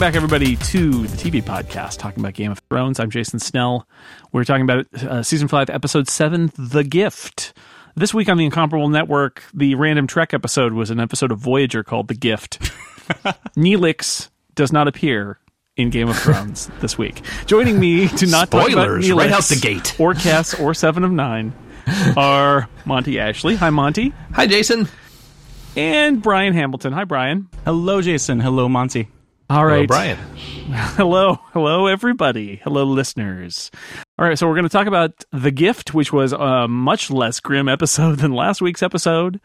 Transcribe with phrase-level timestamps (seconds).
[0.00, 2.98] Welcome back, everybody, to the TV podcast talking about Game of Thrones.
[2.98, 3.86] I'm Jason Snell.
[4.32, 7.52] We're talking about uh, season five, episode seven, The Gift.
[7.96, 11.84] This week on the Incomparable Network, the Random Trek episode was an episode of Voyager
[11.84, 12.60] called The Gift.
[13.58, 15.38] Neelix does not appear
[15.76, 17.20] in Game of Thrones this week.
[17.44, 20.00] Joining me to not talk about Spoilers, Neelix right out the gate.
[20.00, 21.52] or Kes or Seven of Nine
[22.16, 23.54] are Monty Ashley.
[23.56, 24.14] Hi, Monty.
[24.32, 24.88] Hi, Jason.
[25.76, 26.94] And Brian Hamilton.
[26.94, 27.50] Hi, Brian.
[27.66, 28.40] Hello, Jason.
[28.40, 29.10] Hello, Monty.
[29.50, 29.78] All right.
[29.78, 30.18] Hello, Brian.
[30.70, 32.60] Hello, hello, everybody.
[32.62, 33.72] Hello, listeners.
[34.20, 37.40] All right, so we're going to talk about The Gift, which was a much less
[37.40, 39.40] grim episode than last week's episode.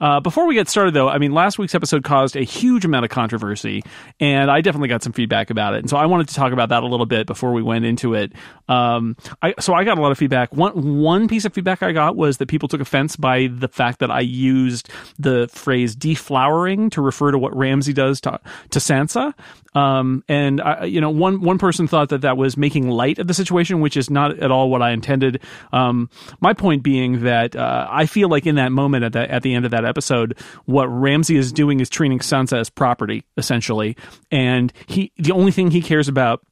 [0.00, 3.04] Uh, before we get started, though, I mean, last week's episode caused a huge amount
[3.04, 3.84] of controversy,
[4.18, 5.78] and I definitely got some feedback about it.
[5.78, 8.14] And so I wanted to talk about that a little bit before we went into
[8.14, 8.32] it.
[8.68, 10.52] Um, I, so I got a lot of feedback.
[10.52, 14.00] One one piece of feedback I got was that people took offense by the fact
[14.00, 19.34] that I used the phrase deflowering to refer to what Ramsay does to to Sansa.
[19.76, 23.26] Um, and I, you know, one one person thought that that was making light of
[23.26, 25.42] the situation, which is not at all what I intended.
[25.70, 26.08] Um,
[26.40, 29.52] my point being that uh, I feel like in that moment at the at the
[29.52, 33.98] end of that episode, what Ramsay is doing is treating Sansa as property essentially,
[34.30, 36.42] and he the only thing he cares about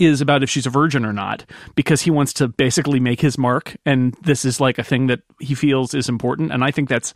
[0.00, 3.38] is about if she's a virgin or not because he wants to basically make his
[3.38, 3.76] mark.
[3.86, 6.52] And this is like a thing that he feels is important.
[6.52, 7.14] And i think that's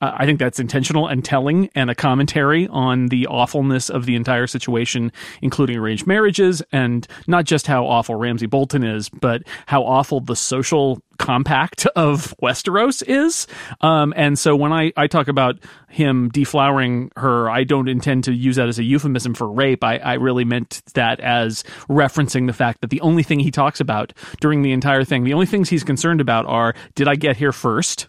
[0.00, 4.14] uh, i think that's intentional and telling and a commentary on the awfulness of the
[4.14, 9.82] entire situation including arranged marriages and not just how awful ramsay bolton is but how
[9.82, 13.46] awful the social compact of westeros is.
[13.80, 18.32] Um, and so when I, I talk about him deflowering her i don't intend to
[18.32, 19.82] use that as a euphemism for rape.
[19.82, 23.80] I, I really meant that as referencing the fact that the only thing he talks
[23.80, 27.36] about during the entire thing the only things he's concerned about are did i get
[27.36, 28.08] here first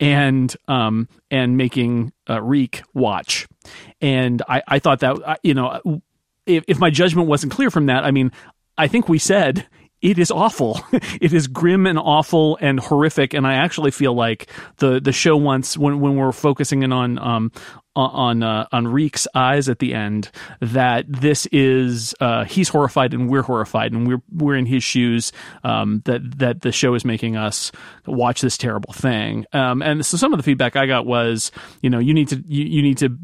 [0.00, 3.46] and um and making uh, Reek watch,
[4.00, 6.02] and I I thought that uh, you know
[6.46, 8.32] if if my judgment wasn't clear from that, I mean
[8.78, 9.66] I think we said
[10.02, 10.80] it is awful.
[10.92, 13.34] it is grim and awful and horrific.
[13.34, 17.18] And I actually feel like the the show wants when when we're focusing in on
[17.18, 17.52] um
[17.96, 20.30] on uh, on Reek's eyes at the end
[20.60, 25.32] that this is uh, he's horrified and we're horrified and we're we're in his shoes
[25.64, 27.72] um, that that the show is making us
[28.06, 31.88] watch this terrible thing um, and so some of the feedback I got was you
[31.88, 33.16] know you need to you, you need to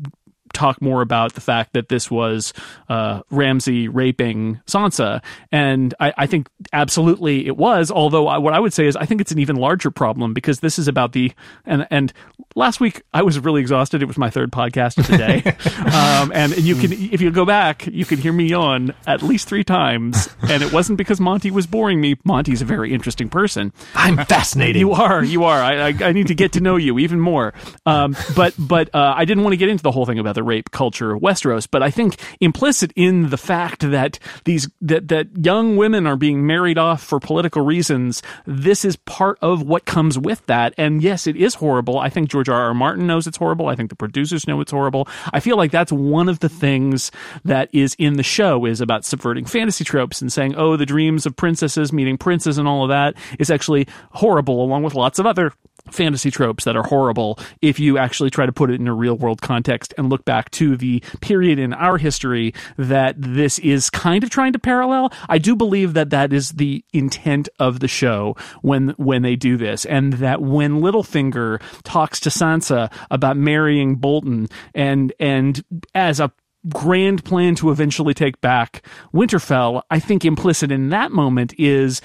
[0.53, 2.53] talk more about the fact that this was
[2.89, 7.91] uh, Ramsay raping Sansa, and I, I, think absolutely it was.
[7.91, 10.61] Although I, what I would say is I think it's an even larger problem because
[10.61, 11.33] this is about the
[11.65, 12.13] and and
[12.55, 14.03] last week I was really exhausted.
[14.03, 15.43] It was my third podcast of the day,
[15.93, 19.49] um, and you can if you go back, you can hear me yawn at least
[19.49, 22.17] three times, and it wasn't because Monty was boring me.
[22.25, 23.73] Monty's a very interesting person.
[23.95, 24.81] I'm fascinating.
[24.81, 25.61] You are, you are.
[25.61, 27.55] I, I, I need to get to know you even more.
[27.87, 30.42] Um, but but uh, I didn't want to get into the whole thing about the
[30.43, 31.69] rape culture of Westeros.
[31.71, 36.47] But I think implicit in the fact that these that that young women are being
[36.47, 40.75] married off for political reasons, this is part of what comes with that.
[40.77, 41.99] And yes, it is horrible.
[41.99, 42.63] I think George R.
[42.63, 42.75] R.
[42.75, 43.69] Martin knows it's horrible.
[43.69, 45.09] I think the producers know it's horrible.
[45.33, 47.11] I feel like that's one of the things
[47.45, 51.27] that is in the show is about subverting fantasy tropes and saying, oh, the dreams
[51.27, 55.27] of princesses meeting princes and all of that is actually horrible, along with lots of
[55.27, 55.53] other
[55.91, 59.17] fantasy tropes that are horrible if you actually try to put it in a real
[59.17, 64.25] world context and look back to the period in our history that this is kind
[64.25, 65.13] of trying to parallel.
[65.29, 69.57] I do believe that that is the intent of the show when when they do
[69.57, 75.65] this and that when littlefinger talks to sansa about marrying bolton and and
[75.95, 76.33] as a
[76.69, 82.01] grand plan to eventually take back Winterfell, I think implicit in that moment is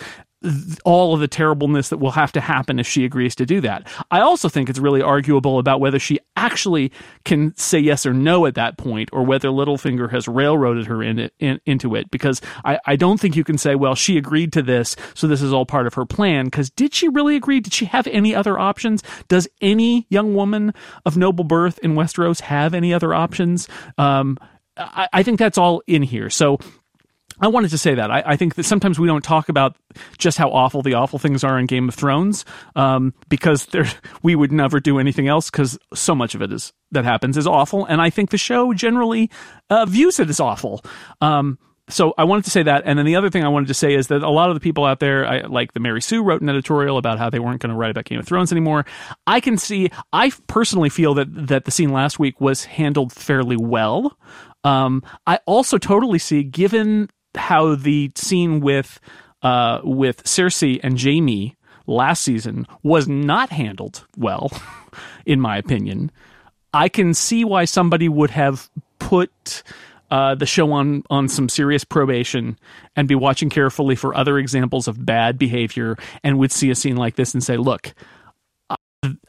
[0.85, 3.87] all of the terribleness that will have to happen if she agrees to do that.
[4.11, 6.91] I also think it's really arguable about whether she actually
[7.25, 11.17] can say yes or no at that point, or whether Littlefinger has railroaded her in
[11.17, 12.11] it, in, into it.
[12.11, 15.41] Because I, I don't think you can say, well, she agreed to this, so this
[15.41, 16.45] is all part of her plan.
[16.45, 17.59] Because did she really agree?
[17.59, 19.01] Did she have any other options?
[19.27, 20.73] Does any young woman
[21.05, 23.67] of noble birth in Westeros have any other options?
[23.97, 24.37] Um,
[24.77, 26.29] I, I think that's all in here.
[26.29, 26.59] So
[27.39, 28.09] I wanted to say that.
[28.11, 29.75] I, I, think that sometimes we don't talk about
[30.17, 32.45] just how awful the awful things are in Game of Thrones
[32.75, 33.67] um, because
[34.23, 37.45] we would never do anything else because so much of it is that happens is
[37.45, 39.29] awful, and I think the show generally
[39.69, 40.81] uh, views it as awful.
[41.21, 43.73] Um, so I wanted to say that, and then the other thing I wanted to
[43.73, 46.21] say is that a lot of the people out there, I, like the Mary Sue,
[46.21, 48.85] wrote an editorial about how they weren't going to write about Game of Thrones anymore.
[49.25, 49.89] I can see.
[50.11, 54.17] I personally feel that that the scene last week was handled fairly well.
[54.65, 58.99] Um, I also totally see, given how the scene with
[59.41, 61.55] uh, with Cersei and Jaime
[61.85, 64.51] last season was not handled well,
[65.25, 66.11] in my opinion.
[66.73, 68.69] I can see why somebody would have
[68.99, 69.63] put
[70.11, 72.57] uh, the show on on some serious probation
[72.95, 76.97] and be watching carefully for other examples of bad behavior and would see a scene
[76.97, 77.93] like this and say, "Look,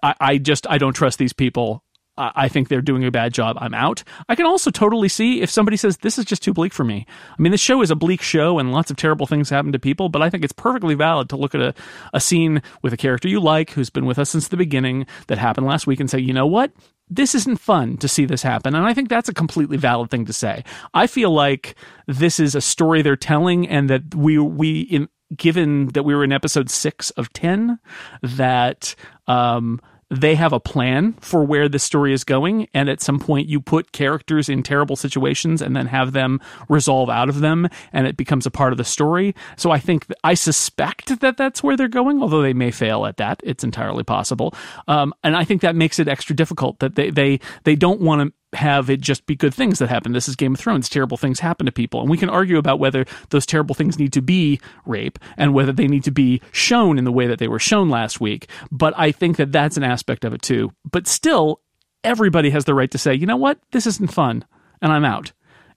[0.03, 1.83] I, I just I don't trust these people.
[2.19, 3.57] I think they're doing a bad job.
[3.61, 4.03] I'm out.
[4.29, 7.07] I can also totally see if somebody says this is just too bleak for me.
[7.39, 9.79] I mean, this show is a bleak show and lots of terrible things happen to
[9.79, 11.75] people, but I think it's perfectly valid to look at a,
[12.13, 15.39] a scene with a character you like who's been with us since the beginning that
[15.39, 16.73] happened last week and say, you know what?
[17.11, 18.75] This isn't fun to see this happen.
[18.75, 20.65] And I think that's a completely valid thing to say.
[20.93, 21.75] I feel like
[22.07, 26.25] this is a story they're telling and that we, we, in, given that we were
[26.25, 27.79] in episode six of 10,
[28.23, 28.95] that,
[29.27, 29.81] um,
[30.11, 33.61] they have a plan for where the story is going and at some point you
[33.61, 38.17] put characters in terrible situations and then have them resolve out of them and it
[38.17, 39.35] becomes a part of the story.
[39.57, 43.19] So i think i suspect that that's where they're going although they may fail at
[43.19, 43.41] that.
[43.45, 44.55] It's entirely possible.
[44.87, 48.23] Um, and i think that makes it extra difficult that they they they don't want
[48.23, 50.13] to have it just be good things that happen.
[50.13, 50.89] This is Game of Thrones.
[50.89, 52.01] Terrible things happen to people.
[52.01, 55.73] And we can argue about whether those terrible things need to be rape and whether
[55.73, 58.49] they need to be shown in the way that they were shown last week.
[58.71, 60.73] But I think that that's an aspect of it too.
[60.91, 61.61] But still,
[62.03, 63.59] everybody has the right to say, you know what?
[63.73, 64.45] This isn't fun
[64.81, 65.33] and I'm out.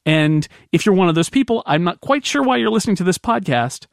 [0.05, 3.03] And if you're one of those people, I'm not quite sure why you're listening to
[3.03, 3.85] this podcast,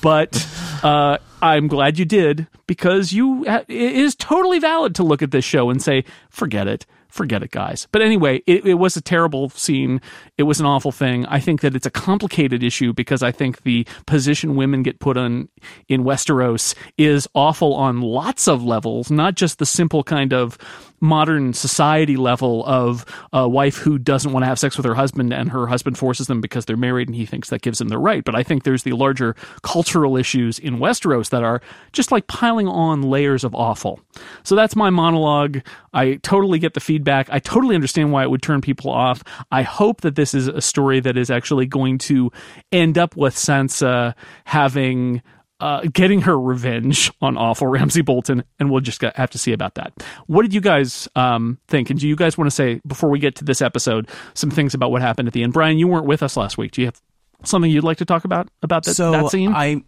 [0.00, 0.44] but
[0.82, 5.44] uh, I'm glad you did because you it is totally valid to look at this
[5.44, 7.86] show and say, forget it forget it, guys.
[7.92, 10.00] But anyway, it, it, was a terrible scene.
[10.36, 11.24] It was an awful thing.
[11.26, 15.16] I think that it's a complicated issue because I think the position women get put
[15.16, 15.48] on
[15.88, 20.58] in Westeros is awful on lots of levels, not just the simple kind of
[21.04, 25.32] modern society level of a wife who doesn't want to have sex with her husband
[25.32, 27.98] and her husband forces them because they're married and he thinks that gives them the
[27.98, 28.24] right.
[28.24, 31.60] But I think there's the larger cultural issues in Westeros that are
[31.92, 34.00] just like piling on layers of awful.
[34.42, 35.60] So that's my monologue.
[35.92, 37.28] I totally get the feedback.
[37.30, 39.22] I totally understand why it would turn people off.
[39.52, 42.32] I hope that this is a story that is actually going to
[42.72, 44.12] end up with Sansa uh,
[44.44, 45.22] having
[45.64, 49.76] uh, getting her revenge on awful Ramsay Bolton, and we'll just have to see about
[49.76, 49.94] that.
[50.26, 51.88] What did you guys um, think?
[51.88, 54.74] And do you guys want to say before we get to this episode some things
[54.74, 55.54] about what happened at the end?
[55.54, 56.72] Brian, you weren't with us last week.
[56.72, 57.00] Do you have
[57.44, 59.54] something you'd like to talk about about that, so that scene?
[59.54, 59.82] I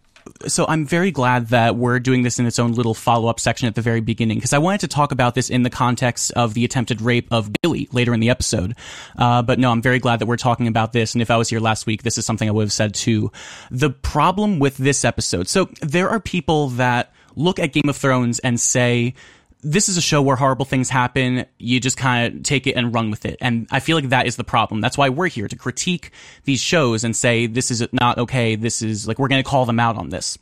[0.47, 3.67] so I'm very glad that we're doing this in its own little follow up section
[3.67, 6.53] at the very beginning because I wanted to talk about this in the context of
[6.53, 8.75] the attempted rape of Gilly later in the episode.
[9.17, 11.15] Uh, but no, I'm very glad that we're talking about this.
[11.15, 13.31] And if I was here last week, this is something I would have said too.
[13.71, 18.39] The problem with this episode, so there are people that look at Game of Thrones
[18.39, 19.13] and say,
[19.61, 21.45] this is a show where horrible things happen.
[21.57, 23.37] You just kind of take it and run with it.
[23.41, 24.81] And I feel like that is the problem.
[24.81, 26.11] That's why we're here to critique
[26.43, 28.55] these shows and say, this is not okay.
[28.55, 30.37] This is like, we're going to call them out on this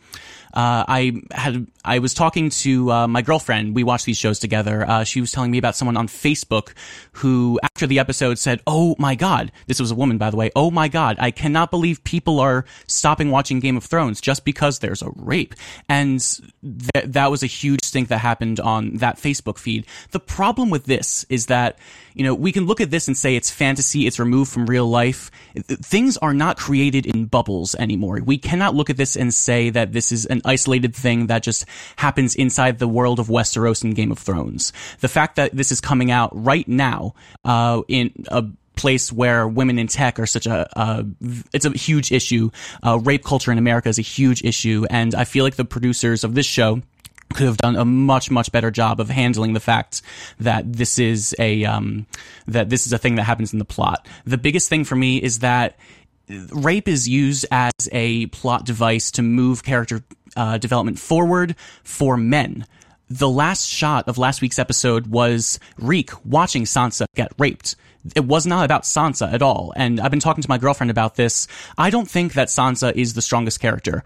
[0.55, 3.75] uh, I had I was talking to uh, my girlfriend.
[3.75, 4.87] We watched these shows together.
[4.87, 6.73] Uh, she was telling me about someone on Facebook
[7.13, 10.51] who, after the episode, said, "Oh my God, this was a woman, by the way.
[10.55, 14.79] Oh my God, I cannot believe people are stopping watching Game of Thrones just because
[14.79, 15.55] there's a rape."
[15.89, 16.19] And
[16.61, 19.85] th- that was a huge stink that happened on that Facebook feed.
[20.11, 21.77] The problem with this is that
[22.15, 24.87] you know we can look at this and say it's fantasy, it's removed from real
[24.87, 25.29] life.
[25.55, 28.19] Things are not created in bubbles anymore.
[28.25, 31.65] We cannot look at this and say that this is an isolated thing that just
[31.97, 34.73] happens inside the world of Westeros and Game of Thrones.
[35.01, 37.13] The fact that this is coming out right now,
[37.43, 41.03] uh, in a place where women in tech are such a, uh,
[41.53, 42.51] it's a huge issue.
[42.85, 44.85] Uh, rape culture in America is a huge issue.
[44.89, 46.81] And I feel like the producers of this show,
[47.35, 50.01] could have done a much much better job of handling the fact
[50.39, 52.05] that this is a um,
[52.47, 54.07] that this is a thing that happens in the plot.
[54.25, 55.77] The biggest thing for me is that
[56.49, 60.03] rape is used as a plot device to move character
[60.35, 62.65] uh, development forward for men.
[63.09, 67.75] The last shot of last week's episode was Reek watching Sansa get raped.
[68.15, 69.73] It was not about Sansa at all.
[69.75, 71.47] And I've been talking to my girlfriend about this.
[71.77, 74.03] I don't think that Sansa is the strongest character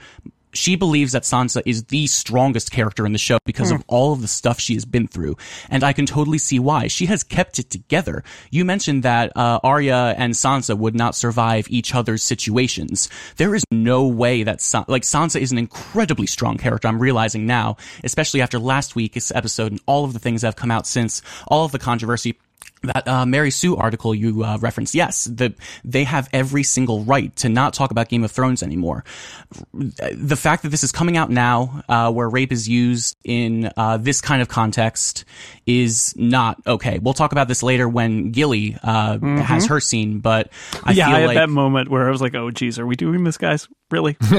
[0.53, 3.75] she believes that Sansa is the strongest character in the show because mm.
[3.75, 5.37] of all of the stuff she has been through.
[5.69, 6.87] And I can totally see why.
[6.87, 8.23] She has kept it together.
[8.51, 13.09] You mentioned that uh, Arya and Sansa would not survive each other's situations.
[13.37, 17.45] There is no way that, Sa- like, Sansa is an incredibly strong character, I'm realizing
[17.45, 20.87] now, especially after last week's episode and all of the things that have come out
[20.87, 22.37] since, all of the controversy
[22.83, 27.35] that uh, Mary Sue article you uh, referenced, yes, the, they have every single right
[27.37, 29.03] to not talk about Game of Thrones anymore.
[29.73, 33.97] The fact that this is coming out now, uh, where rape is used in uh,
[33.97, 35.25] this kind of context,
[35.65, 36.99] is not okay.
[36.99, 39.37] We'll talk about this later when Gilly uh, mm-hmm.
[39.37, 40.49] has her scene, but
[40.83, 42.87] I yeah, feel I had like that moment where I was like, "Oh, geez, are
[42.87, 43.67] we doing this, guys?
[43.91, 44.17] Really?"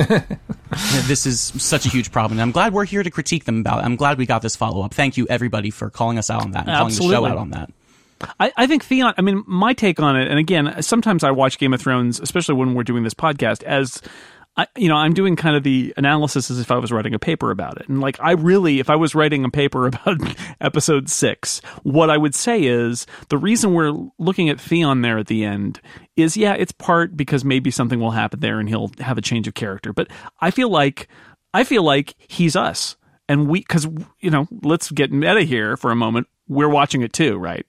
[1.06, 2.38] this is such a huge problem.
[2.38, 3.84] And I'm glad we're here to critique them about it.
[3.84, 4.94] I'm glad we got this follow up.
[4.94, 7.16] Thank you, everybody, for calling us out on that and Absolutely.
[7.16, 7.70] calling the show out on that.
[8.38, 9.14] I, I think Theon.
[9.16, 12.54] I mean, my take on it, and again, sometimes I watch Game of Thrones, especially
[12.54, 14.02] when we're doing this podcast, as
[14.56, 17.18] I, you know, I'm doing kind of the analysis as if I was writing a
[17.18, 17.88] paper about it.
[17.88, 20.18] And like, I really, if I was writing a paper about
[20.60, 25.28] episode six, what I would say is the reason we're looking at Theon there at
[25.28, 25.80] the end
[26.16, 29.46] is, yeah, it's part because maybe something will happen there and he'll have a change
[29.46, 29.92] of character.
[29.92, 30.08] But
[30.40, 31.08] I feel like,
[31.54, 32.96] I feel like he's us.
[33.28, 33.86] And we, cause,
[34.18, 36.26] you know, let's get meta here for a moment.
[36.48, 37.64] We're watching it too, right?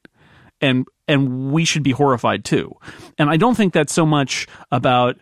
[0.62, 2.76] And, and we should be horrified too.
[3.18, 5.18] And I don't think that's so much about,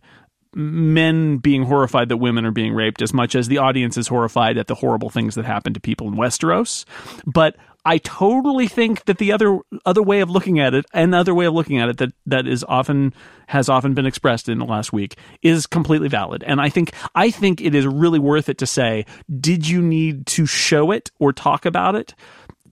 [0.56, 4.58] men being horrified that women are being raped as much as the audience is horrified
[4.58, 6.86] at the horrible things that happen to people in Westeros.
[7.26, 7.56] But
[7.86, 11.54] I totally think that the other other way of looking at it, another way of
[11.54, 13.14] looking at it that that is often
[13.48, 16.44] has often been expressed in the last week is completely valid.
[16.44, 19.06] And I think I think it is really worth it to say,
[19.40, 22.16] did you need to show it or talk about it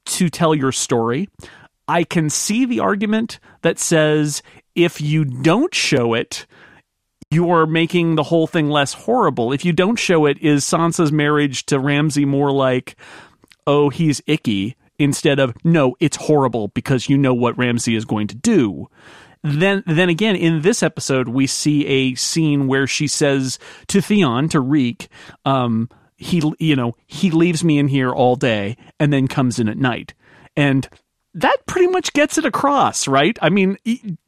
[0.05, 1.29] to tell your story?
[1.87, 4.41] I can see the argument that says
[4.75, 6.45] if you don't show it,
[7.31, 9.51] you're making the whole thing less horrible.
[9.51, 12.95] If you don't show it, is Sansa's marriage to Ramsay more like,
[13.65, 18.27] oh, he's icky, instead of, no, it's horrible because you know what Ramsay is going
[18.27, 18.87] to do.
[19.43, 24.49] Then, then again, in this episode, we see a scene where she says to Theon,
[24.49, 25.09] to Reek,
[25.45, 29.69] um, he, you know, he leaves me in here all day and then comes in
[29.69, 30.13] at night.
[30.55, 30.89] And
[31.37, 33.37] that pretty much gets it across, right?
[33.43, 33.77] I mean,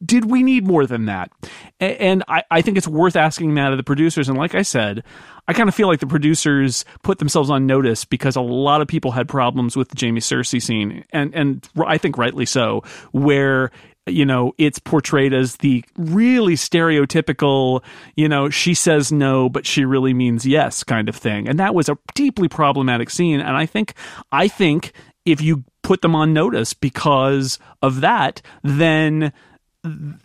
[0.06, 1.32] did we need more than that?
[1.80, 4.30] And I, I think it's worth asking that of the producers.
[4.30, 5.04] And like I said,
[5.48, 8.88] I kind of feel like the producers put themselves on notice because a lot of
[8.88, 13.72] people had problems with the Jaime Cersei scene, and and I think rightly so, where
[14.06, 17.84] you know it's portrayed as the really stereotypical
[18.16, 21.75] you know she says no but she really means yes kind of thing and that
[21.75, 23.94] was a deeply problematic scene and i think
[24.32, 24.94] i think
[25.25, 29.34] if you put them on notice because of that, then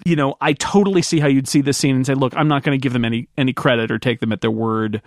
[0.04, 2.64] you know, I totally see how you'd see this scene and say, "Look, I'm not
[2.64, 5.00] going to give them any any credit or take them at their word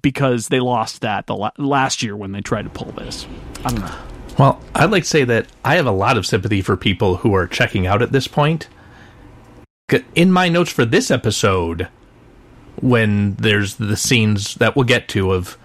[0.00, 3.26] because they lost that the la- last year when they tried to pull this."
[3.64, 3.94] I don't know.
[4.38, 7.34] Well, I'd like to say that I have a lot of sympathy for people who
[7.34, 8.68] are checking out at this point.
[10.14, 11.88] In my notes for this episode,
[12.80, 15.58] when there's the scenes that we'll get to of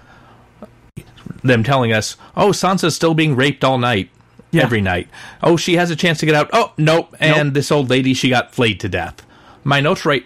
[1.43, 4.09] them telling us, "Oh, Sansa's still being raped all night."
[4.51, 4.63] Yeah.
[4.63, 5.07] Every night.
[5.41, 6.49] Oh, she has a chance to get out.
[6.51, 7.15] Oh, nope.
[7.19, 7.53] And nope.
[7.53, 9.25] this old lady, she got flayed to death.
[9.63, 10.25] My notes right,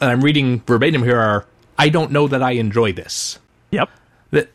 [0.00, 1.46] and I'm reading verbatim here are,
[1.78, 3.38] I don't know that I enjoy this.
[3.70, 3.88] Yep.
[4.32, 4.50] That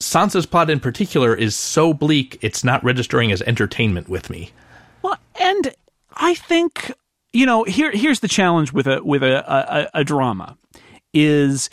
[0.00, 4.50] Sansa's plot in particular is so bleak, it's not registering as entertainment with me.
[5.02, 5.74] Well, and
[6.14, 6.92] I think
[7.32, 10.56] you know here here's the challenge with a with a, a, a drama
[11.12, 11.70] is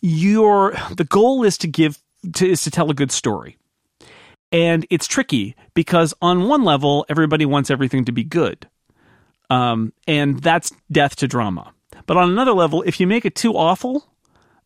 [0.00, 1.98] your the goal is to give
[2.34, 3.56] to, is to tell a good story.
[4.52, 8.68] And it's tricky because on one level, everybody wants everything to be good.
[9.48, 11.72] Um, and that's death to drama.
[12.06, 14.06] But on another level, if you make it too awful,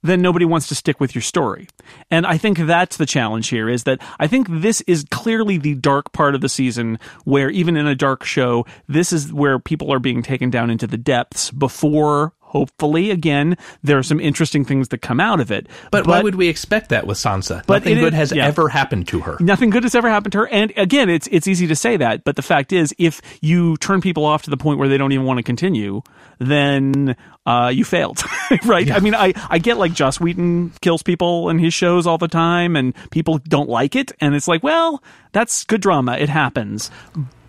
[0.02, 1.66] then nobody wants to stick with your story.
[2.10, 5.74] And I think that's the challenge here is that I think this is clearly the
[5.74, 9.90] dark part of the season where even in a dark show, this is where people
[9.92, 14.88] are being taken down into the depths before hopefully, again, there are some interesting things
[14.88, 15.66] that come out of it.
[15.90, 17.66] But, but why would we expect that with Sansa?
[17.66, 18.46] But Nothing good has yeah.
[18.46, 19.36] ever happened to her.
[19.40, 20.48] Nothing good has ever happened to her.
[20.48, 24.00] And again, it's it's easy to say that, but the fact is, if you turn
[24.00, 26.02] people off to the point where they don't even want to continue,
[26.38, 28.22] then uh, you failed,
[28.64, 28.86] right?
[28.86, 28.96] Yeah.
[28.96, 32.28] I mean, I, I get like Joss Whedon kills people in his shows all the
[32.28, 34.12] time and people don't like it.
[34.20, 36.16] And it's like, well, that's good drama.
[36.16, 36.90] It happens.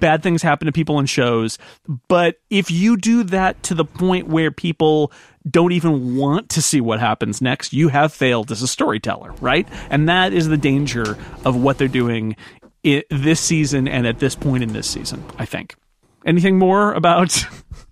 [0.06, 1.58] Bad things happen to people in shows.
[2.08, 5.12] But if you do that to the point where people
[5.50, 9.68] don't even want to see what happens next, you have failed as a storyteller, right?
[9.90, 12.36] And that is the danger of what they're doing
[12.84, 15.74] this season and at this point in this season, I think.
[16.24, 17.44] Anything more about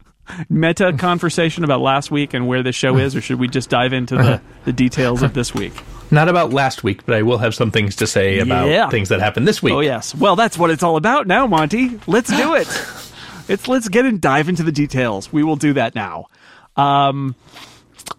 [0.50, 3.92] meta conversation about last week and where this show is, or should we just dive
[3.92, 5.74] into the, the details of this week?
[6.14, 8.88] Not about last week, but I will have some things to say about yeah.
[8.88, 9.74] things that happened this week.
[9.74, 10.14] Oh yes.
[10.14, 12.00] Well, that's what it's all about now, Monty.
[12.06, 12.68] Let's do it.
[13.48, 15.34] it's let's get and dive into the details.
[15.34, 16.28] We will do that now.
[16.76, 17.36] Um,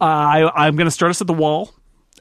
[0.01, 1.73] I I'm going to start us at the wall.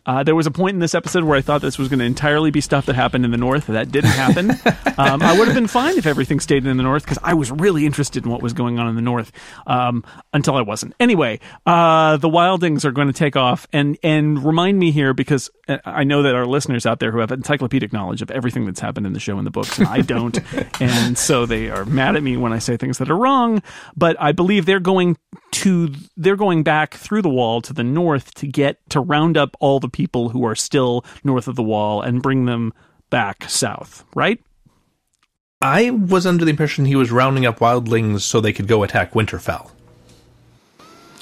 [0.06, 2.06] Uh, there was a point in this episode where I thought this was going to
[2.06, 3.68] entirely be stuff that happened in the North.
[3.68, 4.52] That didn't happen.
[4.98, 7.52] um, I would have been fine if everything stayed in the North because I was
[7.52, 9.32] really interested in what was going on in the North
[9.66, 10.04] um,
[10.34, 10.94] until I wasn't.
[11.00, 15.50] Anyway, uh, the Wildlings are going to take off and and remind me here because
[15.68, 18.80] Uh, I know that our listeners out there who have encyclopedic knowledge of everything that's
[18.80, 20.38] happened in the show and the books, and I don't,
[20.82, 23.62] and so they are mad at me when I say things that are wrong.
[23.96, 25.18] But I believe they're going
[25.52, 29.56] to they're going back through the wall to the north to get to round up
[29.60, 32.74] all the people who are still north of the wall and bring them
[33.10, 34.44] back south, right?
[35.62, 39.14] I was under the impression he was rounding up wildlings so they could go attack
[39.14, 39.72] Winterfell.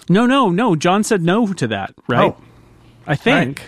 [0.09, 0.75] No, no, no.
[0.75, 2.33] Jon said no to that, right?
[2.33, 2.37] Oh.
[3.05, 3.63] I think.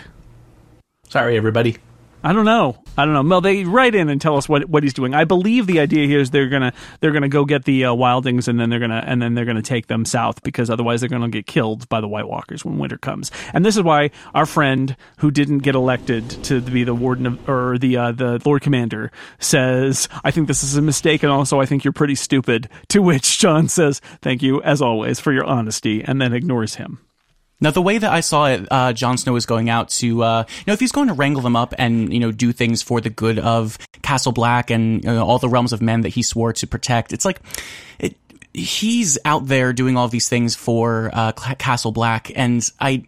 [1.14, 1.76] Sorry, everybody.
[2.24, 2.82] I don't know.
[2.98, 3.22] I don't know.
[3.22, 5.14] Mel, they write in and tell us what what he's doing.
[5.14, 8.48] I believe the idea here is they're gonna they're gonna go get the uh, wildlings
[8.48, 11.28] and then they're gonna and then they're gonna take them south because otherwise they're gonna
[11.28, 13.30] get killed by the White Walkers when winter comes.
[13.52, 17.48] And this is why our friend who didn't get elected to be the warden of,
[17.48, 21.60] or the uh, the Lord Commander says, "I think this is a mistake, and also
[21.60, 25.44] I think you're pretty stupid." To which Jon says, "Thank you as always for your
[25.44, 26.98] honesty," and then ignores him.
[27.60, 30.44] Now, the way that I saw it, uh, Jon Snow is going out to, uh,
[30.48, 33.00] you know, if he's going to wrangle them up and, you know, do things for
[33.00, 36.22] the good of Castle Black and you know, all the realms of men that he
[36.22, 37.40] swore to protect, it's like,
[37.98, 38.16] it,
[38.52, 42.30] he's out there doing all these things for, uh, Castle Black.
[42.34, 43.04] And I,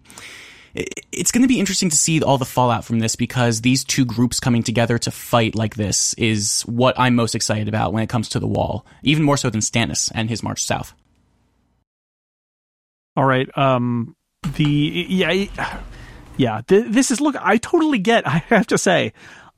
[1.12, 4.04] it's going to be interesting to see all the fallout from this because these two
[4.04, 8.08] groups coming together to fight like this is what I'm most excited about when it
[8.08, 10.94] comes to the wall, even more so than Stannis and his march south.
[13.16, 13.48] All right.
[13.56, 14.15] Um,
[14.54, 15.80] the yeah
[16.36, 19.12] yeah this is look i totally get i have to say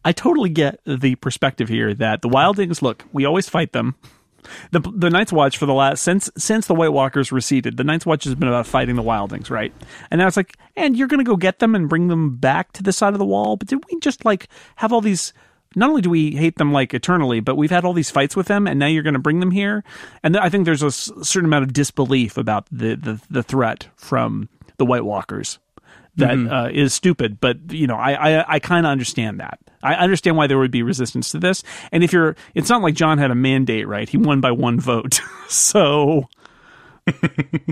[0.04, 3.94] i totally get the perspective here that the wildlings look we always fight them
[4.70, 8.06] the the Night's Watch for the last since since the White Walkers receded, the Night's
[8.06, 9.72] Watch has been about fighting the Wildlings, right?
[10.10, 12.72] And now it's like, and you're going to go get them and bring them back
[12.72, 13.56] to the side of the wall.
[13.56, 15.32] But did we just like have all these?
[15.76, 18.46] Not only do we hate them like eternally, but we've had all these fights with
[18.46, 19.84] them, and now you're going to bring them here.
[20.22, 24.48] And I think there's a certain amount of disbelief about the the, the threat from
[24.78, 25.58] the White Walkers.
[26.16, 26.52] That mm-hmm.
[26.52, 29.60] uh, is stupid, but you know, I I, I kind of understand that.
[29.84, 31.62] I understand why there would be resistance to this.
[31.92, 34.08] And if you're, it's not like Jon had a mandate, right?
[34.08, 36.28] He won by one vote, so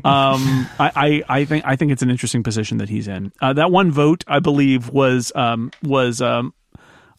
[0.04, 3.32] um, I, I, I, think I think it's an interesting position that he's in.
[3.40, 6.54] Uh, that one vote, I believe, was um, was um,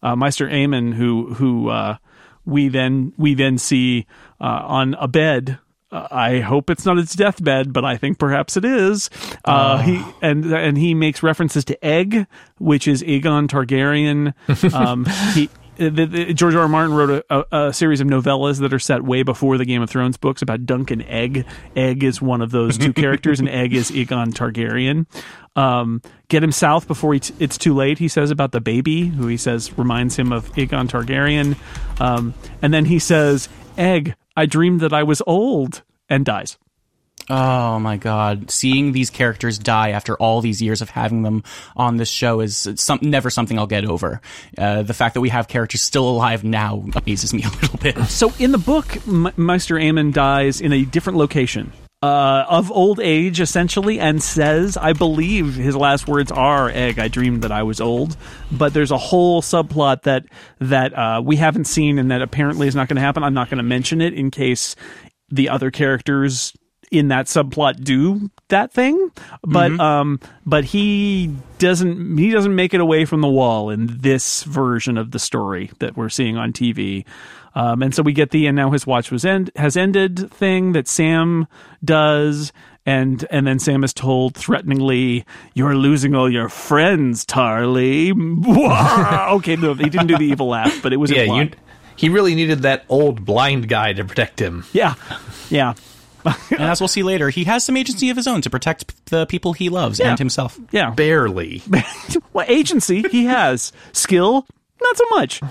[0.02, 1.96] uh, Maester Aemon, who who uh,
[2.44, 4.06] we then we then see
[4.40, 5.58] uh, on a bed
[5.90, 9.08] I hope it's not its deathbed, but I think perhaps it is.
[9.44, 9.82] Uh, oh.
[9.82, 12.26] He and and he makes references to egg,
[12.58, 14.34] which is Aegon Targaryen.
[14.74, 15.48] Um, he.
[15.76, 16.62] The, the, George R.
[16.62, 16.68] R.
[16.68, 19.80] Martin wrote a, a, a, series of novellas that are set way before the Game
[19.80, 21.46] of Thrones books about Dunk and Egg.
[21.76, 25.06] Egg is one of those two characters, and Egg is Aegon Targaryen.
[25.54, 28.00] Um, get him south before t- it's too late.
[28.00, 31.56] He says about the baby, who he says reminds him of Aegon Targaryen.
[32.00, 36.58] Um, and then he says, "Egg, I dreamed that I was old and dies.
[37.28, 38.52] Oh my god!
[38.52, 41.42] Seeing these characters die after all these years of having them
[41.76, 44.20] on this show is some, never something I'll get over.
[44.56, 47.98] Uh, the fact that we have characters still alive now amazes me a little bit.
[48.06, 51.72] So in the book, M- Maester Aemon dies in a different location.
[52.00, 57.08] Uh, of old age, essentially, and says, I believe his last words are, "Egg, I
[57.08, 58.16] dreamed that I was old."
[58.52, 60.26] But there's a whole subplot that
[60.60, 63.24] that uh, we haven't seen, and that apparently is not going to happen.
[63.24, 64.76] I'm not going to mention it in case
[65.28, 66.52] the other characters
[66.90, 69.10] in that subplot do that thing
[69.42, 69.80] but mm-hmm.
[69.80, 74.96] um but he doesn't he doesn't make it away from the wall in this version
[74.96, 77.04] of the story that we're seeing on TV
[77.54, 80.72] um and so we get the and now his watch was end has ended thing
[80.72, 81.46] that Sam
[81.84, 82.52] does
[82.88, 88.12] and and then Sam is told threateningly, "You're losing all your friends, Tarly."
[89.36, 91.24] okay, no, he didn't do the evil laugh, but it was yeah.
[91.24, 91.50] You,
[91.96, 94.64] he really needed that old blind guy to protect him.
[94.72, 94.94] Yeah,
[95.50, 95.74] yeah.
[96.24, 99.26] and as we'll see later, he has some agency of his own to protect the
[99.26, 100.08] people he loves yeah.
[100.10, 100.58] and himself.
[100.70, 101.62] Yeah, barely.
[102.32, 104.46] well, agency he has skill,
[104.80, 105.42] not so much.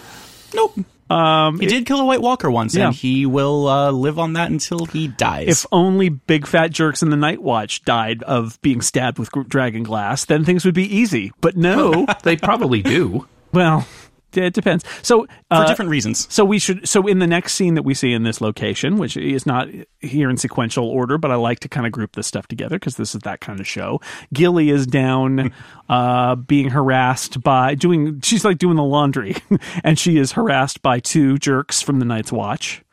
[0.56, 0.80] Nope.
[1.10, 2.88] Um, he it, did kill a White Walker once, yeah.
[2.88, 5.48] and he will uh, live on that until he dies.
[5.48, 9.84] If only big fat jerks in the Night Watch died of being stabbed with dragon
[9.84, 11.32] glass, then things would be easy.
[11.42, 13.28] But no, they probably do.
[13.54, 13.88] Well,
[14.34, 14.84] it depends.
[15.04, 16.32] So uh, for different reasons.
[16.34, 16.88] So we should.
[16.88, 20.30] So in the next scene that we see in this location, which is not here
[20.30, 23.16] in sequential order, but I like to kind of group this stuff together because this
[23.16, 24.02] is that kind of show.
[24.34, 25.54] Gilly is down,
[25.90, 28.22] uh, being harassed by doing.
[28.22, 29.36] She's like doing the laundry,
[29.84, 32.84] and she is harassed by two jerks from the Night's Watch.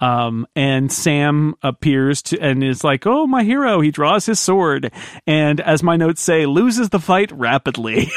[0.00, 4.92] Um, and Sam appears to and is like, "Oh, my hero!" He draws his sword,
[5.26, 8.10] and as my notes say, loses the fight rapidly.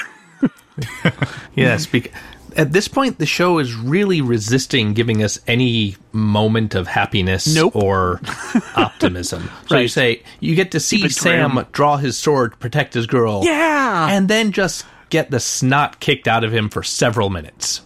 [1.56, 2.12] yes, because
[2.58, 7.76] at this point, the show is really resisting giving us any moment of happiness nope.
[7.76, 8.20] or
[8.76, 9.50] optimism.
[9.67, 9.82] So right.
[9.84, 14.28] you say you get to see Sam draw his sword, protect his girl, yeah, and
[14.28, 17.82] then just get the snot kicked out of him for several minutes.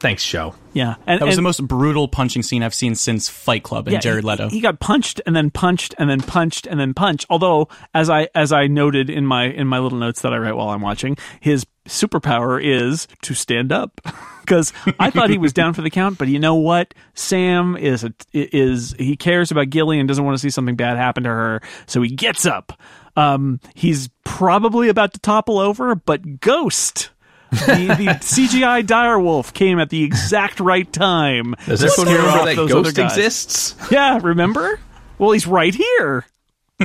[0.00, 0.56] Thanks, show.
[0.72, 3.86] Yeah, and, that was and, the most brutal punching scene I've seen since Fight Club
[3.86, 4.48] and yeah, Jared Leto.
[4.48, 7.26] He, he, got punched and then punched and then punched and then punched.
[7.30, 10.56] Although, as I as I noted in my in my little notes that I write
[10.56, 14.00] while I'm watching, his superpower is to stand up.
[14.42, 16.94] because I thought he was down for the count, but you know what?
[17.14, 20.96] Sam is a, is he cares about Gilly and doesn't want to see something bad
[20.96, 22.78] happen to her, so he gets up.
[23.16, 27.10] Um, he's probably about to topple over, but Ghost.
[27.50, 31.54] the, the CGI direwolf came at the exact right time.
[31.66, 33.76] Does to everyone scare remember that Ghost exists?
[33.90, 34.80] Yeah, remember?
[35.18, 36.26] Well, he's right here.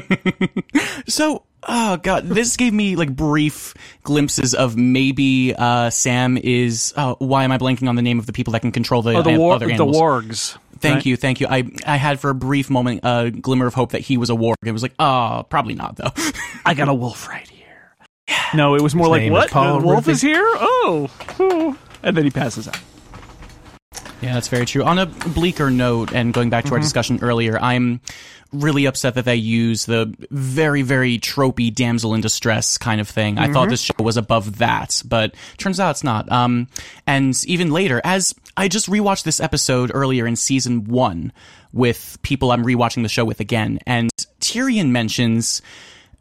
[1.08, 6.94] So, oh god, this gave me like brief glimpses of maybe uh, Sam is.
[6.98, 9.16] Oh, why am I blanking on the name of the people that can control the,
[9.16, 10.58] Oh, the war, other the wargs.
[10.80, 11.06] Thank right?
[11.06, 11.48] you, thank you.
[11.50, 14.34] I I had for a brief moment a glimmer of hope that he was a
[14.34, 14.56] warg.
[14.66, 16.12] It was like, oh, probably not though.
[16.66, 17.96] I got a wolf right here.
[18.54, 19.50] No, it was more like what?
[19.50, 20.12] The wolf Rigby.
[20.12, 20.44] is here?
[20.46, 21.10] Oh.
[21.40, 21.78] oh.
[22.04, 22.80] and then he passes out.
[24.22, 24.84] Yeah, that's very true.
[24.84, 28.02] On a bleaker note, and going back to our discussion earlier, I'm
[28.52, 33.38] really upset that they use the very, very tropey damsel in distress kind of thing.
[33.38, 36.32] I thought this show was above that, but turns out it's not.
[36.32, 36.68] Um,
[37.06, 41.32] and even later, as I just rewatched this episode earlier in season one
[41.72, 45.62] with people I'm rewatching the show with again, and Tyrion mentions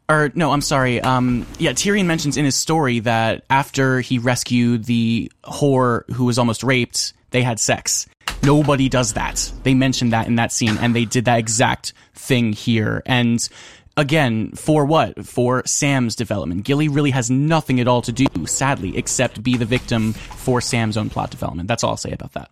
[0.09, 1.01] or no, I'm sorry.
[1.01, 6.37] Um, yeah, Tyrion mentions in his story that after he rescued the whore who was
[6.37, 8.07] almost raped, they had sex.
[8.43, 9.51] Nobody does that.
[9.63, 13.01] They mentioned that in that scene, and they did that exact thing here.
[13.05, 13.47] And
[13.95, 15.25] again, for what?
[15.25, 16.63] For Sam's development.
[16.63, 20.97] Gilly really has nothing at all to do, sadly, except be the victim for Sam's
[20.97, 21.67] own plot development.
[21.67, 22.49] That's all I'll say about that.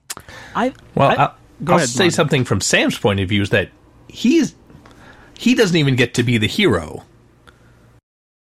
[0.56, 1.32] I Well, I, I,
[1.64, 2.12] go will ahead, say Lonnie.
[2.12, 3.70] something from Sam's point of view is that
[4.08, 4.56] he's
[5.38, 7.04] he doesn't even get to be the hero.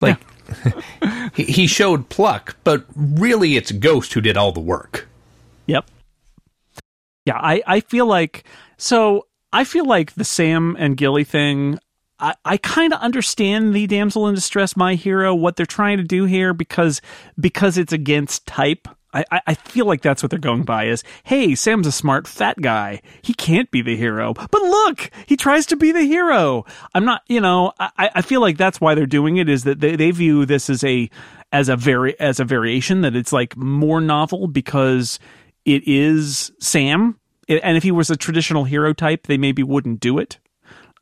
[0.02, 0.20] Like
[1.36, 5.08] he, he showed pluck, but really it's Ghost who did all the work.
[5.68, 5.90] Yep.
[7.26, 8.44] Yeah, I, I feel like
[8.78, 11.80] so I feel like the Sam and Gilly thing.
[12.20, 16.04] I, I kind of understand the damsel in distress, my hero, what they're trying to
[16.04, 17.02] do here because
[17.40, 18.88] because it's against type.
[19.14, 22.60] I, I- feel like that's what they're going by is hey sam's a smart fat
[22.62, 27.04] guy he can't be the hero but look he tries to be the hero i'm
[27.06, 29.96] not you know i, I feel like that's why they're doing it is that they,
[29.96, 31.10] they view this as a
[31.54, 35.18] as a very as a variation that it's like more novel because
[35.66, 40.00] it is sam I- and if he was a traditional hero type they maybe wouldn't
[40.00, 40.40] do it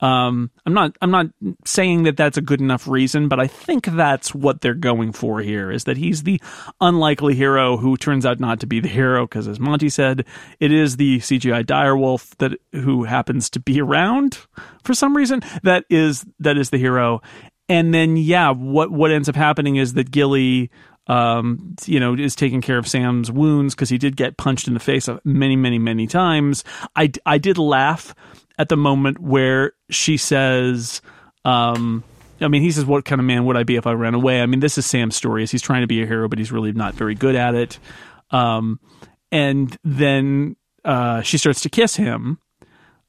[0.03, 0.97] um, I'm not.
[1.01, 1.27] I'm not
[1.65, 5.39] saying that that's a good enough reason, but I think that's what they're going for
[5.39, 5.71] here.
[5.71, 6.41] Is that he's the
[6.81, 10.25] unlikely hero who turns out not to be the hero because, as Monty said,
[10.59, 14.39] it is the CGI direwolf that who happens to be around
[14.83, 15.41] for some reason.
[15.63, 17.21] That is that is the hero,
[17.69, 20.69] and then yeah, what what ends up happening is that Gilly
[21.07, 24.73] um, you know, is taking care of Sam's wounds because he did get punched in
[24.73, 26.63] the face many, many, many times.
[26.95, 28.15] I, I did laugh
[28.57, 31.01] at the moment where she says,
[31.43, 32.03] um,
[32.39, 34.41] I mean, he says, "What kind of man would I be if I ran away?"
[34.41, 35.43] I mean, this is Sam's story.
[35.43, 37.79] Is he's trying to be a hero, but he's really not very good at it.
[38.31, 38.79] Um,
[39.31, 42.39] and then uh, she starts to kiss him.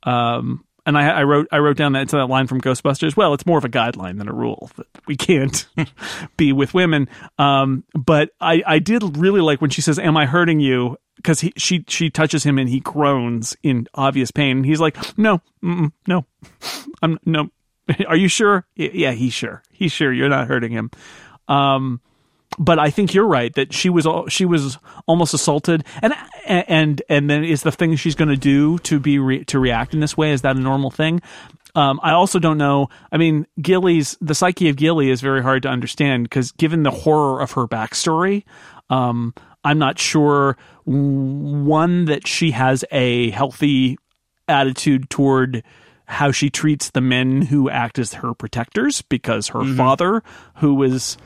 [0.02, 3.16] Um, and I, I wrote I wrote down that that line from Ghostbusters.
[3.16, 5.66] Well, it's more of a guideline than a rule that we can't
[6.36, 7.08] be with women.
[7.38, 11.44] Um, but I, I did really like when she says, "Am I hurting you?" Because
[11.56, 14.58] she she touches him and he groans in obvious pain.
[14.58, 16.26] And he's like, "No, no,
[17.02, 17.50] I'm no.
[18.06, 18.66] Are you sure?
[18.76, 19.62] Yeah, he's sure.
[19.72, 20.90] He's sure you're not hurting him."
[21.48, 22.00] Um,
[22.58, 26.14] but I think you're right that she was she was almost assaulted, and
[26.46, 29.94] and and then is the thing she's going to do to be re- to react
[29.94, 31.20] in this way is that a normal thing?
[31.76, 32.88] Um, I also don't know.
[33.10, 36.90] I mean, Gilly's the psyche of Gilly is very hard to understand because given the
[36.90, 38.44] horror of her backstory,
[38.90, 43.98] um, I'm not sure one that she has a healthy
[44.46, 45.64] attitude toward
[46.06, 50.22] how she treats the men who act as her protectors because her father
[50.56, 51.16] who was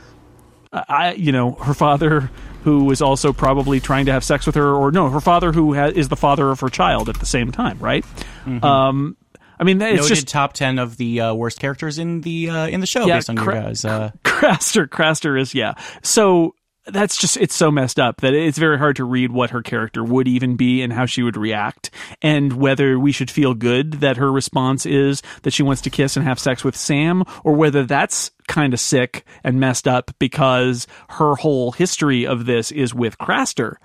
[0.72, 2.30] I, you know, her father,
[2.64, 5.74] who was also probably trying to have sex with her, or no, her father, who
[5.74, 8.04] ha- is the father of her child at the same time, right?
[8.62, 9.16] Um,
[9.60, 12.66] I mean, it's Noted just top ten of the uh, worst characters in the uh,
[12.68, 13.84] in the show Yeah, based on cra- your guys.
[13.84, 14.86] Uh, Craster.
[14.86, 15.74] Craster is yeah.
[16.02, 16.54] So
[16.90, 20.02] that's just it's so messed up that it's very hard to read what her character
[20.02, 21.90] would even be and how she would react
[22.22, 26.16] and whether we should feel good that her response is that she wants to kiss
[26.16, 30.86] and have sex with Sam or whether that's kind of sick and messed up because
[31.10, 33.76] her whole history of this is with Craster.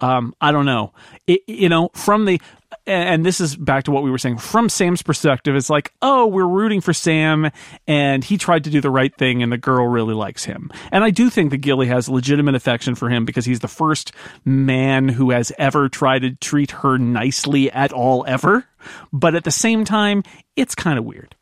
[0.00, 0.92] Um, I don't know.
[1.26, 2.40] It, you know, from the
[2.86, 5.56] and this is back to what we were saying from Sam's perspective.
[5.56, 7.50] It's like, oh, we're rooting for Sam,
[7.86, 10.70] and he tried to do the right thing, and the girl really likes him.
[10.92, 14.12] And I do think that Gilly has legitimate affection for him because he's the first
[14.44, 18.66] man who has ever tried to treat her nicely at all, ever.
[19.12, 20.22] But at the same time,
[20.56, 21.34] it's kind of weird.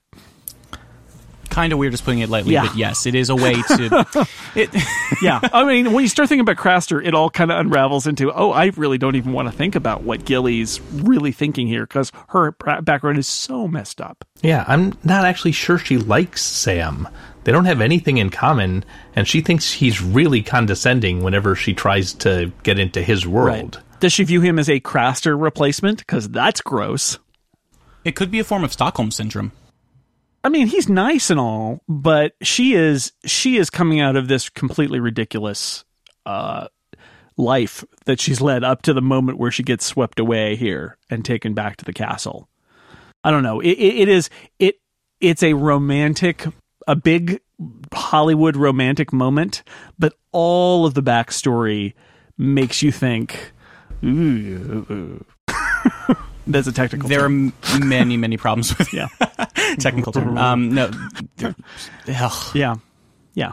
[1.56, 2.66] Kind of weird is putting it lightly, Yeah.
[2.66, 4.26] but yes, it is a way to.
[4.56, 4.70] It,
[5.20, 8.32] yeah, I mean, when you start thinking about Craster, it all kind of unravels into,
[8.32, 12.10] oh, I really don't even want to think about what Gilly's really thinking here because
[12.28, 14.24] her background is so messed up.
[14.40, 17.06] Yeah, I'm not actually sure she likes Sam.
[17.44, 18.82] They don't have anything in common,
[19.14, 23.82] and she thinks he's really condescending whenever she tries to get into his world.
[24.00, 25.98] Does she view him as a Craster replacement?
[25.98, 27.18] Because that's gross.
[28.04, 29.52] it could be a form of Stockholm syndrome.
[30.46, 34.48] I mean, he's nice and all, but she is she is coming out of this
[34.48, 35.84] completely ridiculous
[36.24, 36.68] uh,
[37.36, 41.24] life that she's led up to the moment where she gets swept away here and
[41.24, 42.48] taken back to the castle.
[43.24, 43.58] I don't know.
[43.58, 44.30] It, it, it is
[44.60, 44.76] it
[45.20, 46.46] it's a romantic,
[46.86, 47.40] a big
[47.92, 49.64] Hollywood romantic moment,
[49.98, 51.94] but all of the backstory
[52.38, 53.50] makes you think.
[54.04, 55.24] Ooh,
[56.46, 57.08] that's a technical.
[57.08, 57.52] There are term.
[57.72, 59.08] m- many, many problems with yeah.
[59.78, 60.36] technical term.
[60.38, 60.90] Um, no.
[62.54, 62.74] Yeah,
[63.34, 63.52] yeah.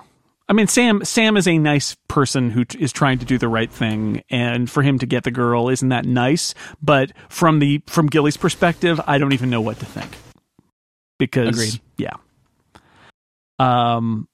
[0.49, 1.03] I mean, Sam.
[1.05, 4.69] Sam is a nice person who t- is trying to do the right thing, and
[4.69, 6.53] for him to get the girl, isn't that nice?
[6.81, 10.15] But from the from Gilly's perspective, I don't even know what to think.
[11.17, 11.81] Because, Agreed.
[11.97, 12.15] yeah.
[13.59, 14.27] Um.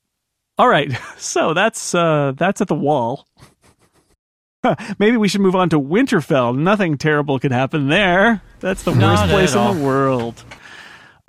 [0.57, 3.27] All right, so that's uh that's at the wall.
[4.97, 6.57] Maybe we should move on to Winterfell.
[6.57, 8.41] Nothing terrible could happen there.
[8.59, 10.43] That's the Not worst place in the world.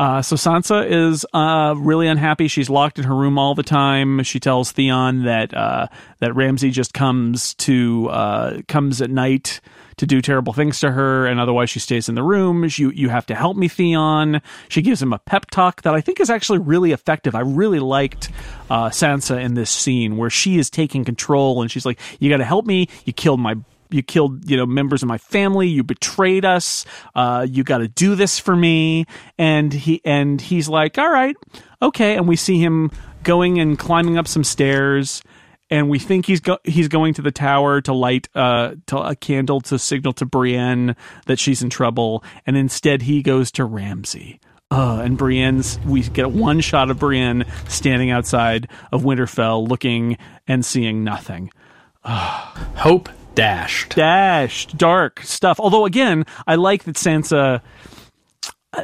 [0.00, 2.48] Uh, so Sansa is uh, really unhappy.
[2.48, 4.22] She's locked in her room all the time.
[4.22, 5.88] She tells Theon that uh,
[6.20, 9.60] that Ramsay just comes to uh, comes at night
[9.98, 12.66] to do terrible things to her, and otherwise she stays in the room.
[12.78, 14.40] You you have to help me, Theon.
[14.70, 17.34] She gives him a pep talk that I think is actually really effective.
[17.34, 18.30] I really liked
[18.70, 22.38] uh, Sansa in this scene where she is taking control, and she's like, "You got
[22.38, 22.88] to help me.
[23.04, 23.56] You killed my."
[23.90, 25.68] You killed, you know, members of my family.
[25.68, 26.84] You betrayed us.
[27.14, 29.06] Uh, you got to do this for me.
[29.38, 31.36] And he and he's like, all right,
[31.82, 32.16] okay.
[32.16, 32.90] And we see him
[33.22, 35.22] going and climbing up some stairs
[35.70, 39.14] and we think he's go- he's going to the tower to light uh to a
[39.14, 44.40] candle to signal to Brienne that she's in trouble, and instead he goes to Ramsay.
[44.72, 50.64] Uh, and Brienne's we get one shot of Brienne standing outside of Winterfell, looking and
[50.64, 51.50] seeing nothing.
[52.04, 53.08] Hope
[53.40, 53.94] dashed.
[53.96, 55.58] Dashed, dark stuff.
[55.60, 57.62] Although again, I like that Sansa.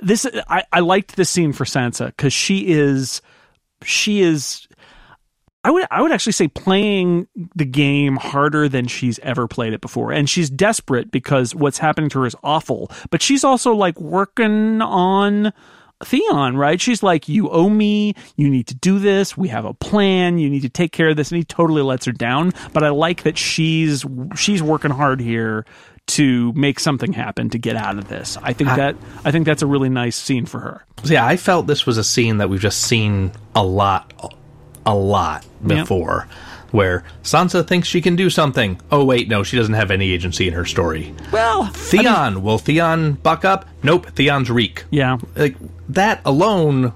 [0.03, 3.23] This I, I liked this scene for Sansa because she is
[3.85, 4.67] she is
[5.63, 9.81] I would I would actually say playing the game harder than she's ever played it
[9.81, 10.13] before.
[10.13, 12.91] And she's desperate because what's happening to her is awful.
[13.11, 15.53] But she's also like working on
[16.05, 16.81] Theon, right?
[16.81, 20.51] She's like, You owe me, you need to do this, we have a plan, you
[20.51, 22.53] need to take care of this, and he totally lets her down.
[22.73, 24.05] But I like that she's
[24.37, 25.65] she's working hard here
[26.07, 28.37] to make something happen to get out of this.
[28.43, 30.85] I think that I think that's a really nice scene for her.
[31.05, 34.13] Yeah, I felt this was a scene that we've just seen a lot,
[34.85, 36.29] a lot before,
[36.77, 38.81] where Sansa thinks she can do something.
[38.93, 41.13] Oh wait, no, she doesn't have any agency in her story.
[41.33, 43.67] Well, Theon, will Theon buck up?
[43.83, 44.85] Nope, Theon's reek.
[44.91, 45.17] yeah.
[45.35, 45.57] Like
[45.89, 46.93] that alone,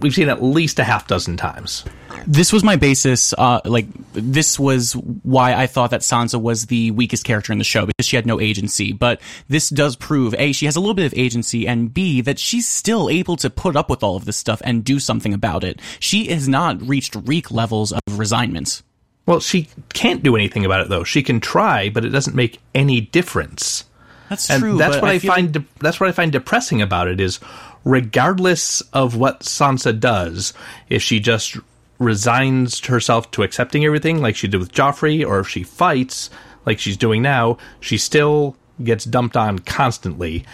[0.00, 1.84] we've seen at least a half dozen times.
[2.26, 3.34] This was my basis.
[3.36, 7.64] Uh, like this was why I thought that Sansa was the weakest character in the
[7.64, 8.92] show because she had no agency.
[8.92, 12.38] But this does prove a she has a little bit of agency, and b that
[12.38, 15.64] she's still able to put up with all of this stuff and do something about
[15.64, 15.80] it.
[16.00, 18.82] She has not reached Reek levels of resignment.
[19.26, 21.04] Well, she can't do anything about it though.
[21.04, 23.84] She can try, but it doesn't make any difference.
[24.28, 24.76] That's and true.
[24.76, 25.52] that's what I, feel find.
[25.52, 27.40] de- that's what I find depressing about it is,
[27.84, 30.52] regardless of what Sansa does,
[30.88, 31.56] if she just
[31.98, 36.30] resigns herself to accepting everything, like she did with Joffrey, or if she fights,
[36.66, 40.44] like she's doing now, she still gets dumped on constantly,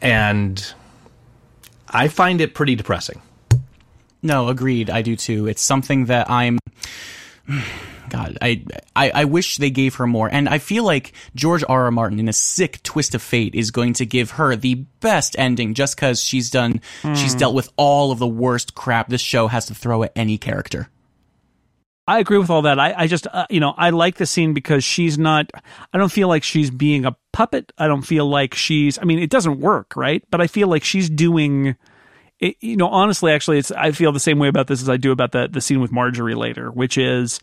[0.00, 0.74] and
[1.88, 3.22] I find it pretty depressing.
[4.22, 4.90] No, agreed.
[4.90, 5.46] I do too.
[5.46, 6.58] It's something that I'm.
[8.10, 11.84] God, I, I I wish they gave her more, and I feel like George R.
[11.84, 11.90] R.
[11.90, 15.72] Martin, in a sick twist of fate, is going to give her the best ending
[15.72, 16.80] just because she's done,
[17.14, 20.36] she's dealt with all of the worst crap this show has to throw at any
[20.36, 20.90] character.
[22.06, 22.80] I agree with all that.
[22.80, 25.52] I, I just, uh, you know, I like the scene because she's not,
[25.92, 27.72] I don't feel like she's being a puppet.
[27.78, 30.24] I don't feel like she's, I mean, it doesn't work, right?
[30.28, 31.76] But I feel like she's doing,
[32.40, 34.96] it, you know, honestly, actually, it's, I feel the same way about this as I
[34.96, 37.38] do about the, the scene with Margaery later, which is,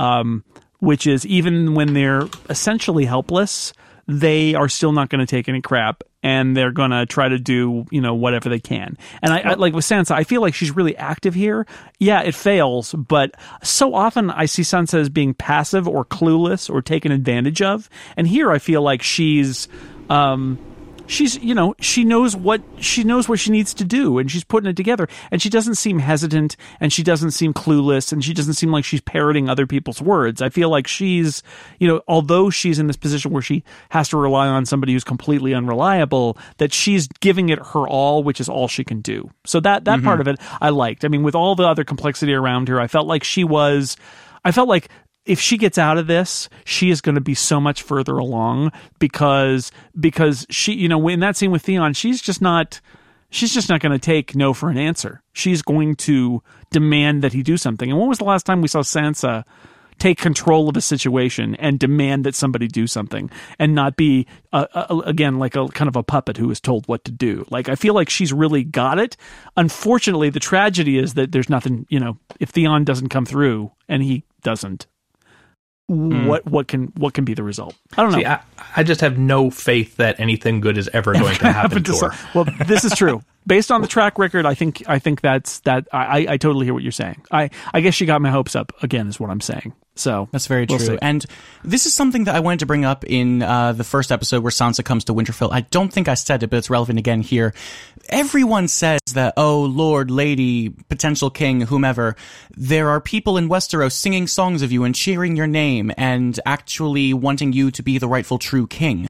[0.00, 0.42] um,
[0.78, 3.72] which is even when they're essentially helpless,
[4.08, 7.38] they are still not going to take any crap and they're going to try to
[7.38, 8.96] do, you know, whatever they can.
[9.22, 11.66] And I, I like with Sansa, I feel like she's really active here.
[11.98, 16.80] Yeah, it fails, but so often I see Sansa as being passive or clueless or
[16.82, 17.88] taken advantage of.
[18.16, 19.68] And here I feel like she's,
[20.08, 20.58] um,
[21.10, 24.44] she's you know she knows what she knows what she needs to do and she's
[24.44, 25.08] putting it together.
[25.30, 28.84] And she doesn't seem hesitant and she doesn't seem clueless and she doesn't seem like
[28.84, 30.40] she's parroting other people's words.
[30.40, 31.42] I feel like she's
[31.78, 35.04] you know although she's in this position where she has to rely on somebody who's
[35.04, 39.30] completely unreliable that she's giving it her all which is all she can do.
[39.44, 40.28] So that that part mm-hmm.
[40.28, 41.04] of it i liked.
[41.04, 43.96] I mean with all the other complexity around her i felt like she was
[44.44, 44.88] I felt like
[45.26, 48.72] if she gets out of this, she is going to be so much further along
[48.98, 52.80] because because she you know in that scene with Theon, she's just not
[53.30, 55.22] she's just not going to take no for an answer.
[55.32, 57.90] She's going to demand that he do something.
[57.90, 59.44] And when was the last time we saw Sansa
[59.98, 65.38] take control of a situation and demand that somebody do something and not be again
[65.38, 67.46] like a kind of a puppet who is told what to do.
[67.50, 69.16] Like I feel like she's really got it.
[69.56, 74.02] Unfortunately, the tragedy is that there's nothing, you know, if Theon doesn't come through and
[74.02, 74.86] he doesn't
[75.90, 76.26] Hmm.
[76.26, 77.74] what what can what can be the result?
[77.98, 78.18] I don't know.
[78.18, 78.38] See, I,
[78.76, 81.96] I just have no faith that anything good is ever going to happen to her.
[82.12, 83.22] some- well, this is true.
[83.46, 85.88] Based on the track record, I think I think that's that.
[85.92, 87.22] I, I totally hear what you're saying.
[87.30, 89.72] I I guess she got my hopes up again, is what I'm saying.
[90.00, 90.86] So That's very we'll true.
[90.86, 90.98] see.
[91.02, 91.24] And
[91.62, 94.50] this is something that I wanted to bring up in uh, the first episode where
[94.50, 95.52] Sansa comes to Winterfell.
[95.52, 97.52] I don't think I said it, but it's relevant again here.
[98.08, 102.16] Everyone says that, oh, Lord, Lady, potential king, whomever,
[102.56, 107.12] there are people in Westeros singing songs of you and cheering your name and actually
[107.12, 109.06] wanting you to be the rightful true king.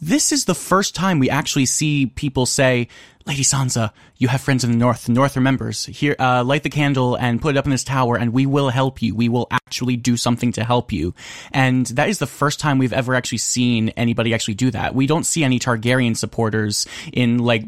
[0.00, 2.88] This is the first time we actually see people say,
[3.26, 5.04] Lady Sansa, you have friends in the North.
[5.04, 5.84] The North remembers.
[5.84, 8.70] Here, uh, light the candle and put it up in this tower, and we will
[8.70, 9.14] help you.
[9.14, 11.14] We will actually do something to help you.
[11.52, 14.94] And that is the first time we've ever actually seen anybody actually do that.
[14.94, 17.64] We don't see any Targaryen supporters in like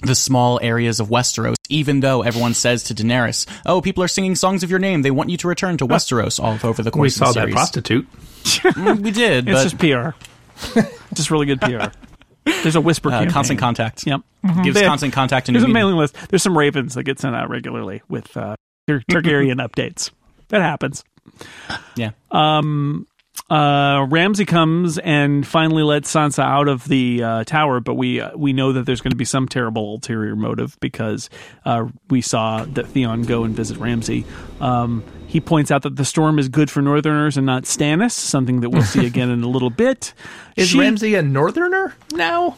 [0.00, 4.34] the small areas of Westeros, even though everyone says to Daenerys, "Oh, people are singing
[4.34, 5.02] songs of your name.
[5.02, 7.46] They want you to return to Westeros." All over the course We of saw the
[7.46, 8.06] that prostitute.
[8.44, 10.18] Mm, we did, it's but just PR,
[11.14, 11.86] just really good PR.
[12.44, 13.08] There's a whisper.
[13.08, 13.30] uh, campaign.
[13.32, 14.06] constant contact.
[14.06, 14.20] Yep.
[14.62, 16.14] Gives They- constant contact There's a mailing list.
[16.28, 18.54] There's some ravens that get sent out regularly with uh,
[18.88, 20.10] Targaryen updates.
[20.48, 21.02] That happens.
[21.96, 22.10] Yeah.
[23.48, 28.36] Uh, Ramsay comes and finally lets Sansa out of the uh, tower, but we uh,
[28.36, 31.30] we know that there's going to be some terrible ulterior motive because
[31.64, 34.24] uh, we saw that Theon go and visit Ramsay.
[34.60, 38.60] Um, he points out that the storm is good for Northerners and not Stannis, something
[38.60, 40.12] that we'll see again in a little bit.
[40.56, 42.56] Is She- Ramsay a northerner now?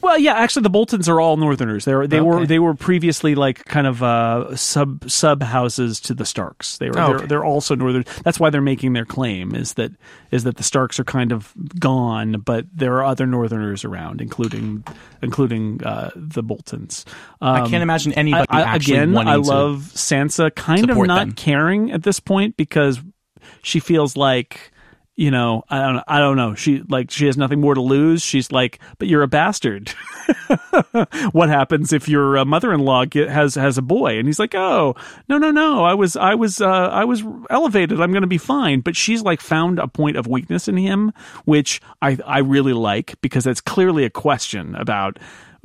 [0.00, 1.84] Well, yeah, actually, the Boltons are all Northerners.
[1.84, 6.14] They were they were they were previously like kind of uh, sub sub houses to
[6.14, 6.78] the Starks.
[6.78, 8.04] They were Oh, they're, they're also Northern.
[8.22, 9.92] That's why they're making their claim is that
[10.30, 14.84] is that the Starks are kind of gone, but there are other Northerners around, including
[15.22, 17.04] including uh, the Boltons.
[17.40, 21.32] Um, I can't imagine anybody I, again, I love Sansa kind of not them.
[21.32, 23.00] caring at this point because
[23.62, 24.72] she feels like
[25.16, 28.22] you know I don't I don't know she like she has nothing more to lose.
[28.22, 29.90] She's like, but you're a bastard.
[31.32, 34.18] what happens if your uh, mother-in-law get, has has a boy?
[34.18, 34.94] And he's like, oh
[35.28, 38.00] no no no, I was I was uh, I was elevated.
[38.00, 38.80] I'm going to be fine.
[38.80, 41.12] But she's like found a point of weakness in him,
[41.44, 45.18] which I I really like because that's clearly a question about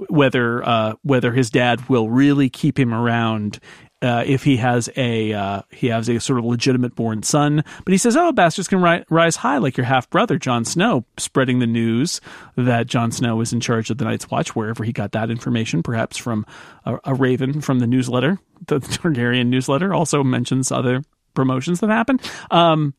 [0.07, 3.59] whether uh, whether his dad will really keep him around
[4.01, 7.63] uh, if he has a uh, he has a sort of legitimate born son.
[7.83, 11.05] But he says, "Oh, bastards can ri- rise high like your half brother Jon Snow,"
[11.17, 12.21] spreading the news
[12.55, 15.83] that Jon Snow is in charge of the Night's Watch, wherever he got that information,
[15.83, 16.45] perhaps from
[16.85, 18.39] a, a raven from the newsletter.
[18.67, 21.01] The Targaryen newsletter also mentions other
[21.33, 22.19] promotions that happen.
[22.51, 22.93] Um,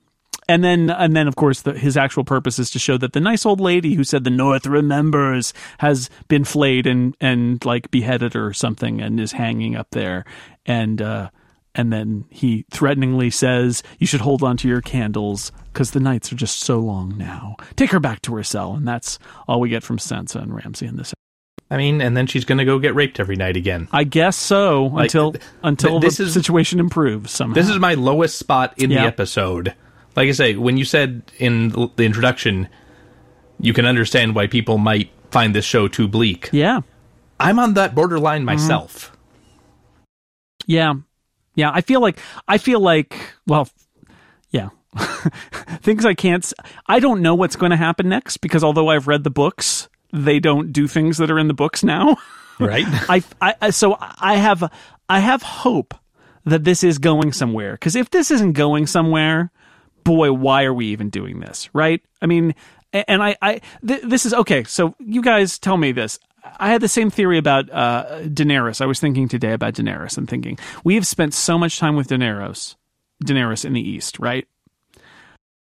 [0.50, 3.20] and then and then of course the, his actual purpose is to show that the
[3.20, 8.34] nice old lady who said the north remembers has been flayed and and like beheaded
[8.36, 10.24] or something and is hanging up there
[10.66, 11.30] and uh
[11.74, 16.32] and then he threateningly says you should hold on to your candles because the nights
[16.32, 19.68] are just so long now take her back to her cell and that's all we
[19.68, 21.14] get from sansa and ramsay in this
[21.72, 23.86] I mean, and then she's going to go get raped every night again.
[23.92, 27.78] i guess so Like, until th- until this the is- situation improves somehow This is
[27.78, 29.02] my lowest spot in Yeah.
[29.02, 29.74] the episode.
[30.20, 32.68] Like I say, when you said in the introduction,
[33.58, 36.50] you can understand why people might find this show too bleak.
[36.52, 36.80] yeah
[37.40, 37.94] I'm on that Mm-hmm.
[37.96, 39.16] borderline myself.
[40.66, 40.92] Yeah.
[41.54, 43.16] Yeah, I feel like I feel like
[43.46, 43.66] well,
[44.50, 44.68] yeah.
[45.82, 46.52] Things I can't
[46.86, 50.38] I don't know what's going to happen next because although I've read the books, they
[50.38, 52.16] don't do things that are in the books now.
[52.60, 52.84] Right?
[53.08, 54.70] I, I I- so I have
[55.08, 55.94] I have hope
[56.44, 59.50] that this is going somewhere because if this isn't going somewhere,
[60.04, 61.68] boy, why are we even doing this?
[61.72, 62.02] Right?
[62.20, 62.54] I mean,
[62.92, 64.64] and I I th- this is okay.
[64.64, 66.18] So you guys tell me this.
[66.58, 68.80] I had the same theory about uh, Daenerys.
[68.80, 72.08] I was thinking today about Daenerys and thinking we have spent so much time with
[72.08, 72.76] Daenerys,
[73.24, 74.46] Daenerys in the East, right?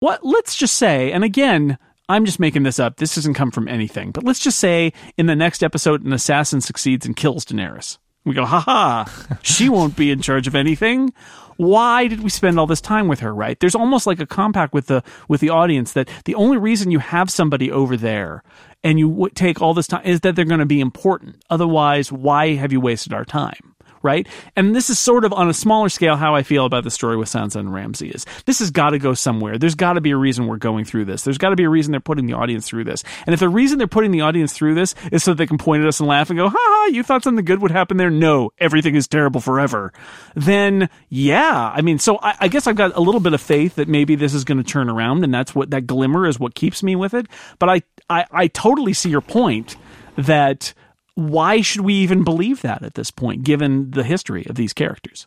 [0.00, 0.24] What?
[0.24, 1.78] Let's just say, and again,
[2.08, 2.96] I'm just making this up.
[2.96, 4.10] This doesn't come from anything.
[4.10, 7.98] But let's just say in the next episode, an assassin succeeds and kills Daenerys.
[8.24, 11.12] We go, ha ha, she won't be in charge of anything.
[11.56, 13.58] Why did we spend all this time with her, right?
[13.58, 16.98] There's almost like a compact with the with the audience that the only reason you
[16.98, 18.42] have somebody over there
[18.84, 21.42] and you w- take all this time is that they're going to be important.
[21.50, 23.74] Otherwise, why have you wasted our time?
[24.02, 24.26] Right?
[24.56, 27.16] And this is sort of on a smaller scale how I feel about the story
[27.16, 29.58] with Sansa and Ramsay is this has got to go somewhere.
[29.58, 31.22] There's got to be a reason we're going through this.
[31.22, 33.04] There's got to be a reason they're putting the audience through this.
[33.26, 35.82] And if the reason they're putting the audience through this is so they can point
[35.82, 38.10] at us and laugh and go, ha ha, you thought something good would happen there?
[38.10, 39.92] No, everything is terrible forever.
[40.34, 43.76] Then, yeah, I mean, so I, I guess I've got a little bit of faith
[43.76, 46.54] that maybe this is going to turn around and that's what that glimmer is what
[46.54, 47.26] keeps me with it.
[47.58, 49.76] But I, I, I totally see your point
[50.16, 50.74] that
[51.14, 55.26] why should we even believe that at this point, given the history of these characters?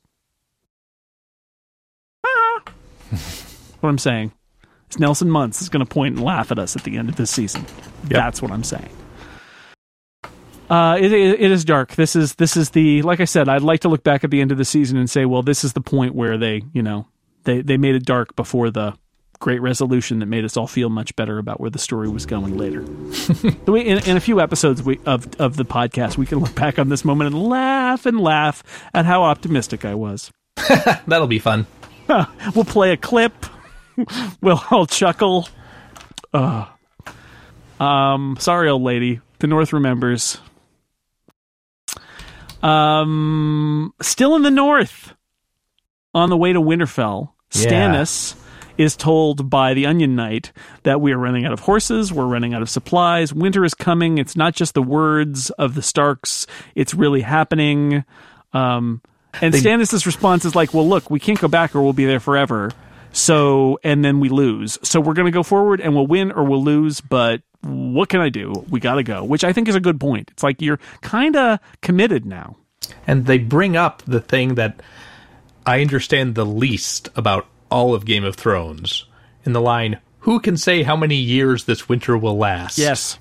[2.26, 2.64] Ah.
[3.80, 4.32] what I'm saying
[4.90, 7.16] is Nelson Muntz is going to point and laugh at us at the end of
[7.16, 7.66] this season.
[8.04, 8.10] Yep.
[8.10, 8.90] That's what I'm saying.
[10.70, 11.94] Uh, it, it, it is dark.
[11.94, 13.48] This is this is the like I said.
[13.48, 15.64] I'd like to look back at the end of the season and say, well, this
[15.64, 17.08] is the point where they, you know,
[17.44, 18.96] they they made it dark before the
[19.40, 22.58] great resolution that made us all feel much better about where the story was going
[22.58, 22.82] later.
[23.68, 26.90] in, in, a few episodes we, of of the podcast, we can look back on
[26.90, 28.64] this moment and laugh and laugh
[28.94, 30.32] at how optimistic I was.
[31.08, 31.68] That'll be fun.
[32.56, 33.34] we'll play a clip.
[34.42, 35.48] we'll all chuckle.
[36.34, 36.66] Uh,
[37.80, 39.22] um, sorry, old lady.
[39.40, 40.40] The North remembers.
[42.64, 45.14] Um, still in the North,
[46.16, 48.36] on the way to Winterfell, Stannis.
[48.78, 50.52] Is told by the Onion Knight
[50.84, 54.18] that we are running out of horses, we're running out of supplies, winter is coming.
[54.18, 56.46] It's not just the words of the Starks,
[56.76, 58.04] it's really happening.
[58.52, 59.02] Um,
[59.42, 62.06] and they, Stannis' response is like, well, look, we can't go back or we'll be
[62.06, 62.72] there forever.
[63.12, 64.78] So, and then we lose.
[64.84, 68.20] So we're going to go forward and we'll win or we'll lose, but what can
[68.20, 68.66] I do?
[68.70, 70.32] We got to go, which I think is a good point.
[70.32, 72.58] It's like you're kind of committed now.
[73.08, 74.82] And they bring up the thing that
[75.66, 79.06] I understand the least about all of Game of Thrones
[79.46, 82.78] in the line, Who can say how many years this winter will last?
[82.78, 83.20] Yes.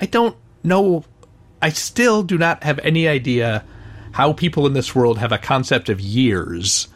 [0.00, 1.04] I don't know.
[1.62, 3.64] I still do not have any idea
[4.12, 6.88] how people in this world have a concept of years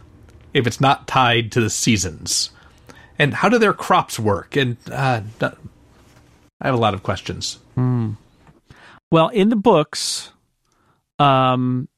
[0.53, 2.51] if it's not tied to the seasons.
[3.19, 4.57] And how do their crops work?
[4.57, 7.59] And uh, I have a lot of questions.
[7.77, 8.17] Mm.
[9.11, 10.33] Well, in the books,
[11.19, 11.89] um,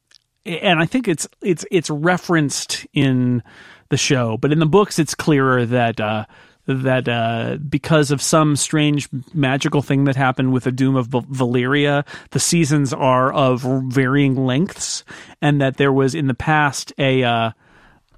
[0.47, 3.43] and I think it's it's it's referenced in
[3.91, 4.39] the show.
[4.39, 6.25] But in the books, it's clearer that uh,
[6.67, 12.07] that uh, because of some strange magical thing that happened with the doom of Valyria,
[12.31, 13.63] the seasons are of
[13.93, 15.05] varying lengths,
[15.43, 17.23] and that there was in the past a.
[17.23, 17.51] Uh,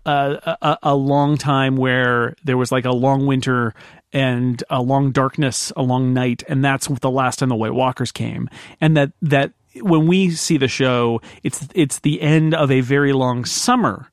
[0.05, 3.73] a, a long time where there was like a long winter
[4.12, 8.11] and a long darkness, a long night, and that's the last time the White Walkers
[8.11, 8.51] came,
[8.81, 13.12] and that that when we see the show, it's it's the end of a very
[13.12, 14.11] long summer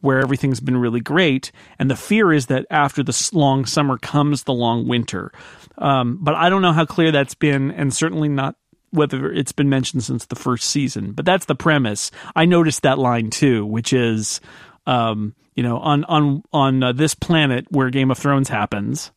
[0.00, 4.44] where everything's been really great, and the fear is that after the long summer comes
[4.44, 5.32] the long winter.
[5.78, 8.56] Um, but I don't know how clear that's been, and certainly not
[8.90, 11.12] whether it's been mentioned since the first season.
[11.12, 12.10] But that's the premise.
[12.34, 14.40] I noticed that line too, which is,
[14.86, 19.12] um, you know, on on on uh, this planet where Game of Thrones happens,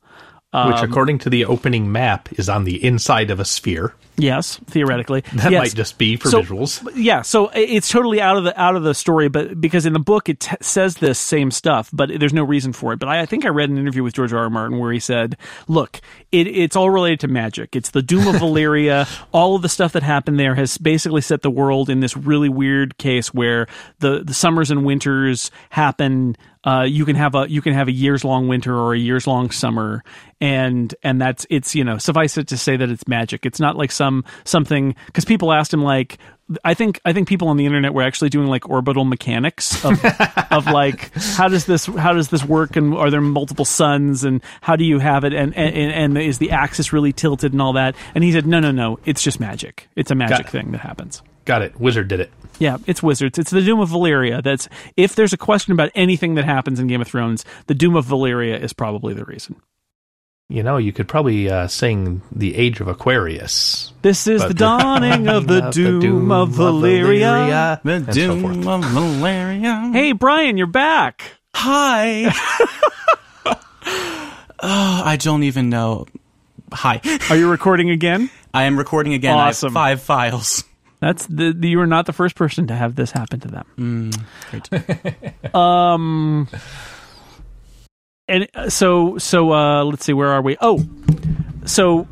[0.54, 3.94] um, which according to the opening map is on the inside of a sphere.
[4.16, 5.60] Yes, theoretically, that yes.
[5.60, 6.88] might just be for so, visuals.
[6.96, 10.00] Yeah, so it's totally out of the out of the story, but because in the
[10.00, 13.00] book it t- says this same stuff, but there's no reason for it.
[13.00, 14.44] But I, I, think I read an interview with George R.
[14.44, 14.50] R.
[14.52, 15.36] Martin where he said,
[15.68, 16.00] "Look,
[16.32, 17.76] it, it's all related to magic.
[17.76, 19.10] It's the doom of Valyria.
[19.32, 22.50] all of the stuff that happened there has basically set the world in this really
[22.50, 23.66] weird case where
[24.00, 27.92] the the summers and winters happen." Uh, you can have a you can have a
[27.92, 30.04] years long winter or a years long summer,
[30.40, 33.46] and and that's it's you know suffice it to say that it's magic.
[33.46, 36.18] It's not like some something because people asked him like
[36.64, 40.04] I think I think people on the internet were actually doing like orbital mechanics of,
[40.52, 44.42] of like how does this how does this work and are there multiple suns and
[44.62, 45.34] how do you have it?
[45.34, 47.96] And and, and is the axis really tilted and all that?
[48.14, 49.00] And he said no no no.
[49.06, 49.88] It's just magic.
[49.96, 51.22] It's a magic thing that happens.
[51.46, 51.80] Got it.
[51.80, 52.32] Wizard did it.
[52.60, 53.38] Yeah, it's wizards.
[53.38, 54.44] It's the Doom of Valyria.
[54.44, 57.96] That's if there's a question about anything that happens in Game of Thrones, the Doom
[57.96, 59.56] of Valyria is probably the reason.
[60.50, 63.92] You know, you could probably uh, sing the Age of Aquarius.
[64.02, 67.82] This is the dawning of the, doom, the doom of Valyria.
[67.82, 69.94] The doom so of Valyria.
[69.94, 71.24] Hey, Brian, you're back.
[71.56, 72.26] Hi.
[73.46, 76.06] oh, I don't even know.
[76.72, 77.02] Hi.
[77.30, 78.30] Are you recording again?
[78.54, 79.36] I am recording again.
[79.36, 79.76] Awesome.
[79.76, 80.64] I have five files.
[81.04, 83.66] That's the, the, you are not the first person to have this happen to them.
[83.78, 86.48] Mm, um,
[88.30, 90.56] and uh, so so uh, let's see, where are we?
[90.62, 90.82] Oh,
[91.66, 92.08] so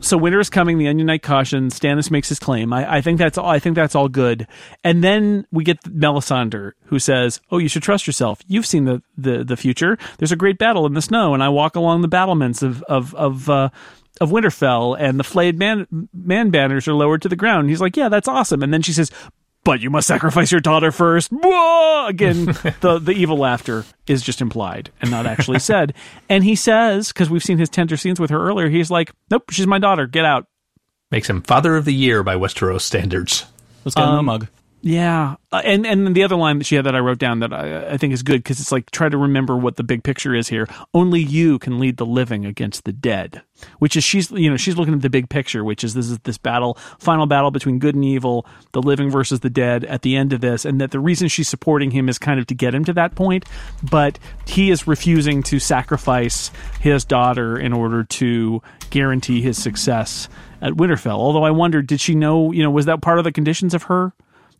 [0.00, 0.76] so winter is coming.
[0.76, 1.80] The Onion Knight cautions.
[1.80, 2.70] Stannis makes his claim.
[2.70, 3.48] I, I think that's all.
[3.48, 4.46] I think that's all good.
[4.84, 8.40] And then we get Melisandre, who says, "Oh, you should trust yourself.
[8.46, 9.96] You've seen the the, the future.
[10.18, 13.14] There's a great battle in the snow, and I walk along the battlements of of
[13.14, 13.70] of." Uh,
[14.20, 17.60] of Winterfell and the flayed man man banners are lowered to the ground.
[17.62, 19.10] And he's like, "Yeah, that's awesome." And then she says,
[19.64, 21.30] "But you must sacrifice your daughter first.
[21.32, 22.06] Whoa!
[22.06, 22.44] Again,
[22.80, 25.94] the the evil laughter is just implied and not actually said.
[26.28, 29.50] And he says, because we've seen his tender scenes with her earlier, he's like, "Nope,
[29.50, 30.06] she's my daughter.
[30.06, 30.46] Get out."
[31.10, 33.46] Makes him Father of the Year by Westeros standards.
[33.84, 34.46] Let's get him Um, a mug.
[34.80, 37.52] Yeah, uh, and and the other line that she had that I wrote down that
[37.52, 40.36] I, I think is good because it's like try to remember what the big picture
[40.36, 40.68] is here.
[40.94, 43.42] Only you can lead the living against the dead,
[43.80, 46.20] which is she's you know she's looking at the big picture, which is this is
[46.20, 50.14] this battle, final battle between good and evil, the living versus the dead at the
[50.14, 52.72] end of this, and that the reason she's supporting him is kind of to get
[52.72, 53.46] him to that point,
[53.90, 54.16] but
[54.46, 60.28] he is refusing to sacrifice his daughter in order to guarantee his success
[60.60, 61.18] at Winterfell.
[61.18, 62.52] Although I wonder, did she know?
[62.52, 64.12] You know, was that part of the conditions of her?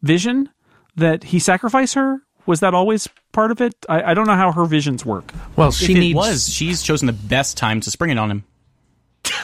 [0.02, 0.48] Vision
[0.96, 2.20] that he sacrifice her?
[2.46, 3.74] Was that always part of it?
[3.88, 5.32] I, I don't know how her visions work.
[5.56, 6.16] Well, she needs.
[6.16, 8.44] was, she's chosen the best time to spring it on him.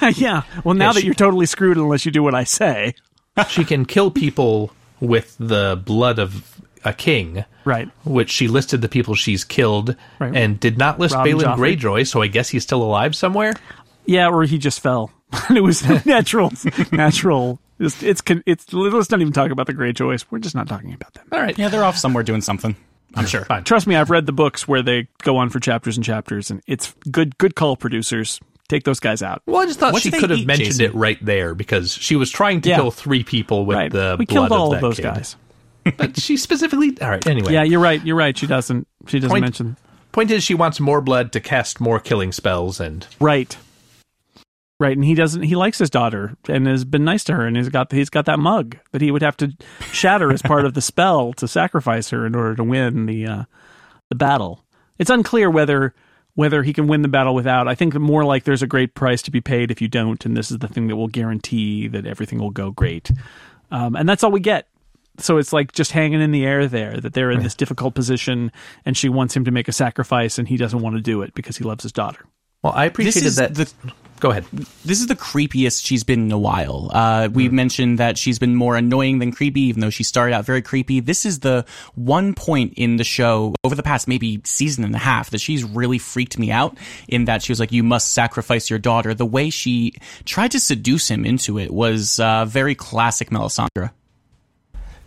[0.16, 0.42] yeah.
[0.64, 2.94] Well, now Yeah, that she- you're totally screwed unless you do what I say.
[3.48, 7.44] she can kill people with the blood of a king.
[7.64, 7.88] Right.
[8.05, 10.34] Which she listed the people she's killed Right.
[10.34, 11.76] and did not list Robin Balon Joffrey.
[11.78, 13.55] Greyjoy, so I guess he's still alive somewhere.
[14.07, 15.11] Yeah, or he just fell.
[15.55, 16.52] it was natural.
[16.92, 17.59] natural.
[17.79, 20.25] It's, it's con- it's let's not even talk about the Greyjoys.
[20.31, 21.27] We're just not talking about them.
[21.33, 21.57] All right.
[21.59, 22.77] Yeah, they're off somewhere doing something.
[23.16, 23.45] I'm sure.
[23.45, 23.64] Fine.
[23.64, 26.62] Trust me, I've read the books where they go on for chapters and chapters, and
[26.66, 27.39] it's good.
[27.39, 28.41] Good call, producers.
[28.68, 29.43] Take those guys out.
[29.47, 30.85] Well, I just thought What she could have eat, mentioned Jason?
[30.87, 32.77] it right there because she was trying to Yeah.
[32.77, 33.93] kill three people with right.
[33.93, 35.03] the we blood killed all of of those kid.
[35.03, 35.37] guys.
[35.99, 36.97] But she specifically.
[37.03, 37.25] All right.
[37.27, 37.53] Anyway.
[37.53, 38.03] Yeah, you're right.
[38.05, 38.37] You're right.
[38.37, 38.89] She doesn't.
[39.07, 39.77] She doesn't Point- mention.
[40.12, 43.57] Point is, she wants more blood to cast more killing spells, and Right.
[44.81, 45.43] Right, and he doesn't.
[45.43, 48.25] He likes his daughter and has been nice to her, and he's got he's got
[48.27, 49.53] that mug that he would have to
[49.93, 53.45] shatter as part of the spell to sacrifice her in order to win the uh,
[54.11, 54.64] the battle.
[54.99, 55.95] It's unclear whether
[56.35, 57.68] whether he can win the battle without.
[57.68, 60.37] I think more like there's a great price to be paid if you don't, and
[60.37, 63.12] this is the thing that will guarantee that everything will go great.
[63.70, 64.66] Um, and that's all we get.
[65.18, 68.51] So it's like just hanging in the air there that they're in this difficult position,
[68.85, 71.33] and she wants him to make a sacrifice, and he doesn't want to do it
[71.35, 72.27] because he loves his daughter.
[72.64, 73.55] well, I This appreciated is that.
[73.55, 73.72] the
[74.21, 74.45] Go ahead.
[74.85, 76.91] this is the creepiest she's been in a while.
[76.93, 80.47] Uh, we mentioned that she's been more annoying than creepy, even though she started out
[80.47, 81.01] very creepy.
[81.01, 84.99] This is the one point in the show over the past maybe season and a
[84.99, 88.71] half that she's really freaked me out in that she was like, you must sacrifice
[88.71, 89.12] your daughter.
[89.12, 89.95] The way she
[90.25, 93.91] tried to seduce him into it was uh, very classic Melisandre.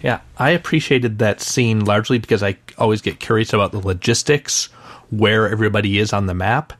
[0.02, 4.66] Yeah, I appreciated that scene largely because I always get curious about the logistics,
[5.10, 6.74] where everybody is on the map.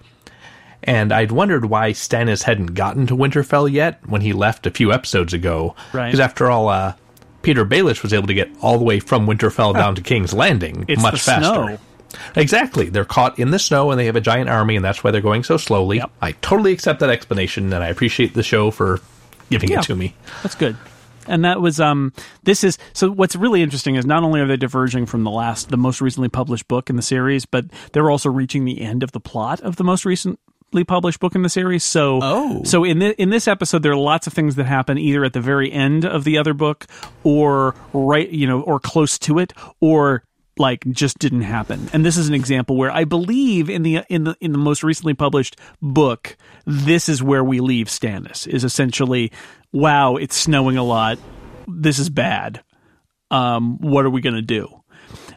[0.88, 4.94] And I'd wondered why Stannis hadn't gotten to Winterfell yet when he left a few
[4.94, 5.76] episodes ago.
[5.94, 6.06] Right.
[6.08, 6.94] Because after all, uh,
[7.44, 10.86] Petyr Baelish was able to get all the way from Winterfell down to King's Landing
[10.88, 11.44] It's much faster.
[11.44, 11.78] snow.
[12.36, 12.90] Exactly.
[12.90, 15.22] They're caught in the snow and they have a giant army, and that's why they're
[15.22, 15.98] going so slowly.
[15.98, 16.12] Yep.
[16.22, 19.02] I totally accept that explanation, and I appreciate the show for
[19.50, 19.80] giving Yeah.
[19.80, 20.16] it to me.
[20.42, 20.78] That's good.
[21.30, 22.14] And that was um
[22.44, 25.70] this is so what's really interesting is not only are they diverging from the last
[25.70, 29.12] the most recently published book in the series, but they're also reaching the end of
[29.12, 30.40] the plot of the most recently
[30.86, 31.84] published book in the series.
[31.84, 32.64] So Oh.
[32.64, 35.34] so in the, in this episode there are lots of things that happen either at
[35.34, 36.86] the very end of the other book
[37.24, 40.24] or right you know or close to it or
[40.60, 41.88] like just didn't happen.
[41.94, 44.84] And this is an example where I believe in the in the in the most
[44.84, 48.48] recently published book, this is where we leave Stannis.
[48.48, 49.32] Is essentially,
[49.72, 51.20] wow, it's snowing a lot.
[51.68, 52.64] This is bad.
[53.30, 54.84] Um, what are we going to do?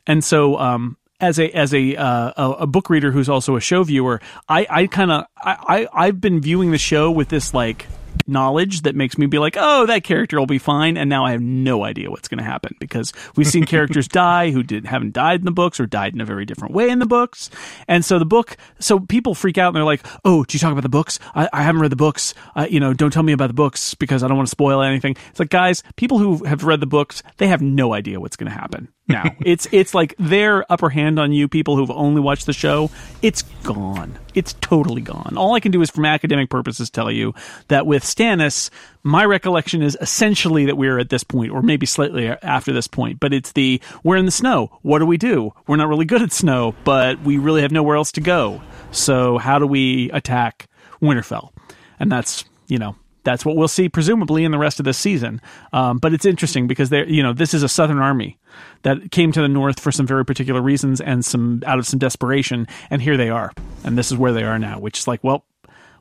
[0.06, 3.82] And so, um, as a as a uh, a, book reader who's also a show
[3.82, 7.86] viewer, I I kind of I, I I've been viewing the show with this like
[8.26, 11.32] knowledge that makes me be like, oh, that character will be fine, and now I
[11.32, 15.12] have no idea what's going to happen because we've seen characters die who did haven't
[15.12, 17.50] died in the books or died in a very different way in the books,
[17.88, 20.72] and so the book, so people freak out and they're like, oh, do you talk
[20.72, 21.18] about the books?
[21.34, 22.34] I, I haven't read the books.
[22.54, 24.82] Uh, you know, don't tell me about the books because I don't want to spoil
[24.82, 25.16] anything.
[25.30, 28.50] It's like, guys, people who have read the books, they have no idea what's going
[28.50, 29.24] to happen now.
[29.44, 32.90] it's it's like their upper hand on you, people who've only watched the show.
[33.22, 34.18] It's gone.
[34.34, 35.34] It's totally gone.
[35.36, 37.34] All I can do is, from academic purposes, tell you
[37.68, 38.70] that with Stannis,
[39.02, 43.20] my recollection is essentially that we're at this point, or maybe slightly after this point.
[43.20, 44.78] But it's the we're in the snow.
[44.82, 45.52] What do we do?
[45.66, 48.62] We're not really good at snow, but we really have nowhere else to go.
[48.92, 50.68] So how do we attack
[51.02, 51.50] Winterfell?
[51.98, 55.40] And that's you know that's what we'll see presumably in the rest of this season.
[55.72, 58.38] Um, but it's interesting because there, you know, this is a Southern army
[58.82, 61.98] that came to the North for some very particular reasons and some out of some
[61.98, 63.52] desperation, and here they are,
[63.84, 65.44] and this is where they are now, which is like, well,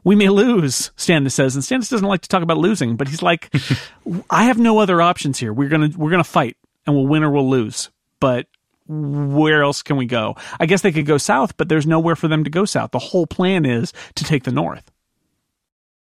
[0.03, 3.22] we may lose, Stannis says, and Stannis doesn't like to talk about losing, but he's
[3.22, 3.53] like,
[4.30, 5.53] I have no other options here.
[5.53, 7.89] We're gonna we're gonna fight, and we'll win or we'll lose.
[8.20, 8.47] But
[8.88, 10.36] where else can we go?
[10.59, 12.91] I guess they could go south, but there's nowhere for them to go south.
[12.91, 14.91] The whole plan is to take the north.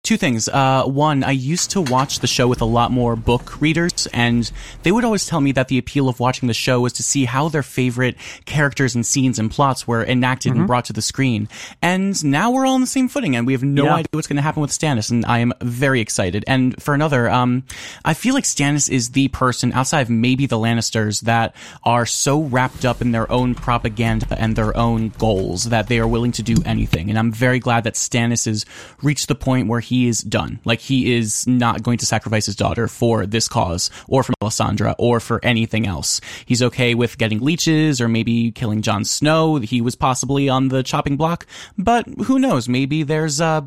[0.05, 0.47] Two things.
[0.47, 4.51] Uh, one, I used to watch the show with a lot more book readers, and
[4.83, 7.25] they would always tell me that the appeal of watching the show was to see
[7.25, 10.59] how their favorite characters and scenes and plots were enacted Mm-hmm.
[10.59, 11.49] and brought to the screen.
[11.81, 13.95] And now we're all on the same footing, and we have no Yeah.
[13.95, 16.43] idea what's going to happen with Stannis, and I am very excited.
[16.45, 17.63] And for another, um,
[18.05, 22.41] I feel like Stannis is the person outside of maybe the Lannisters that are so
[22.43, 26.43] wrapped up in their own propaganda and their own goals that they are willing to
[26.43, 27.09] do anything.
[27.09, 28.67] And I'm very glad that Stannis has
[29.01, 30.59] reached the point where he is done.
[30.65, 34.95] Like he is not going to sacrifice his daughter for this cause or for Melisandre
[34.97, 36.21] or for anything else.
[36.45, 39.57] He's okay with getting leeches or maybe killing Jon Snow.
[39.57, 42.67] He was possibly on the chopping block, but who knows?
[42.67, 43.61] Maybe there's uh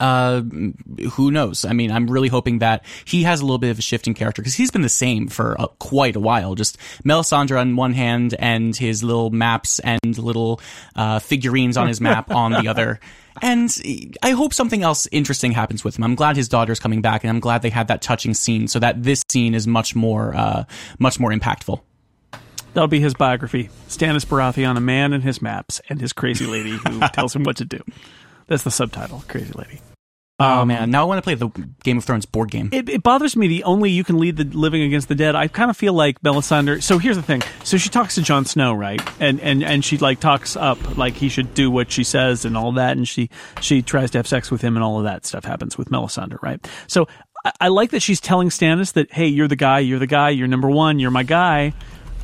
[0.00, 0.42] uh,
[1.12, 1.64] who knows?
[1.64, 4.14] I mean, I'm really hoping that he has a little bit of a shift in
[4.14, 6.54] character because he's been the same for uh, quite a while.
[6.54, 10.60] Just Melisandre on one hand and his little maps and little
[10.96, 13.00] uh, figurines on his map on the other.
[13.42, 13.68] And
[14.22, 16.04] I hope something else interesting happens with him.
[16.04, 18.78] I'm glad his daughter's coming back, and I'm glad they had that touching scene so
[18.78, 20.64] that this scene is much more, uh,
[21.00, 21.80] much more impactful.
[22.74, 26.76] That'll be his biography: Stannis Baratheon, a man and his maps, and his crazy lady
[26.76, 27.80] who tells him what to do.
[28.46, 29.80] That's the subtitle, Crazy Lady.
[30.40, 31.48] Oh man, now I want to play the
[31.84, 32.68] Game of Thrones board game.
[32.72, 35.36] It, it bothers me the only you can lead the living against the dead.
[35.36, 36.82] I kind of feel like Melisandre.
[36.82, 37.42] So here's the thing.
[37.62, 39.00] So she talks to Jon Snow, right?
[39.20, 42.56] And and and she like talks up like he should do what she says and
[42.56, 42.96] all that.
[42.96, 43.30] And she
[43.60, 46.42] she tries to have sex with him and all of that stuff happens with Melisandre,
[46.42, 46.66] right?
[46.88, 47.06] So
[47.44, 50.30] I, I like that she's telling Stannis that hey, you're the guy, you're the guy,
[50.30, 51.74] you're number one, you're my guy.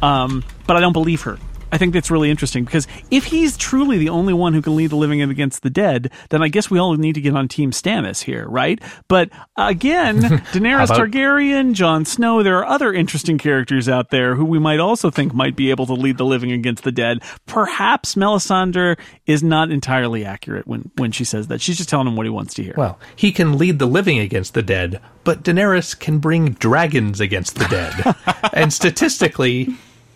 [0.02, 1.38] Um, but I don't believe her.
[1.72, 4.90] I think that's really interesting because if he's truly the only one who can lead
[4.90, 7.70] the living against the dead, then I guess we all need to get on Team
[7.70, 8.80] Stannis here, right?
[9.08, 10.20] But again,
[10.52, 14.80] Daenerys about- Targaryen, Jon Snow, there are other interesting characters out there who we might
[14.80, 17.22] also think might be able to lead the living against the dead.
[17.46, 21.60] Perhaps Melisandre is not entirely accurate when, when she says that.
[21.60, 22.74] She's just telling him what he wants to hear.
[22.76, 27.56] Well, he can lead the living against the dead, but Daenerys can bring dragons against
[27.56, 28.50] the dead.
[28.52, 29.68] and statistically,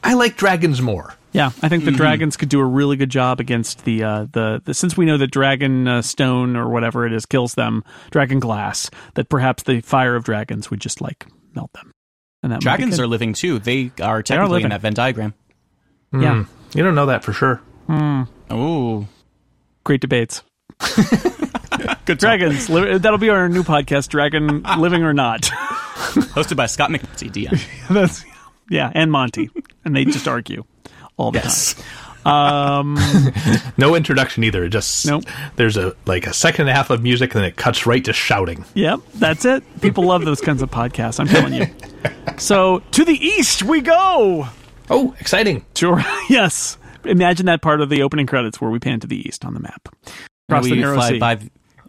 [0.02, 1.14] I like dragons more.
[1.34, 1.96] Yeah, I think the Mm-hmm.
[1.96, 5.18] dragons could do a really good job against the uh, the, the since we know
[5.18, 8.88] that dragon uh, stone or whatever it is kills them, dragon glass.
[9.14, 11.90] That perhaps the fire of dragons would just like melt them.
[12.42, 13.58] And that Dragons are living too.
[13.58, 14.64] They are technically living.
[14.66, 15.34] in that Venn diagram.
[16.12, 17.60] are yeah, You don't know that for sure.
[17.88, 19.06] Oh,
[19.82, 20.42] great debates.
[22.04, 22.68] Good dragons.
[22.68, 25.42] Li- that'll be our new podcast, Dragon Living or Not.
[26.34, 27.88] hosted by Scott McNulty, DM.
[27.94, 28.24] That's
[28.70, 29.50] yeah, and Monty,
[29.84, 30.64] and they just argue
[31.16, 31.74] all the Yes.
[31.74, 31.84] time.
[32.26, 32.98] Um,
[33.76, 34.66] No introduction either.
[34.68, 35.24] Just Nope.
[35.56, 38.02] there's a like a second and a half of music, and then it cuts right
[38.04, 38.64] to shouting.
[38.74, 39.62] Yep, that's it.
[39.82, 41.20] People love those kinds of podcasts.
[41.20, 41.66] I'm telling you.
[42.38, 44.48] So to the east we go.
[44.90, 45.64] Oh, exciting!
[45.74, 46.02] Sure.
[46.30, 46.78] yes.
[47.04, 49.60] Imagine that part of the opening credits where we pan to the east on the
[49.60, 49.88] map.
[50.48, 51.18] Across the we narrow fly sea.
[51.18, 51.38] by,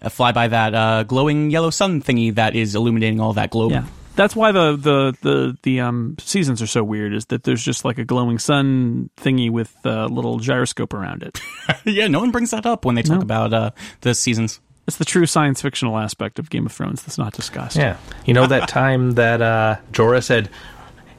[0.02, 3.72] uh, fly by that uh, glowing yellow sun thingy that is illuminating all that globe.
[3.72, 3.86] yeah.
[4.16, 7.84] That's why the, the, the, the um, seasons are so weird, is that there's just
[7.84, 11.40] like a glowing sun thingy with a little gyroscope around it.
[11.86, 12.08] yeah.
[12.08, 13.22] No one brings that up when they talk No.
[13.22, 14.62] about uh, the seasons.
[14.88, 17.76] It's the true science fictional aspect of Game of Thrones that's not discussed.
[17.76, 20.48] Yeah, you know that time that uh, Jorah said,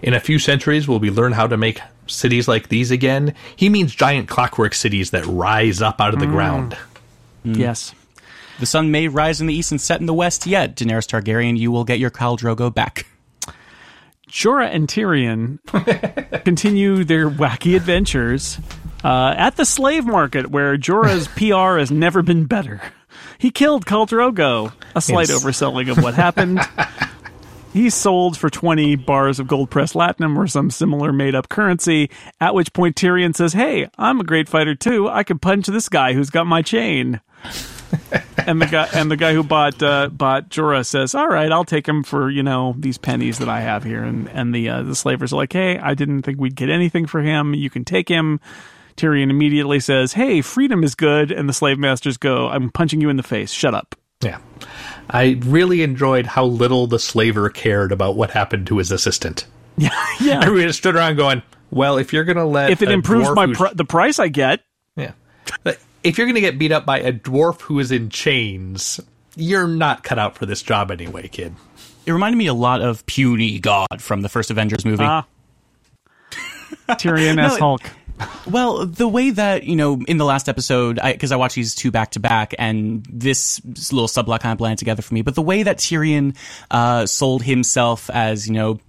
[0.03, 3.69] "In a few centuries, will we learn how to make cities like these again?" He
[3.69, 6.77] means giant clockwork cities that rise up out of the ground.
[7.43, 7.93] Yes.
[8.59, 10.47] The sun may rise in the east and set in the west.
[10.47, 13.07] Yet, Daenerys Targaryen, you will get your Khal Drogo back.
[14.29, 15.59] Jorah and Tyrion
[16.45, 18.59] continue their wacky adventures
[19.05, 22.81] uh, at the slave market, where Jorah's PR has never been better.
[23.39, 25.43] He killed Khal Drogo, a slight Yes.
[25.45, 26.61] overselling of what happened.
[27.73, 32.11] he sold for 20 bars of gold pressed latinum or some similar made up currency,
[32.41, 35.09] at which point Tyrion says, Hey, I'm a great fighter too.
[35.09, 37.21] I could punch this guy who's got my chain.
[38.39, 41.65] and the guy and the guy who bought uh, bought Jorah says, "All right, I'll
[41.65, 44.83] take him for you know these pennies that I have here." And and the uh,
[44.83, 47.55] the slavers are like, "Hey, I didn't think we'd get anything for him.
[47.55, 48.41] You can take him."
[48.97, 53.09] Tyrion immediately says, "Hey, freedom is good," and the slave masters go, "I'm punching you
[53.11, 53.53] in the face.
[53.53, 54.39] Shut up." Yeah,
[55.11, 59.47] I really enjoyed how little the slaver cared about what happened to his assistant.
[59.79, 59.91] Yeah,
[60.23, 60.37] yeah.
[60.43, 63.53] Everybody just stood around going, "Well, if you're going to let If it improves my
[63.53, 64.63] pr- the price I get,
[64.97, 65.13] yeah,
[66.07, 69.01] if you're going to get beat up by a dwarf who is in chains."
[69.39, 71.55] You're not cut out for this job anyway, kid.
[72.07, 75.05] It reminded me a lot of Puny God from the first Avengers movie.
[75.05, 75.27] ah,
[76.89, 77.83] Tyrion as No, Hulk.
[78.47, 81.91] Well, the way that you know in the last episode, because I, watched these two
[81.91, 83.61] back to back, and this
[83.93, 85.23] little subplot kind of blended together for me.
[85.23, 86.37] But the way that Tyrion
[86.71, 88.81] uh, sold himself as you know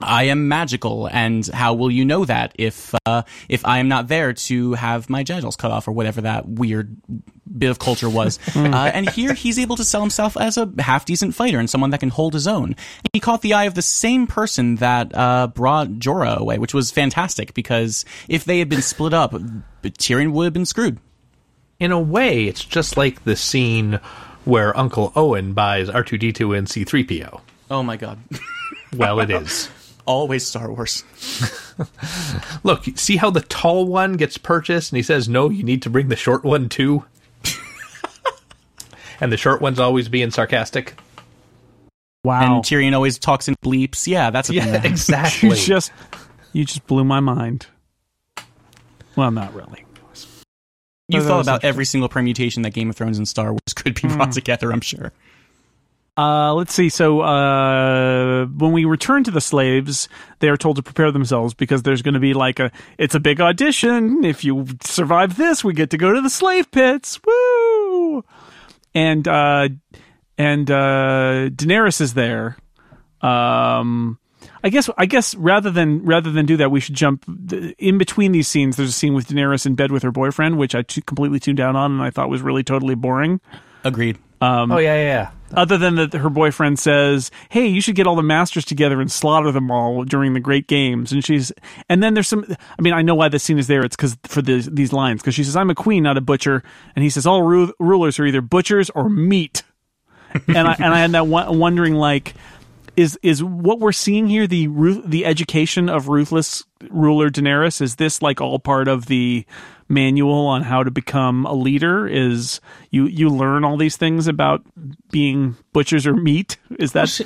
[0.00, 4.06] I am magical, and how will you know that if uh, if I am not
[4.06, 6.96] there to have my genitals cut off or whatever that weird
[7.58, 8.38] bit of culture was?
[8.56, 11.90] uh, and here he's able to sell himself as a half decent fighter and someone
[11.90, 12.76] that can hold his own.
[13.12, 16.92] He caught the eye of the same person that uh, brought Jorah away, which was
[16.92, 19.32] fantastic because if they had been split up,
[19.82, 20.98] Tyrion would have been screwed.
[21.80, 23.98] In a way, it's just like the scene
[24.44, 27.40] where Uncle Owen buys R two D two and C three PO.
[27.70, 28.18] Oh my god.
[28.96, 29.68] well, it is
[30.08, 31.04] always Star Wars.
[32.64, 35.90] Look, see how the tall one gets purchased, and he says, "No, you need to
[35.90, 37.04] bring the short one too."
[39.20, 40.98] and the short one's always being sarcastic.
[42.24, 42.56] Wow.
[42.56, 44.06] And Tyrion always talks in bleeps.
[44.06, 44.90] Yeah, that's a yeah, thing.
[44.90, 45.50] exactly.
[45.50, 45.92] you just
[46.52, 47.66] you just blew my mind.
[49.14, 49.84] Well, not really.
[51.10, 54.08] You thought about every single permutation that Game of Thrones and Star Wars could be
[54.08, 54.34] brought mm.
[54.34, 54.70] together.
[54.70, 55.10] I'm sure.
[56.18, 56.88] Uh, let's see.
[56.88, 60.08] So uh, when we return to the slaves,
[60.40, 63.20] they are told to prepare themselves because there's going to be like a it's a
[63.20, 64.24] big audition.
[64.24, 67.20] If you survive this, we get to go to the slave pits.
[67.24, 68.24] Woo!
[68.96, 69.68] And uh,
[70.36, 72.56] and uh, Daenerys is there.
[73.20, 74.18] Um,
[74.64, 77.26] I guess I guess rather than rather than do that, we should jump
[77.78, 78.76] in between these scenes.
[78.76, 81.58] There's a scene with Daenerys in bed with her boyfriend, which I t- completely tuned
[81.58, 83.40] down on, and I thought was really totally boring.
[83.84, 84.18] Agreed.
[84.40, 85.30] Um, oh yeah, yeah, yeah.
[85.54, 89.10] Other than that, her boyfriend says, "Hey, you should get all the masters together and
[89.10, 91.52] slaughter them all during the great games." And she's,
[91.88, 92.44] and then there's some.
[92.78, 93.82] I mean, I know why the scene is there.
[93.82, 96.62] It's because for the, these lines, because she says, "I'm a queen, not a butcher,"
[96.94, 99.62] and he says, "All ru- rulers are either butchers or meat."
[100.48, 102.34] and I and I had that wondering, like,
[102.96, 104.66] is is what we're seeing here the
[105.06, 107.80] the education of ruthless ruler Daenerys?
[107.80, 109.46] Is this like all part of the
[109.88, 112.60] manual on how to become a leader is
[112.90, 114.62] you you learn all these things about
[115.10, 116.56] being butchers or meat?
[116.78, 117.24] Is that well, she,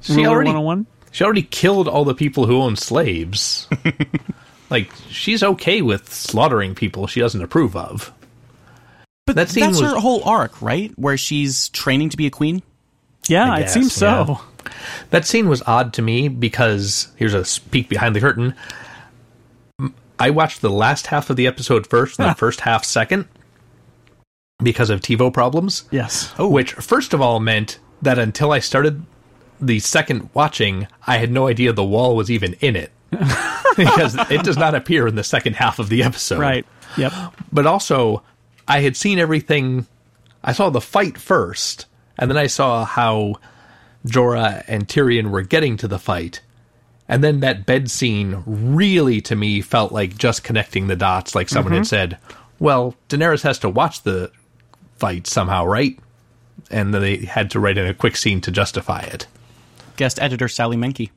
[0.00, 3.68] she already 101 she already killed all the people who own slaves.
[4.70, 8.12] Like she's okay with slaughtering people she doesn't approve of.
[9.26, 10.92] But that that's was, her whole arc right?
[10.96, 12.62] Where she's training to be a queen?
[13.28, 14.40] Yeah guess, it seems so.
[14.64, 14.72] yeah.
[15.10, 18.54] that scene was odd to me because here's a peek behind the curtain
[20.18, 23.28] I watched the last half of the episode first and the first half second
[24.62, 25.84] because of TiVo problems.
[25.90, 26.32] Yes.
[26.38, 26.48] Oh.
[26.48, 29.04] Which, first of all, meant that until I started
[29.60, 32.92] the second watching, I had no idea the wall was even in it.
[33.76, 36.38] because it does not appear in the second half of the episode.
[36.38, 36.66] Right.
[36.96, 37.12] Yep.
[37.52, 38.22] But also,
[38.66, 39.86] I had seen everything.
[40.42, 41.86] I saw the fight first,
[42.18, 43.36] and then I saw how
[44.06, 46.40] Jorah and Tyrion were getting to the fight.
[47.08, 51.34] And then that bed scene really, to me, felt like just connecting the dots.
[51.34, 51.78] Like someone mm-hmm.
[51.78, 52.18] had said,
[52.58, 54.32] "Well, Daenerys has to watch the
[54.96, 55.98] fight somehow, right?"
[56.70, 59.26] And then they had to write in a quick scene to justify it.
[59.96, 61.10] Guest editor Sally Menke.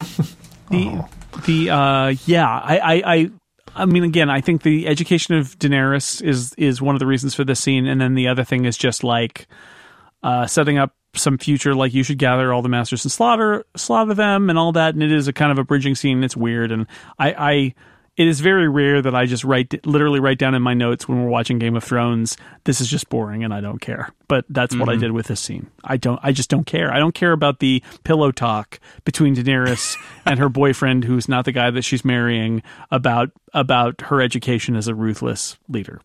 [0.00, 0.26] the
[0.72, 1.08] oh.
[1.46, 3.30] the uh, yeah, I, I I
[3.76, 7.34] I mean, again, I think the education of Daenerys is is one of the reasons
[7.34, 9.46] for this scene, and then the other thing is just like
[10.26, 14.12] uh, setting up some future like you should gather all the masters and slaughter slaughter
[14.12, 16.70] them and all that and it is a kind of a bridging scene it's weird
[16.70, 16.86] and
[17.18, 17.74] i i
[18.16, 21.22] it is very rare that I just write literally write down in my notes when
[21.22, 22.36] we're watching Game of Thrones.
[22.64, 24.10] This is just boring and I don't care.
[24.26, 24.80] But that's mm-hmm.
[24.80, 25.02] what I mm-hmm.
[25.02, 25.70] did with this scene.
[25.84, 26.18] I don't.
[26.22, 26.90] I just don't care.
[26.90, 31.52] I don't care about the pillow talk between Daenerys and her boyfriend, who's not the
[31.52, 36.00] guy that she's marrying, about about her education as a ruthless leader.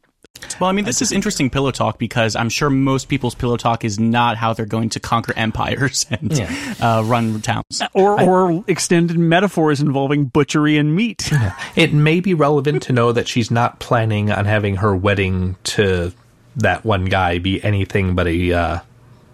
[0.60, 3.84] Well, I mean, this is interesting pillow talk because I'm sure most people's pillow talk
[3.84, 6.76] is not how they're going to conquer empires and yeah.
[6.80, 11.30] uh, run towns, or I, or extended metaphors involving butchery and meat.
[11.42, 11.58] Yeah.
[11.76, 16.12] It may be relevant to know that she's not planning on having her wedding to
[16.58, 18.80] that one guy be anything but a uh,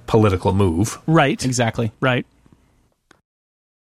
[0.06, 1.00] political move.
[1.06, 1.44] Right.
[1.44, 1.92] Exactly.
[2.00, 2.26] Right.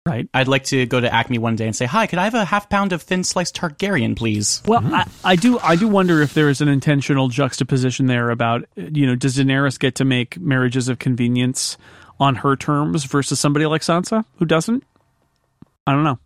[0.03, 0.27] Right.
[0.33, 2.43] I'd like to go to Acme one day and say, "Hi, could I have a
[2.43, 4.95] half pound of thin sliced Targaryen, please?" Well, mm-hmm.
[4.95, 5.59] I, I, do.
[5.59, 9.79] I do wonder if there is an intentional juxtaposition there about you know, does Daenerys
[9.79, 11.77] get to make marriages of convenience
[12.19, 14.83] on her terms versus somebody like Sansa who doesn't?
[15.85, 16.17] I don't know.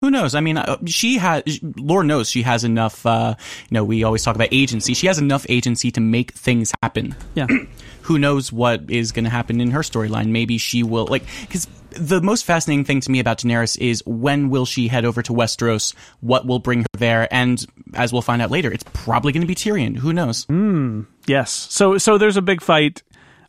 [0.00, 0.36] Who knows?
[0.36, 1.42] I mean, uh, she has.
[1.62, 3.04] Lord knows she has enough.
[3.04, 4.94] Uh, you know, we always talk about agency.
[4.94, 7.16] She has enough agency to make things happen.
[7.34, 7.48] Yeah.
[8.02, 10.28] Who knows what is going to happen in her storyline?
[10.28, 11.66] Maybe she will like because
[11.98, 15.32] the most fascinating thing to me about Daenerys is when will she head over to
[15.32, 15.94] Westeros?
[16.20, 17.28] What will bring her there?
[17.32, 19.96] And as we'll find out later, it's probably going to be Tyrion.
[19.96, 20.46] Who knows?
[20.46, 21.50] Mm, yes.
[21.50, 23.02] So so there's a big fight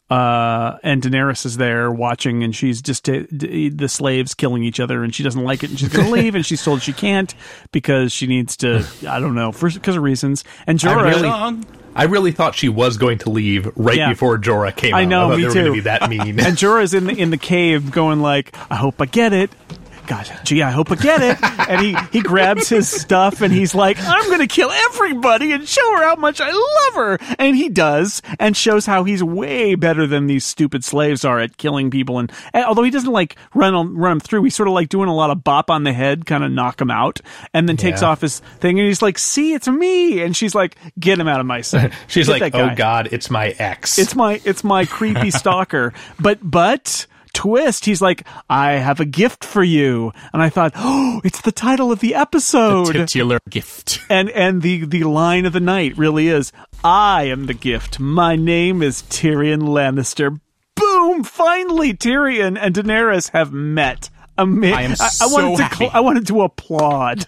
[0.09, 4.79] uh, and Daenerys is there watching, and she's just uh, d- the slaves killing each
[4.79, 6.93] other, and she doesn't like it, and she's going to leave, and she's told she
[6.93, 7.35] can't
[7.71, 10.43] because she needs to, I don't know, for because of reasons.
[10.65, 14.09] And I Jorah, really, I really thought she was going to leave right Yeah.
[14.09, 15.07] before Jorah came I out.
[15.09, 15.65] know, me they were too.
[15.65, 16.39] to be that mean.
[16.39, 19.49] and Jorah's in the in the cave going like, I hope I get it.
[20.09, 21.37] Gosh, gee, I hope I get it.
[21.69, 25.69] And he, he grabs his stuff and he's like, I'm going to kill everybody and
[25.69, 27.19] show her how much I love her.
[27.37, 31.57] And he does and shows how he's way better than these stupid slaves are at
[31.57, 32.17] killing people.
[32.17, 34.89] And, and although he doesn't like run on, run them through, he's sort of like
[34.89, 37.19] doing a lot of bop on the head, kind of knock him out,
[37.53, 38.07] and then takes Yeah.
[38.09, 38.79] off his thing.
[38.79, 40.23] And he's like, see, it's me.
[40.23, 41.93] And she's like, get him out of my sight.
[42.07, 45.93] She's Get like, "Oh God, it's my ex." It's my it's my creepy stalker.
[46.19, 50.11] But but twist, he's like, I have a gift for you.
[50.33, 52.87] And I thought, oh, it's the title of the episode.
[52.87, 53.99] The Titular gift.
[54.09, 56.51] and and the the line of the night really is,
[56.83, 57.99] I am the gift.
[57.99, 60.39] My name is Tyrion Lannister.
[60.75, 61.23] Boom!
[61.23, 64.09] Finally, Tyrion and Daenerys have met.
[64.37, 65.87] I am I, so wanted to happy.
[65.93, 67.25] I wanted to applaud.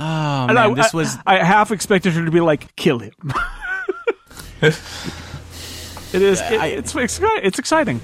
[0.00, 0.04] Oh
[0.48, 3.12] And man, I, this was I, half expected her to be like, kill him.
[4.60, 4.74] it
[6.12, 6.40] is.
[6.40, 8.00] it- it's it's it's exciting.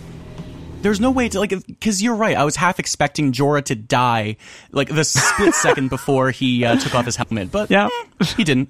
[0.82, 2.36] There's no way to like because you're right.
[2.36, 4.36] I was half expecting Jorah to die
[4.72, 7.88] like the split second before he uh, took off his helmet, but Yeah.
[8.20, 8.68] eh, he didn't.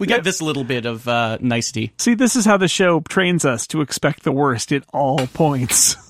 [0.00, 1.92] We got this little bit of uh, nicety.
[1.98, 5.96] See, this is how the show trains us to expect the worst at all points.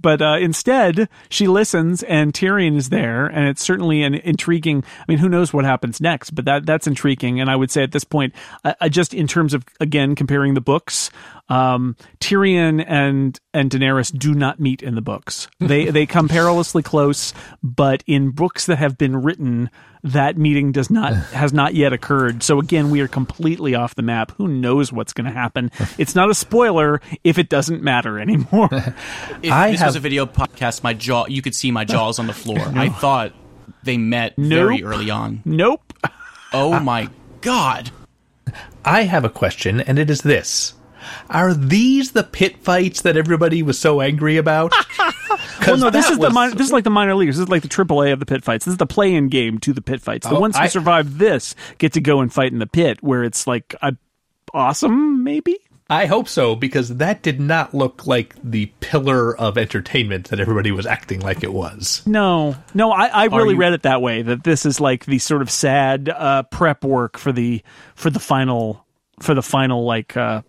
[0.00, 4.84] But uh, instead, she listens, and Tyrion is there, and it's certainly an intriguing.
[5.00, 6.30] I mean, who knows what happens next?
[6.30, 8.34] But that that's intriguing, and I would say at this point,
[8.64, 11.10] I, I just in terms of again comparing the books,
[11.48, 15.48] um, Tyrion and and Daenerys do not meet in the books.
[15.58, 19.70] They they come perilously close, but in books that have been written,
[20.02, 22.42] that meeting does not has not yet occurred.
[22.42, 24.32] So again, we are completely off the map.
[24.38, 25.70] Who knows what's going to happen?
[25.98, 28.68] It's not a spoiler if it doesn't matter anymore.
[29.42, 32.18] If I this have- was a video podcast, my jaw you could see my jaws
[32.18, 32.60] on the floor.
[32.74, 33.32] I thought
[33.82, 35.42] they met very early on.
[35.44, 35.92] nope.
[36.52, 37.08] Oh my
[37.40, 37.90] god.
[38.84, 40.74] I have a question, and it is this:
[41.28, 44.72] Are these the pit fights that everybody was so angry about?
[45.66, 47.36] Well, no, this is the was- min- this is like the minor leagues.
[47.36, 48.64] This is like the AAA of the pit fights.
[48.64, 50.26] This is the play-in game to the pit fights.
[50.26, 53.02] The Oh, ones who I- survive this get to go and fight in the pit,
[53.02, 53.94] where it's like a,
[54.54, 55.58] awesome, maybe.
[55.88, 60.70] I hope so because that did not look like the pillar of entertainment that everybody
[60.72, 62.02] was acting like it was.
[62.06, 64.22] No, no, I, I really you- read it that way.
[64.22, 67.62] That this is like the sort of sad uh, prep work for the
[67.96, 68.84] for the final
[69.20, 70.42] for the final like uh,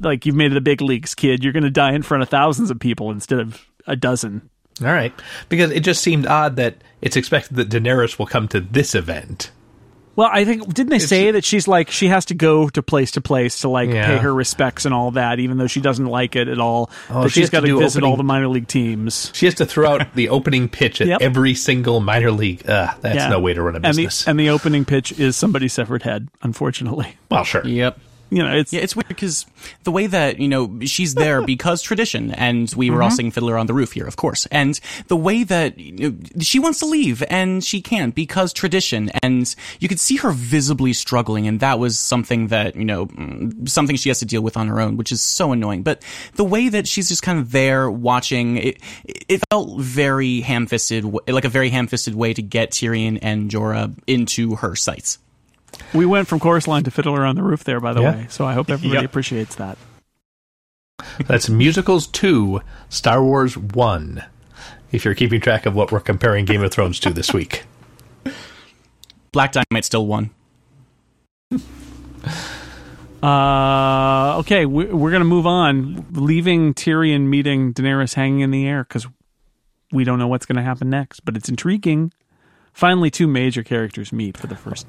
[0.00, 1.42] like you've made it the big leagues, kid.
[1.44, 4.48] You're going to die in front of thousands of people instead of a dozen.
[4.82, 5.12] All right,
[5.48, 9.50] because it just seemed odd that it's expected that Daenerys will come to this event.
[10.16, 13.10] Well, I think didn't they say that she's like she has to go to place
[13.12, 14.06] to place to like Yeah.
[14.06, 16.90] pay her respects and all that, even though she doesn't like it at all.
[17.10, 19.30] Oh, that she she's has got to do visit all the minor league teams.
[19.34, 21.20] She has to throw out the opening pitch at Yep.
[21.20, 22.66] every single minor league.
[22.66, 23.28] Uh, that's Yeah.
[23.28, 24.26] no way to run a And the business.
[24.26, 26.28] and the opening pitch is somebody's severed head.
[26.42, 27.66] Unfortunately, well, sure.
[27.66, 27.98] Yep.
[28.30, 29.46] You know it's Yeah, it's weird because
[29.84, 33.56] the way that, you know, she's there because tradition, and we were all singing Fiddler
[33.56, 34.46] on the Roof here, of course.
[34.46, 39.10] And the way that you know, she wants to leave and she can't because tradition.
[39.22, 43.68] And you could see her visibly struggling, and that was something that, you know, mm,
[43.68, 45.82] something she has to deal with on her own, which is so annoying.
[45.82, 46.02] But
[46.34, 48.80] the way that she's just kind of there watching, it,
[49.28, 53.50] it felt very ham fisted, like a very ham fisted way to get Tyrion and
[53.50, 55.18] Jorah into her sights.
[55.94, 57.80] We went from chorus line to fiddler on the roof there.
[57.80, 58.10] By the Yeah.
[58.12, 59.10] way, so I hope everybody Yep.
[59.10, 59.78] appreciates that.
[61.26, 64.24] That's musicals two, Star Wars one.
[64.92, 67.64] If you're keeping track of what we're comparing Game of Thrones to this week.
[69.32, 70.30] Black Dynamite still won.
[73.22, 78.84] Uh, okay, we, we're gonna move on, leaving Tyrion meeting Daenerys hanging in the air
[78.84, 79.06] because
[79.90, 82.12] we don't know what's gonna happen next, but it's intriguing.
[82.72, 84.86] Finally, two major characters meet for the first.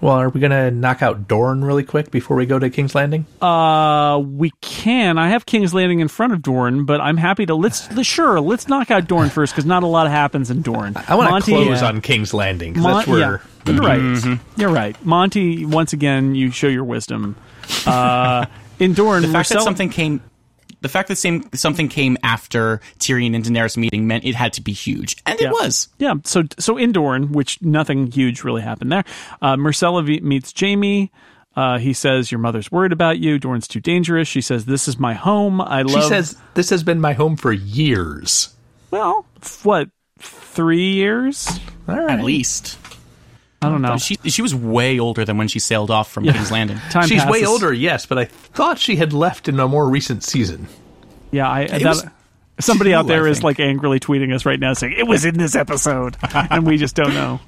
[0.00, 2.94] Well, are we going to knock out Dorne really quick before we go to King's
[2.94, 3.24] Landing?
[3.40, 5.16] Uh, we can.
[5.16, 8.68] I have King's Landing in front of Dorne, but I'm happy to let's sure let's
[8.68, 10.94] knock out Dorne first because not a lot happens in Dorne.
[11.08, 11.88] I want to close yeah.
[11.88, 14.38] on King's Landing 'cause Mon- that's where yeah, you're right.
[14.56, 15.04] You're right.
[15.04, 17.36] Monty, once again, you show your wisdom.
[17.86, 18.46] Uh,
[18.78, 20.20] in Dorne, The fact that Marcel- something came,
[20.80, 24.60] the fact that same something came after Tyrion and Daenerys meeting meant it had to
[24.60, 25.48] be huge, and Yeah.
[25.48, 25.88] it was.
[25.98, 29.04] Yeah, so so in Dorne, which nothing huge really happened there.
[29.42, 31.10] Uh, Myrcella v- meets Jaime.
[31.56, 33.38] Uh, he says, "Your mother's worried about you.
[33.38, 35.60] Dorne's too dangerous." She says, "This is my home.
[35.62, 38.50] I love." she love." says this has been my home for years.
[38.90, 39.88] "Well, f- what?
[40.18, 41.48] Three years?
[41.88, 42.18] All right.
[42.18, 42.78] At least.
[43.66, 43.96] I don't know.
[43.96, 46.78] She she was way older than when she sailed off from King's Landing.
[46.90, 50.22] Time She's way older, yes, but I thought she had left in a more recent
[50.22, 50.68] season.
[51.30, 52.06] Yeah, I that, was
[52.60, 53.44] somebody out two, there I is think.
[53.44, 56.94] like angrily tweeting us right now saying it was in this episode, and we just
[56.96, 57.40] don't know.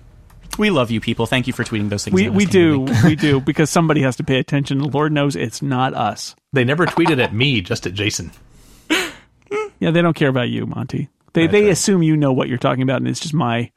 [0.58, 1.26] We love you people.
[1.26, 2.14] Thank you for tweeting those things.
[2.14, 4.82] We we do we do because somebody has to pay attention.
[4.82, 6.34] Lord knows it's not us.
[6.52, 8.32] They never tweeted at me, just at Jason.
[9.80, 11.08] Yeah, they don't care about you, Monty.
[11.32, 11.72] They they right.
[11.72, 13.70] assume you know what you're talking about, and it's just my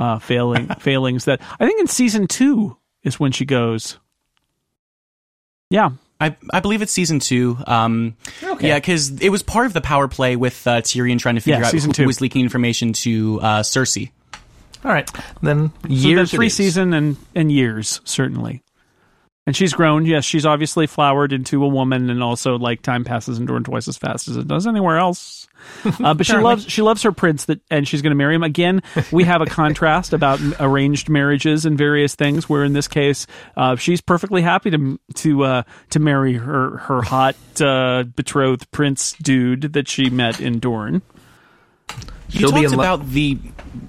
[0.00, 1.26] uh, failing failings.
[1.26, 3.98] That I think in season two is when she goes.
[5.70, 5.90] Yeah,
[6.20, 7.56] I, I believe it's season two.
[7.66, 8.68] Um, Okay.
[8.68, 11.60] Yeah, because it was part of the power play with uh, Tyrion trying to figure
[11.60, 12.06] Yeah, out who two.
[12.06, 14.10] was leaking information to uh, Cersei.
[14.84, 15.08] All right,
[15.42, 16.56] then so years three it is.
[16.56, 18.62] season and and years certainly.
[19.50, 20.06] And she's grown.
[20.06, 23.88] Yes, she's obviously flowered into a woman, and also like time passes and Dorne twice
[23.88, 25.48] as fast as it does anywhere else.
[25.84, 28.42] Uh, but she loves she loves her prince that, and she's going to marry him
[28.42, 28.82] again.
[29.12, 32.48] We have a contrast about arranged marriages and various things.
[32.48, 33.26] Where in this case,
[33.56, 39.12] uh, she's perfectly happy to to uh, to marry her her hot uh, betrothed prince
[39.20, 41.02] dude that she met in Dorne.
[42.30, 43.38] You talked lo- about the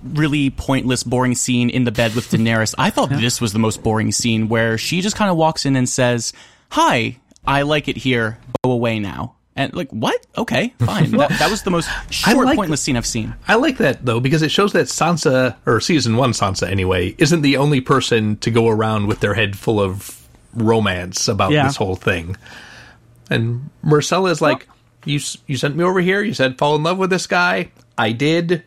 [0.04, 2.74] really pointless, boring scene in the bed with Daenerys.
[2.78, 5.76] I thought this was the most boring scene where she just kind of walks in
[5.76, 6.34] and says,
[6.70, 8.40] "Hi, I like it here.
[8.64, 10.26] Go away now." And like, what?
[10.38, 11.12] Okay, fine.
[11.18, 13.36] that, that was the most short, like- pointless scene I've seen.
[13.48, 17.42] I like that though because it shows that Sansa, or season one Sansa anyway, isn't
[17.42, 20.18] the only person to go around with their head full of
[20.54, 21.68] romance about Yeah.
[21.68, 22.38] this whole thing.
[23.30, 24.68] And Myrcella is like,
[25.06, 26.22] "You you sent me over here.
[26.24, 27.72] You said fall in love with this guy.
[27.98, 28.64] I did.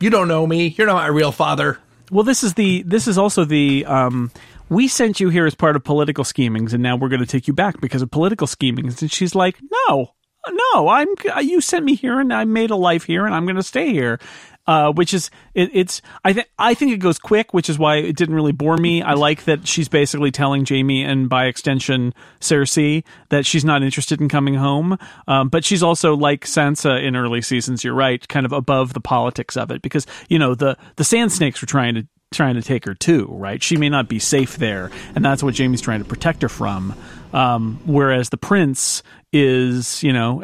[0.00, 0.74] You don't know me.
[0.76, 1.78] You're not my real father."
[2.10, 4.30] Well, this is the this is also the um,
[4.68, 7.46] we sent you here as part of political schemings, and now we're going to take
[7.46, 9.02] you back because of political schemings.
[9.02, 9.58] And she's like,
[9.88, 10.14] no,
[10.48, 11.08] no, I'm
[11.42, 13.92] you sent me here, and I made a life here, and I'm going to stay
[13.92, 14.18] here.
[14.64, 17.96] Uh, which is it, it's I think I think it goes quick, which is why
[17.96, 19.02] it didn't really bore me.
[19.02, 24.20] I like that she's basically telling Jaime and by extension Cersei that she's not interested
[24.20, 24.98] in coming home.
[25.26, 27.82] Um, but she's also like Sansa in early seasons.
[27.82, 31.32] You're right, kind of above the politics of it because you know the the Sand
[31.32, 33.62] Snakes were trying to trying to take her too, right?
[33.62, 36.94] She may not be safe there, and that's what Jaime's trying to protect her from.
[37.32, 39.02] Um, whereas the prince
[39.32, 40.42] is, you know,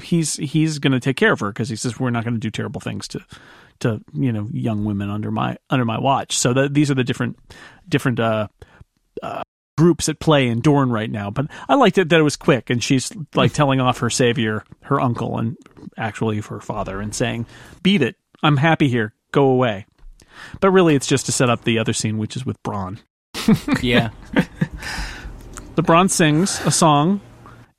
[0.00, 2.40] he's he's going to take care of her because he says we're not going to
[2.40, 3.20] do terrible things to
[3.80, 6.36] to you know young women under my under my watch.
[6.36, 7.38] So that these are the different
[7.88, 8.48] different uh,
[9.22, 9.42] uh,
[9.78, 11.30] groups at play in Dorne right now.
[11.30, 14.64] But I liked it that it was quick, and she's like telling off her savior,
[14.82, 15.56] her uncle, and
[15.96, 17.46] actually her father, and saying,
[17.82, 18.16] "Beat it!
[18.42, 19.14] I'm happy here.
[19.32, 19.86] Go away."
[20.60, 22.98] But really, it's just to set up the other scene, which is with Bronn.
[23.82, 24.10] Yeah.
[25.76, 27.20] The Bronn sings a song.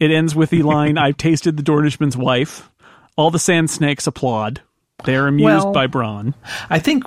[0.01, 2.69] It ends with the line, "I've tasted the Dornishman's wife."
[3.15, 4.61] All the sand snakes applaud.
[5.03, 6.33] They're amused Well- by Bronn.
[6.69, 7.03] I think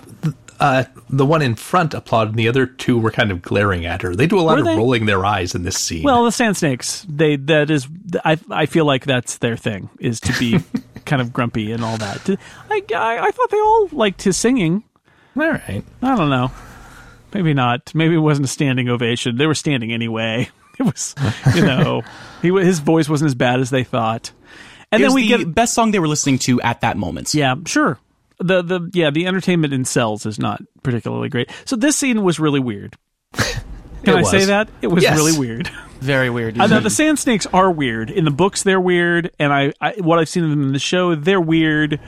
[0.61, 4.03] uh, the one in front applauded, and the other two were kind of glaring at
[4.03, 4.15] her.
[4.15, 4.77] They do a lot Were of they?
[4.77, 6.05] rolling their eyes in this scene.
[6.05, 7.89] Well, the sand snakes, they that is,
[8.25, 10.61] I I feel like that's their thing is to be
[11.05, 12.29] kind of grumpy and all that.
[12.71, 14.85] I, I I thought they all liked his singing.
[15.37, 15.83] all right.
[16.03, 16.53] I don't know.
[17.33, 17.93] Maybe not.
[17.95, 19.37] Maybe it wasn't a standing ovation.
[19.37, 20.49] They were standing anyway.
[20.79, 21.14] It was,
[21.55, 22.03] you know,
[22.43, 24.33] he his voice wasn't as bad as they thought.
[24.91, 27.33] And it then we the get best song they were listening to at that moment.
[27.35, 27.99] Yeah, sure.
[28.39, 31.51] The the yeah, the entertainment in cells is not particularly great.
[31.64, 32.97] So this scene was really weird.
[33.33, 33.55] Can
[34.05, 34.68] It I say that?
[34.83, 35.16] It was Yes.
[35.16, 35.68] really weird.
[36.01, 36.61] Very weird.
[36.61, 38.11] I know the sand snakes are weird.
[38.11, 40.79] In the books they're weird and I, I what I've seen of them in the
[40.79, 42.01] show, they're weird.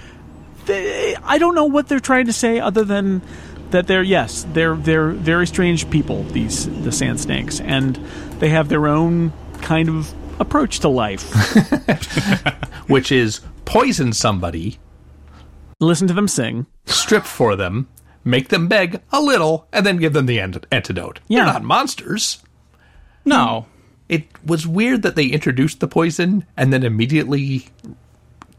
[0.66, 3.22] They, I don't know what they're trying to say other than
[3.70, 7.98] that they're yes, they're they're very strange people, these the sand snakes, and
[8.38, 9.32] they have their own
[9.62, 11.22] kind of approach to life.
[12.88, 14.78] Which is poison somebody,
[15.80, 16.66] Listen to them sing.
[16.86, 17.88] strip for them,
[18.24, 21.20] make them beg a little, and then give them the ant- antidote.
[21.28, 21.44] Yeah.
[21.44, 22.42] They're not monsters.
[23.24, 23.66] no.
[24.08, 27.66] It was weird that they introduced the poison and then immediately.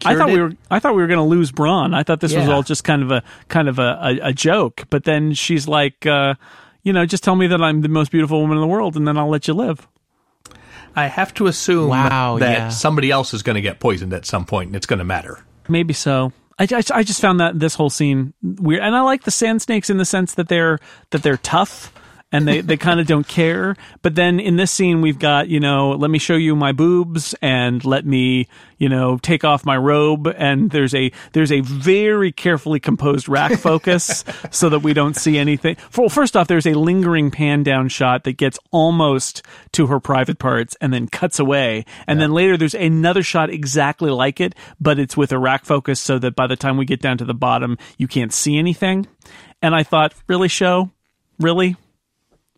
[0.03, 1.95] I cured thought we were I thought we were going to lose Bronn.
[1.95, 4.83] I thought this was all just kind of a kind of a, a, a joke.
[4.89, 6.33] But then she's like, uh,
[6.87, 9.05] you know, just tell me that I'm the most beautiful woman in the world, and
[9.05, 9.85] then I'll let you live.
[10.95, 12.69] I have to assume Wow, that yeah.
[12.69, 15.43] somebody else is going to get poisoned at some point, and it's going to matter.
[15.67, 16.31] Maybe so.
[16.57, 19.61] I, I, I just found that this whole scene weird, and I like the sand
[19.61, 20.79] snakes in the sense that they're
[21.09, 21.93] that they're tough
[22.31, 23.75] and they, they kind of don't care.
[24.01, 27.35] But then in this scene, we've got you know, let me show you my boobs
[27.41, 28.47] and let me
[28.77, 33.51] you know take off my robe, and there's a there's a very carefully composed rack
[33.59, 35.77] focus so that we don't see anything.
[35.97, 40.39] Well, first off, there's a lingering pan down shot that gets almost to her private
[40.39, 44.99] parts and then cuts away, and then later there's another shot exactly like it, but
[44.99, 47.33] it's with a rack focus so that by the time we get down to the
[47.33, 49.07] bottom, you can't see anything.
[49.61, 50.91] And I thought, really, show
[51.39, 51.75] Really?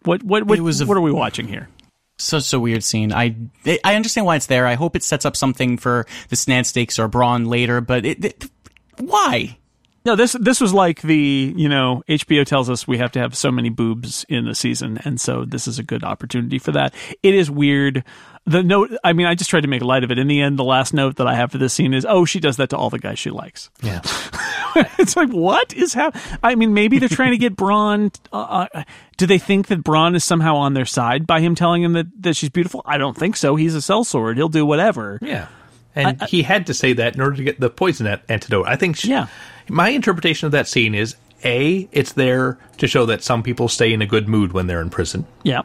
[0.04, 1.70] What what what, a- are we watching here?
[2.18, 3.14] Such a weird scene.
[3.14, 3.36] I
[3.84, 4.68] I understand why it's there.
[4.68, 8.26] I hope it sets up something for the Snan Stakes or Bronn later, but it,
[8.26, 8.50] it
[8.98, 9.58] why?
[10.06, 13.36] No, this this was like the you know HBO tells us we have to have
[13.36, 16.94] so many boobs in the season, and so this is a good opportunity for that.
[17.22, 18.04] It is weird.
[18.46, 20.18] The note, I mean, I just tried to make light of it.
[20.18, 22.40] In the end, the last note that I have for this scene is, "Oh, she
[22.40, 24.02] does that to all the guys she likes." Yeah.
[24.98, 26.24] it's like, what is happening?
[26.42, 28.14] I mean, maybe they're trying to get Bronn.
[28.34, 28.84] Uh, uh,
[29.18, 32.08] do they think that Bronn is somehow on their side by him telling him that,
[32.22, 32.82] that she's beautiful?
[32.86, 33.56] I don't think so.
[33.56, 34.36] He's a sellsword.
[34.38, 35.20] He'll do whatever.
[35.22, 35.48] Yeah.
[35.96, 38.68] And he had to say that in order to get the poison antidote.
[38.68, 38.96] I think.
[38.96, 39.28] She, Yeah.
[39.70, 41.88] My interpretation of that scene is a.
[41.92, 44.90] It's there to show that some people stay in a good mood when they're in
[44.90, 45.62] prison, Yeah.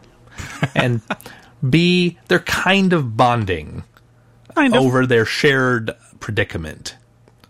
[0.75, 1.01] and
[1.69, 2.19] b.
[2.29, 3.85] They're kind of bonding
[4.55, 4.83] Kind of.
[4.83, 5.91] over their shared
[6.21, 6.97] predicament.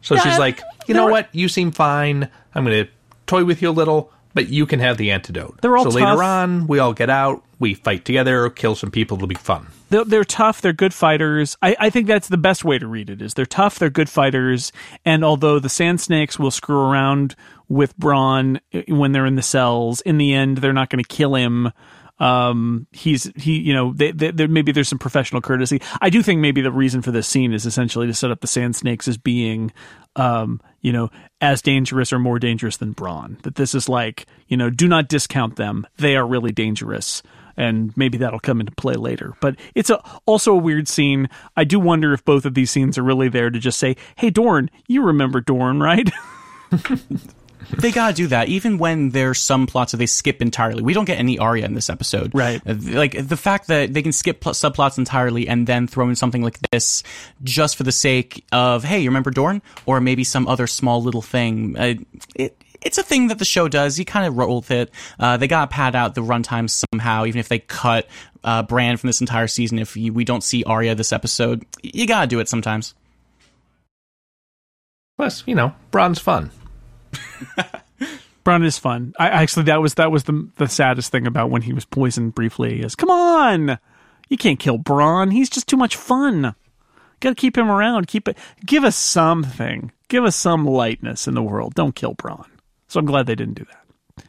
[0.02, 1.28] So Yeah, she's like, you know what?
[1.32, 2.28] You seem fine.
[2.54, 2.90] I'm going to
[3.26, 5.60] toy with you a little, but you can have the antidote.
[5.62, 6.10] They're all so tough.
[6.10, 9.16] later on, we all get out, we fight together, kill some people.
[9.16, 9.68] It'll be fun.
[9.90, 10.60] they're, they're tough.
[10.60, 11.56] They're good fighters.
[11.62, 13.22] I, I think that's the best way to read it.
[13.22, 13.78] Is they're tough.
[13.78, 14.72] They're good fighters.
[15.04, 17.34] And although the Sand Snakes will screw around
[17.68, 21.08] with Bronn eh, when they're in the cells, in the end they're not going to
[21.08, 21.72] kill him.
[22.18, 25.80] Um, he's he, you know, they, they, maybe there's some professional courtesy.
[26.00, 28.46] I do think maybe the reason for this scene is essentially to set up the
[28.46, 29.72] Sand Snakes as being,
[30.16, 31.10] um, you know,
[31.40, 33.40] as dangerous or more dangerous than Bronn.
[33.42, 35.86] That this is like, you know, do not discount them.
[35.96, 37.22] They are really dangerous
[37.56, 39.34] and maybe that'll come into play later.
[39.40, 41.28] But it's a, also a weird scene.
[41.56, 44.30] I do wonder if both of these scenes are really there to just say, "Hey,
[44.30, 46.10] Dorne, you remember Dorne, right?"
[47.78, 50.82] They gotta do that, even when there's some plots that they skip entirely.
[50.82, 52.60] We don't get any Arya in this episode, Right.
[52.66, 56.16] Uh, Like the fact that they can skip pl- subplots entirely and then throw in
[56.16, 57.02] something like this
[57.42, 61.22] just for the sake of, hey, you remember Dorne, or maybe some other small little
[61.22, 61.76] thing.
[61.78, 61.94] Uh,
[62.34, 63.98] it it's a thing that the show does.
[63.98, 64.90] You kind of roll with it.
[65.18, 68.06] Uh, they gotta pad out the runtime somehow, even if they cut
[68.44, 69.78] uh, Bran from this entire season.
[69.78, 72.94] If you, we don't see Arya this episode, you gotta do it sometimes.
[75.16, 76.50] Plus, you know, Bronn's fun.
[78.44, 79.14] Bronn is fun.
[79.18, 82.34] I actually that was that was the the saddest thing about when he was poisoned
[82.34, 83.78] briefly is come on,
[84.28, 85.32] you can't kill Bronn.
[85.32, 86.54] He's just too much fun.
[87.20, 88.06] Got to keep him around.
[88.06, 88.38] Keep it.
[88.66, 89.92] Give us something.
[90.08, 91.74] Give us some lightness in the world.
[91.74, 92.46] Don't kill Bronn.
[92.88, 94.26] So I'm glad they didn't do that.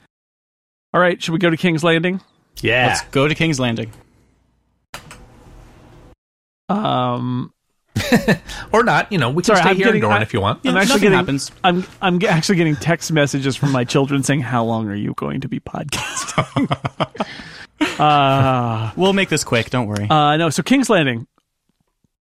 [0.94, 2.22] All right, should we go to King's Landing?
[2.62, 2.88] Yeah.
[2.88, 3.92] Let's go to King's Landing.
[6.70, 7.54] Um,
[8.72, 10.34] or not, you know, we can Sorry, stay I'm here getting- in Dorne I- if
[10.34, 10.60] you want.
[10.64, 11.52] Yeah, I'm actually nothing getting happens.
[11.64, 15.42] I'm I'm actually getting text messages from my children saying, "How long are you going
[15.42, 16.70] to be podcasting?"
[18.00, 19.70] uh, We'll make this quick.
[19.70, 20.08] Don't worry.
[20.10, 20.50] uh, no.
[20.50, 21.28] So King's Landing,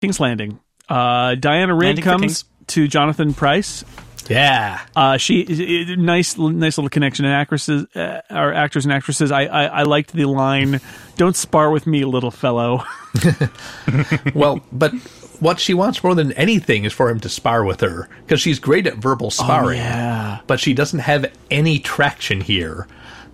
[0.00, 0.60] King's Landing.
[0.88, 3.84] Uh, Diana Rigg comes to Jonathan Pryce.
[4.28, 4.80] Yeah.
[4.94, 9.32] Uh, she i- i- nice nice little connection and actresses uh, or actors and actresses.
[9.32, 10.80] I, I I liked the line,
[11.16, 12.84] "Don't spar with me, little fellow."
[14.34, 14.92] Well, but
[15.41, 18.59] what she wants more than anything is for him to spar with her because she's
[18.59, 19.78] great at verbal sparring.
[19.78, 20.41] yeah.
[20.47, 22.86] But she doesn't have any traction here.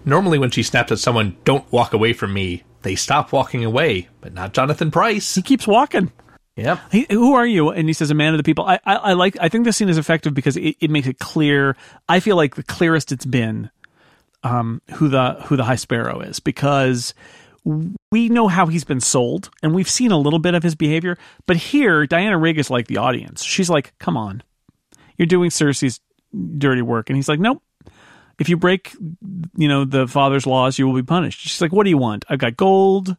[0.04, 4.08] Normally, when she snaps at someone, "Don't walk away from me," they stop walking away.
[4.20, 5.34] But not Jonathan Pryce.
[5.34, 6.12] He keeps walking.
[6.56, 6.78] Yep.
[6.90, 7.68] He, who are you?
[7.68, 8.64] And he says, a man of the people.
[8.64, 9.36] I, I, I like.
[9.40, 11.76] I think this scene is effective because it, it makes it clear.
[12.08, 13.70] I feel like the clearest it's been,
[14.42, 17.12] um, who the who the High Sparrow is because
[18.12, 21.18] we know how he's been sold and we've seen a little bit of his behavior.
[21.46, 23.42] But here, Diana Rigg is like the audience.
[23.42, 24.42] She's like, "Come on,
[25.16, 26.00] you're doing Cersei's
[26.58, 27.62] dirty work," and he's like, "Nope."
[28.38, 28.94] If you break,
[29.56, 31.40] you know, the father's laws, you will be punished.
[31.40, 32.24] She's like, "What do you want?
[32.28, 33.16] I've got gold."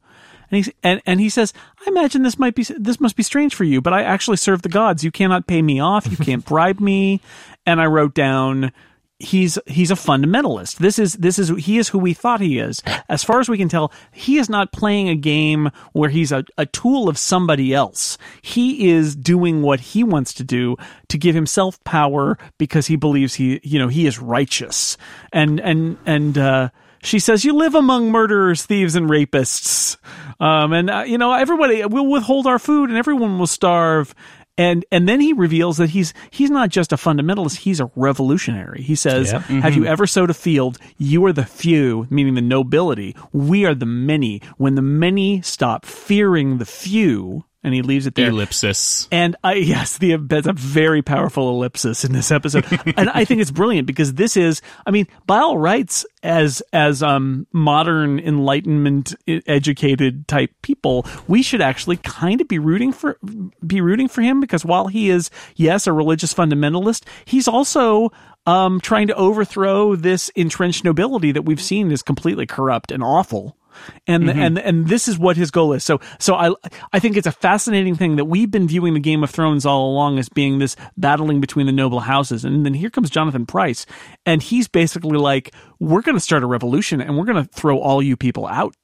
[0.50, 1.54] And he and, and he says,
[1.86, 4.62] "I imagine this might be this must be strange for you, but I actually serve
[4.62, 5.04] the gods.
[5.04, 6.10] You cannot pay me off.
[6.10, 7.20] You can't bribe me."
[7.66, 8.72] And I wrote down,
[9.20, 10.78] "He's he's a fundamentalist.
[10.78, 12.82] This is this is he is who we thought he is.
[13.10, 16.44] As far as we can tell, he is not playing a game where he's a,
[16.58, 18.18] a tool of somebody else.
[18.42, 20.76] He is doing what he wants to do
[21.10, 24.98] to give himself power because he believes he you know he is righteous.
[25.32, 26.70] And and and." uh
[27.04, 29.98] she says, "You live among murderers, thieves, and rapists,
[30.40, 34.14] um, and uh, you know everybody will withhold our food, and everyone will starve."
[34.58, 38.82] And and then he reveals that he's he's not just a fundamentalist; he's a revolutionary.
[38.82, 39.42] He says, Yep.
[39.44, 39.92] "Have you mm-hmm.
[39.92, 40.78] ever sowed a field?
[40.98, 43.16] You are the few, meaning the nobility.
[43.32, 44.42] We are the many.
[44.58, 48.30] When the many stop fearing the few." And he leaves it there.
[48.30, 49.10] Ellipsis.
[49.12, 52.66] And I yes, the that's a very powerful ellipsis in this episode,
[52.98, 57.04] and I think it's brilliant because this is, I mean, by all rights, as as
[57.04, 63.20] um modern Enlightenment educated type people, we should actually kind of be rooting for
[63.66, 68.14] be rooting for him because while he is yes a religious fundamentalist, he's also
[68.46, 73.57] um trying to overthrow this entrenched nobility that we've seen is completely corrupt and awful
[74.06, 74.40] and mm-hmm.
[74.40, 75.84] and and this is what his goal is.
[75.84, 76.54] So so I
[76.94, 79.92] I think it's a fascinating thing that we've been viewing the Game of Thrones all
[79.92, 83.86] along as being this battling between the noble houses, and then here comes Jonathan Pryce,
[84.26, 87.80] and he's basically like, we're going to start a revolution, and we're going to throw
[87.80, 88.76] all you people out.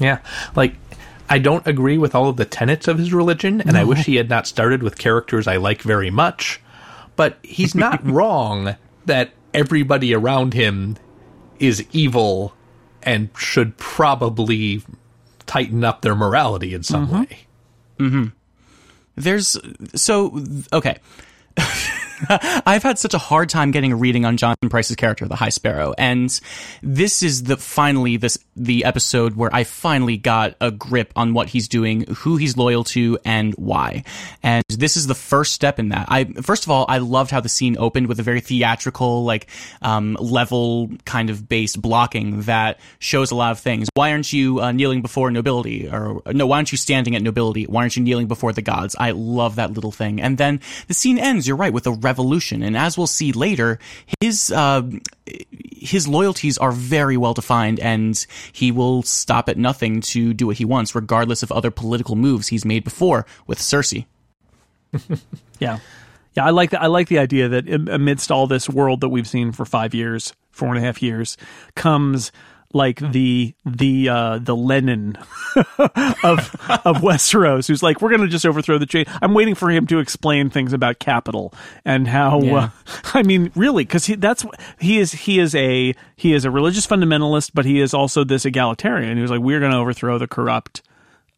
[0.00, 0.18] Yeah.
[0.54, 0.74] Like,
[1.28, 4.16] I don't agree with all of the tenets of his religion, and I wish he
[4.16, 6.60] had not started with characters I like very much.
[7.16, 8.76] But he's not wrong
[9.06, 10.96] that everybody around him
[11.58, 12.54] is evil
[13.06, 14.82] and should probably
[15.46, 17.20] tighten up their morality in some mm-hmm.
[17.20, 17.38] way.
[17.98, 18.24] Mm-hmm.
[19.14, 19.56] There's
[19.94, 20.98] so okay.
[22.28, 25.50] I've had such a hard time getting a reading on Jonathan Pryce's character, the High
[25.50, 26.40] Sparrow, and
[26.82, 31.48] this is the finally this the episode where I finally got a grip on what
[31.48, 34.04] he's doing, who he's loyal to, and why.
[34.42, 36.06] And this is the first step in that.
[36.08, 39.48] I first of all, I loved how the scene opened with a very theatrical, like
[39.82, 43.88] um, level kind of based blocking that shows a lot of things.
[43.94, 46.46] Why aren't you uh, kneeling before nobility, or no?
[46.46, 47.64] Why aren't you standing at nobility?
[47.64, 48.96] Why aren't you kneeling before the gods?
[48.98, 50.20] I love that little thing.
[50.20, 51.46] And then the scene ends.
[51.46, 53.78] You're right with a revolution, and as we'll see later,
[54.20, 54.82] his uh,
[55.26, 60.56] his loyalties are very well defined, and he will stop at nothing to do what
[60.56, 64.06] he wants, regardless of other political moves he's made before with Cersei.
[65.58, 65.78] Yeah,
[66.34, 66.44] yeah.
[66.44, 69.52] I like the, I like the idea that amidst all this world that we've seen
[69.52, 71.38] for five years, four and a half years,
[71.74, 72.30] comes
[72.76, 75.16] like the the uh the Lenin
[75.78, 76.54] of
[76.84, 79.06] of Westeros, who's like, we're gonna just overthrow the chain.
[79.20, 81.52] I'm waiting for him to explain things about capital
[81.84, 82.40] and how.
[82.40, 82.56] Yeah.
[82.56, 82.68] Uh,
[83.14, 84.44] I mean, really, because he that's
[84.78, 88.44] he is he is a he is a religious fundamentalist, but he is also this
[88.44, 90.82] egalitarian who's like, we're gonna overthrow the corrupt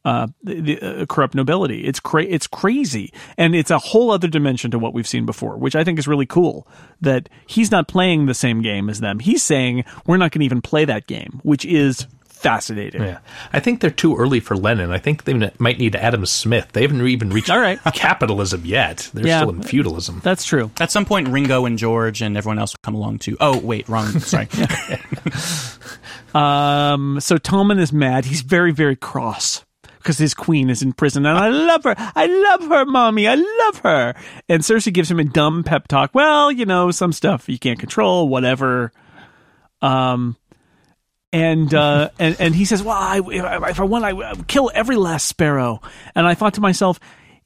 [0.05, 1.85] uh, the, the uh, corrupt nobility.
[1.85, 5.57] It's cra- it's crazy, and it's a whole other dimension to what we've seen before,
[5.59, 6.67] which I think is really cool.
[7.01, 9.19] That he's not playing the same game as them.
[9.19, 13.03] He's saying we're not going to even play that game, which is fascinating.
[13.03, 13.19] Yeah.
[13.53, 14.93] I think they're too early for Lenin.
[14.93, 16.69] I think they might need Adam Smith.
[16.73, 17.81] They haven't even reached All right.
[17.95, 19.11] capitalism yet.
[19.13, 19.41] They're Yeah.
[19.41, 20.21] still in feudalism.
[20.23, 20.71] That's true.
[20.79, 23.37] At some point, Ringo and George and everyone else will come along too.
[23.41, 24.07] Oh, wait, wrong.
[24.21, 24.47] Sorry.
[26.35, 28.27] Um, so Tommen is mad.
[28.27, 29.65] He's very very cross.
[30.09, 31.95] Because his queen is in prison, and I love her.
[31.99, 33.29] I love her, mommy.
[33.29, 34.15] I love her.
[34.49, 36.15] And Cersei gives him a dumb pep talk.
[36.15, 38.91] Well, you know, some stuff you can't control, whatever.
[39.83, 40.39] Um,
[41.31, 45.27] and uh, and and he says, "Well, I, if I- want, I kill every last
[45.27, 45.83] sparrow."
[46.15, 46.99] And I thought to myself,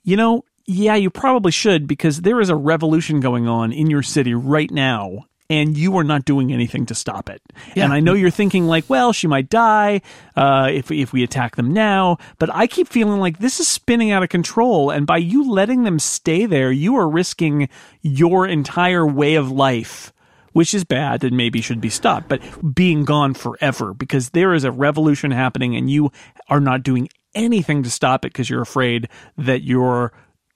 [0.05, 4.05] you know, yeah, you probably should because there is a revolution going on in your
[4.05, 7.43] city right now, and you are not doing anything to stop it.
[7.77, 10.01] And I know you're thinking like, well, she might die
[10.35, 14.11] uh, if if we attack them now, but I keep feeling like this is spinning
[14.11, 17.69] out of control, and by you letting them stay there, you are risking
[18.01, 20.13] your entire way of life
[20.53, 22.43] which is bad and maybe should be stopped, but
[22.75, 26.13] being gone forever because there is a revolution happening and you
[26.51, 29.09] are not doing anything to stop it because you're afraid
[29.39, 30.13] that your,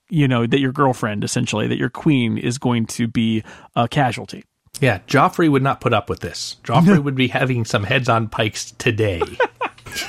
[0.07, 3.43] you know, that your girlfriend, essentially, that your queen is going to be
[3.75, 4.43] a casualty.
[4.81, 6.57] Yeah, Joffrey would not put up with this.
[6.63, 9.21] Joffrey would be having some heads on pikes today.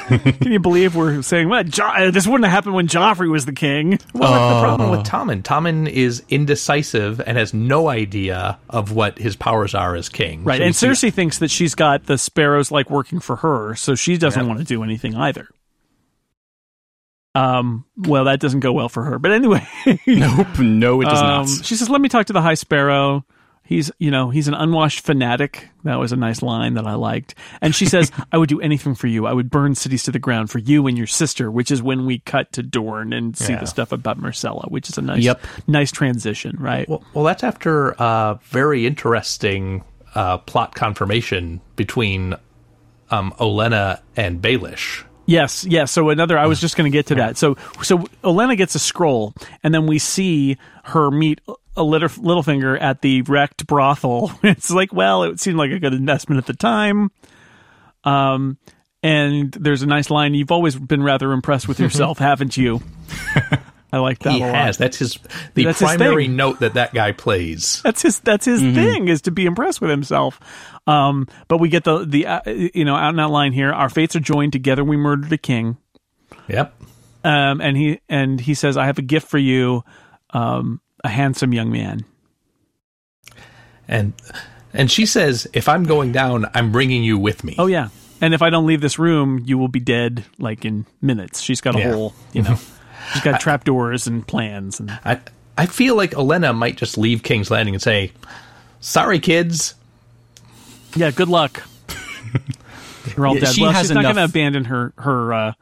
[0.08, 3.46] Can you believe we're saying, well, jo- uh, this wouldn't have happened when Joffrey was
[3.46, 3.98] the king?
[4.12, 5.42] Well, that's the problem with Tommen.
[5.42, 10.44] Tommen is indecisive and has no idea of what his powers are as king.
[10.44, 10.58] Right.
[10.58, 13.74] So and you see- Cersei thinks that she's got the sparrows like working for her,
[13.76, 14.48] so she doesn't Yep.
[14.48, 15.48] want to do anything either.
[17.34, 19.18] Um, well, that doesn't go well for her.
[19.18, 19.66] But anyway,
[20.06, 20.58] nope.
[20.58, 21.48] No, it does Um, not.
[21.64, 23.24] She says, "Let me talk to the High Sparrow.
[23.68, 25.68] He's, you know, he's an unwashed fanatic.
[25.84, 27.34] That was a nice line that I liked.
[27.60, 29.26] And she says, "I would do anything for you.
[29.26, 32.06] I would burn cities to the ground for you and your sister." Which is when
[32.06, 33.60] we cut to Dorne and see Yeah.
[33.60, 35.42] the stuff about Myrcella, which is a nice, Yep.
[35.66, 36.88] nice transition, right?
[36.88, 39.84] Well, well, that's after a very interesting
[40.14, 42.36] uh, plot confirmation between
[43.10, 45.04] um, Olenna and Baelish.
[45.26, 45.92] Yes, yes.
[45.92, 47.36] So another, I was just going to get to that.
[47.36, 51.42] So, so Olenna gets a scroll, and then we see her meet
[51.78, 54.32] a Littlefinger at the wrecked brothel.
[54.42, 57.10] It's like, well, it seemed like a good investment at the time.
[58.04, 58.58] Um,
[59.02, 60.34] and there's a nice line.
[60.34, 62.80] You've always been rather impressed with yourself, haven't you?
[63.92, 64.76] I like that He has.
[64.76, 65.18] That's his
[65.54, 66.36] the That's primary thing.
[66.36, 67.80] note that that guy plays.
[67.82, 68.20] That's his.
[68.20, 70.38] That's his thing is to be impressed with himself.
[70.86, 73.72] Um, but we get the the uh, you know out and out line here.
[73.72, 74.84] Our fates are joined together.
[74.84, 75.78] We murdered a king.
[76.48, 76.74] Yep.
[77.24, 79.84] um, and he and he says, "I have a gift for you,
[80.30, 82.04] um, a handsome young man."
[83.86, 84.12] And
[84.72, 87.88] and she says, "If I'm going down, I'm bringing you with me." Oh yeah,
[88.20, 91.40] and if I don't leave this room, you will be dead like in minutes.
[91.40, 91.92] She's got a Yeah.
[91.92, 92.56] whole, you know,
[93.12, 95.20] she's got trapdoors and plans, and I
[95.56, 98.12] I feel like Olenna might just leave King's Landing and say,
[98.80, 99.74] "Sorry, kids."
[100.96, 101.62] yeah, good luck.
[103.16, 103.54] You're all Yeah, dead.
[103.54, 105.52] she well, has she's not going to abandon her her uh,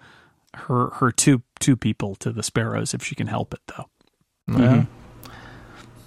[0.55, 3.87] her her two two people to the sparrows if she can help it, though.
[4.51, 4.91] Mm-hmm.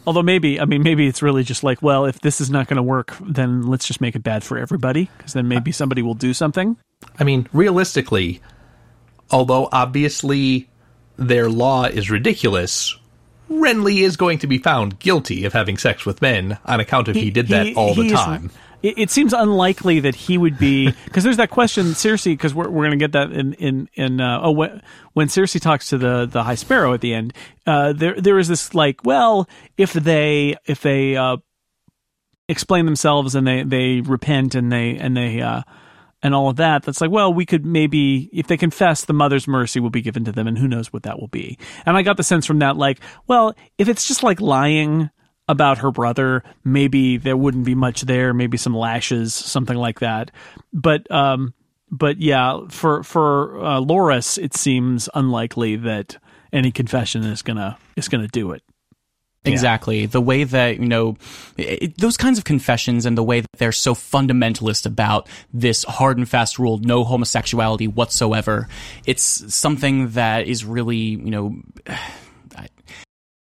[0.10, 2.78] Although maybe, I mean, maybe it's really just like, well, if this is not going
[2.78, 6.16] to work, then let's just make it bad for everybody, because then maybe somebody will
[6.16, 6.78] do something.
[7.20, 8.42] I mean, realistically,
[9.30, 10.68] although obviously
[11.16, 12.98] their law is ridiculous,
[13.52, 17.16] Renly is going to be found guilty of having sex with men on account of
[17.16, 18.50] he, did that all the he time.
[18.82, 22.70] It, it seems unlikely that he would be because there's that question seriously because we're,
[22.70, 24.82] we're going to get that in in in uh, oh when,
[25.14, 27.34] when Cersei talks to the the High Sparrow at the end
[27.66, 29.48] uh, there there is this like well
[29.78, 31.38] if they if they uh,
[32.48, 35.62] explain themselves and they they repent and they and they uh,
[36.22, 39.48] and all of that that's like well we could maybe if they confess the mother's
[39.48, 41.58] mercy will be given to them and who knows what that will be.
[41.86, 45.10] And i got the sense from that like well if it's just like lying
[45.50, 50.32] about her brother maybe there wouldn't be much there maybe some lashes something like that
[50.72, 51.54] but um
[51.92, 56.18] but yeah for for uh, Loras it seems unlikely that
[56.54, 58.64] any confession is gonna is gonna do it
[59.46, 60.06] Exactly.
[60.06, 61.16] The way that, you know,
[61.58, 66.18] it, those kinds of confessions and the way that they're so fundamentalist about this hard
[66.18, 68.68] and fast rule, no homosexuality whatsoever.
[69.06, 71.56] It's something that is really, you know,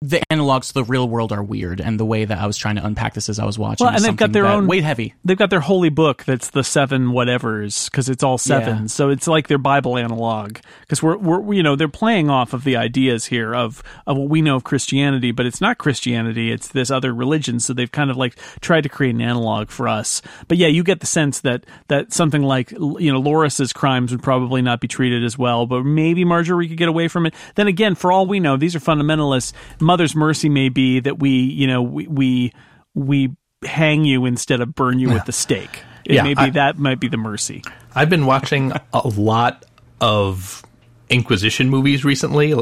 [0.05, 1.79] the analogs to the real world are weird.
[1.79, 3.95] And the way that I was trying to unpack this as I was watching, Well,
[3.95, 5.13] and they've got their own- weight heavy.
[5.23, 8.87] they've got their holy book that's the seven whatevers because it's all seven Yeah.
[8.87, 12.63] so it's like their bible analog because we're, we're you know they're playing off of
[12.65, 16.67] the ideas here of, of what we know of christianity but it's not christianity it's
[16.69, 20.21] this other religion so they've kind of like tried to create an analog for us
[20.47, 24.23] but yeah you get the sense that that something like you know Loras's crimes would
[24.23, 27.67] probably not be treated as well but maybe Margaery could get away from it then
[27.67, 29.53] again for all we know these are fundamentalists
[29.93, 32.53] mother's mercy may be that we you know we we,
[32.95, 33.31] we
[33.63, 35.83] hang you instead of burn you with the stake.
[36.07, 37.61] And Yeah, maybe I- that might be the mercy.
[37.95, 39.65] I've been watching a lot
[40.01, 40.63] of
[41.09, 42.55] Inquisition movies recently.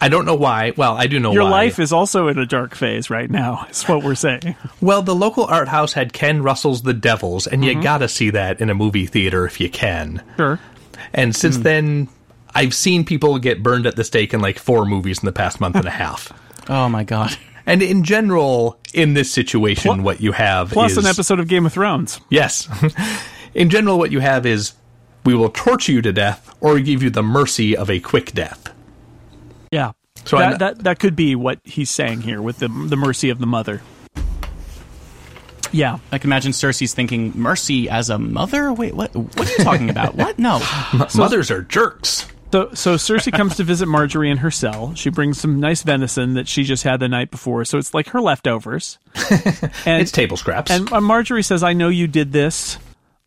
[0.00, 0.72] I don't know why.
[0.78, 1.50] Well, I do know Your why.
[1.50, 3.66] life is also in a dark phase right now.
[3.68, 4.56] Is what we're saying.
[4.80, 7.76] Well, the local art house had Ken Russell's The Devils, and Mm-hmm.
[7.78, 10.22] you gotta see that in a movie theater if you can.
[10.38, 10.58] Sure.
[11.12, 11.62] And since Hmm.
[11.62, 12.08] then,
[12.58, 15.60] I've seen people get burned at the stake in like four movies in the past
[15.60, 16.32] month and a half.
[16.70, 17.34] Oh my God.
[17.64, 21.48] And in general, in this situation, Pl- what you have Plus is an episode of
[21.48, 22.20] Game of Thrones.
[22.28, 22.68] Yes.
[23.54, 24.74] in general, what you have is
[25.24, 28.70] we will torture you to death or give you the mercy of a quick death.
[29.72, 29.92] Yeah.
[30.26, 33.38] So that, that that could be what he's saying here with the the mercy of
[33.38, 33.80] the mother.
[35.72, 36.00] Yeah.
[36.12, 38.74] I can imagine Cersei's thinking, Mercy as a mother?
[38.74, 39.14] Wait, what?
[39.16, 40.16] What are you talking about?
[40.16, 40.38] What?
[40.38, 40.60] No.
[41.14, 42.26] Mothers are jerks.
[42.50, 44.94] So so Cersei comes to visit Margaery in her cell.
[44.94, 47.64] She brings some nice venison that she just had the night before.
[47.66, 48.98] So it's like her leftovers.
[49.84, 50.70] And It's table scraps.
[50.70, 52.78] And uh, Margaery says, I know you did this.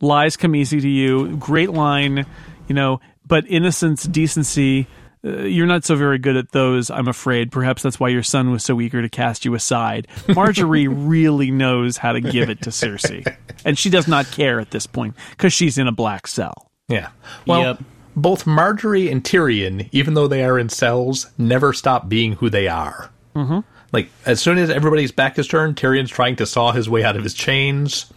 [0.01, 1.35] Lies come easy to you.
[1.37, 2.25] Great line,
[2.67, 4.87] you know, but innocence, decency,
[5.23, 7.51] uh, you're not so very good at those, I'm afraid.
[7.51, 10.07] Perhaps that's why your son was so eager to cast you aside.
[10.27, 13.35] Margaery really knows how to give it to Cersei.
[13.63, 16.71] And she does not care at this point because she's in a black cell.
[16.87, 17.09] yeah.
[17.45, 17.81] Well, Yep.
[18.15, 22.67] Both Margaery and Tyrion, even though they are in cells, never stop being who they
[22.67, 23.09] are.
[23.35, 23.59] Mm-hmm.
[23.93, 27.15] Like, as soon as everybody's back is turned, Tyrion's trying to saw his way out
[27.15, 28.11] of his chains.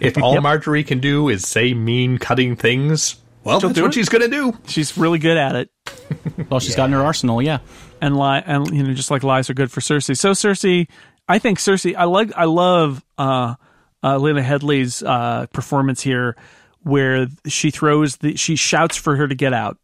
[0.00, 0.42] If all Yep.
[0.42, 3.94] Margaery can do is say mean, cutting things, well, that's what it.
[3.94, 4.56] she's going to do.
[4.66, 5.70] She's really good at it.
[6.48, 7.58] Well, she's got in her arsenal, yeah.
[8.00, 10.16] and lie and you know just like lies are good for Cersei.
[10.16, 10.86] So Cersei,
[11.28, 13.54] I think Cersei, I like I love uh,
[14.02, 16.36] uh, Lena Headey's uh, performance here,
[16.82, 19.78] where she throws the she shouts for her to get out.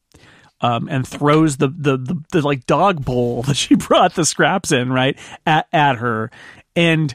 [0.60, 4.72] Um, and throws the, the, the, the like dog bowl that she brought the scraps
[4.72, 5.16] in right
[5.46, 6.32] at, at her
[6.74, 7.14] and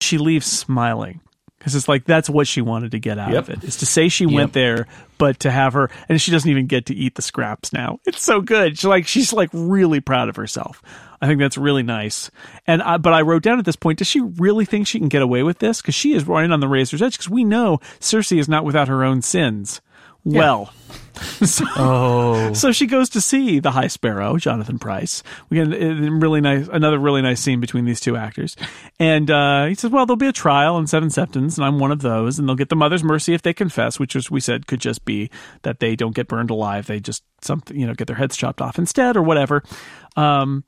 [0.00, 1.20] she leaves smiling
[1.62, 3.42] because it's like that's what she wanted to get out Yep.
[3.44, 6.50] of it is to say she went there but to have her and she doesn't
[6.50, 8.00] even get to eat the scraps now.
[8.04, 8.76] It's so good.
[8.76, 10.82] She's like she's like really proud of herself.
[11.20, 12.32] I think that's really nice.
[12.66, 15.08] And I, but i wrote down at this point does she really think she can
[15.08, 15.80] get away with this?
[15.80, 18.88] Because she is running on the razor's edge because we know cersei is not without
[18.88, 19.80] her own sins
[20.24, 20.72] Well,
[21.44, 22.52] so, Oh.
[22.52, 25.22] so she goes to see the High Sparrow, Jonathan Pryce.
[25.50, 28.56] We get a really nice, another really nice scene between these two actors.
[29.00, 31.90] And uh, he says, "Well, there'll be a trial in Seven Septons, and I'm one
[31.92, 34.66] of those, and they'll get the mother's mercy if they confess, which, as we said,
[34.66, 35.28] could just be
[35.62, 38.60] that they don't get burned alive; they just something, you know, get their heads chopped
[38.60, 39.62] off instead, or whatever."
[40.16, 40.64] Um,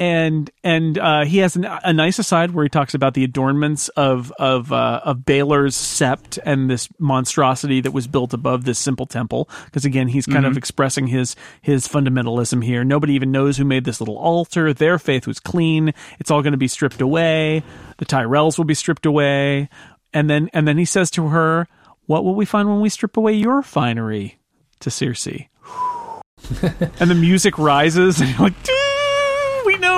[0.00, 3.88] and and uh, he has an, a nice aside where he talks about the adornments
[3.90, 9.06] of of uh, of Baelor's sept and this monstrosity that was built above this simple
[9.06, 9.48] temple.
[9.64, 12.84] Because again, he's kind of expressing his his fundamentalism here.
[12.84, 14.72] Nobody even knows who made this little altar.
[14.72, 15.92] Their faith was clean.
[16.20, 17.64] It's all going to be stripped away.
[17.96, 19.68] The Tyrells will be stripped away.
[20.12, 21.66] And then and then he says to her,
[22.06, 24.38] "What will we find when we strip away your finery?"
[24.80, 25.48] To Cersei.
[27.00, 28.77] and the music rises, and you're like, "Ding!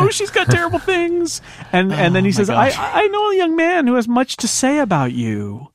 [0.04, 1.40] We she's got terrible things.
[1.72, 2.70] And and then he Oh, says, I.
[2.70, 5.68] I know a young man who has much to say about you.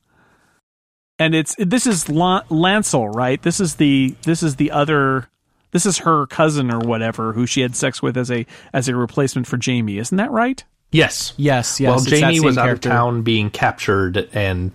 [1.18, 3.40] And it's this is Lancel, right?
[3.40, 5.28] This is the this is the other
[5.72, 8.94] this is her cousin or whatever who she had sex with as a as a
[8.96, 9.98] replacement for Jaime.
[9.98, 10.62] Isn't that right?
[10.92, 11.32] Yes.
[11.36, 11.88] Yes, yes.
[11.88, 12.88] Well, Jaime same was out character.
[12.90, 14.72] of town being captured and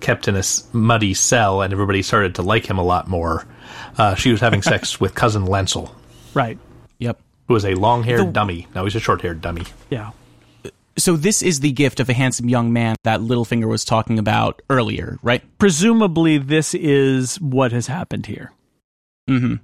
[0.00, 3.46] kept in a muddy cell, and everybody started to like him a lot more.
[3.96, 5.90] Uh, she was having sex with cousin Lancel.
[6.34, 6.58] Right.
[6.98, 7.20] Yep.
[7.48, 8.66] Who was a long-haired dummy.
[8.74, 9.64] Now he's a short-haired dummy.
[9.90, 10.10] Yeah.
[10.96, 14.62] So this is the gift of a handsome young man that Littlefinger was talking about
[14.70, 15.42] earlier, right?
[15.58, 18.52] Presumably this is what has happened here.
[19.28, 19.56] Mm-hmm.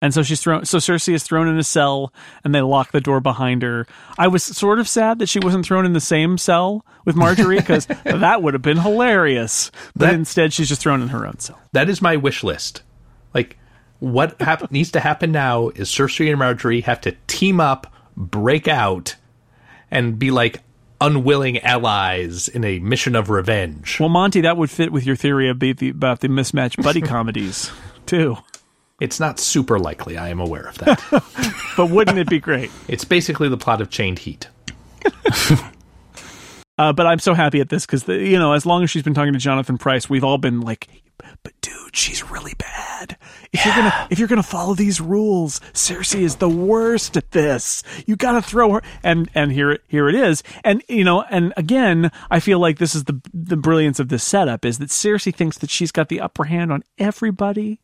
[0.00, 0.64] And so she's thrown.
[0.64, 2.12] So Cersei is thrown in a cell,
[2.44, 3.84] and they lock the door behind her.
[4.16, 7.56] I was sort of sad that she wasn't thrown in the same cell with Margaery
[7.56, 9.72] because that would have been hilarious.
[9.96, 11.58] But That- instead, she's just thrown in her own cell.
[11.72, 12.82] That is my wish list.
[13.34, 13.58] Like,
[14.00, 18.68] what hap- needs to happen now is Cersei and Margaery have to team up, break
[18.68, 19.16] out,
[19.90, 20.62] and be like
[21.00, 23.98] unwilling allies in a mission of revenge.
[24.00, 27.70] Well, Monty, that would fit with your theory about the, about the mismatched buddy comedies
[28.06, 28.36] too.
[29.00, 31.00] It's not super likely, I am aware of that.
[31.76, 32.72] But wouldn't it be great?
[32.88, 34.48] it's basically the plot of Chained Heat.
[36.76, 39.14] Uh, but I'm so happy at this because you know, as long as she's been
[39.14, 40.88] talking to Jonathan Pryce, we've all been like,
[41.42, 43.16] "But dude, she's really bad.
[43.52, 47.82] If you're gonna if you're gonna follow these rules, Cersei is the worst at this.
[48.06, 50.42] You got to throw her." And and here here it is.
[50.64, 54.24] And you know, and again, I feel like this is the the brilliance of this
[54.24, 57.80] setup is that Cersei thinks that she's got the upper hand on everybody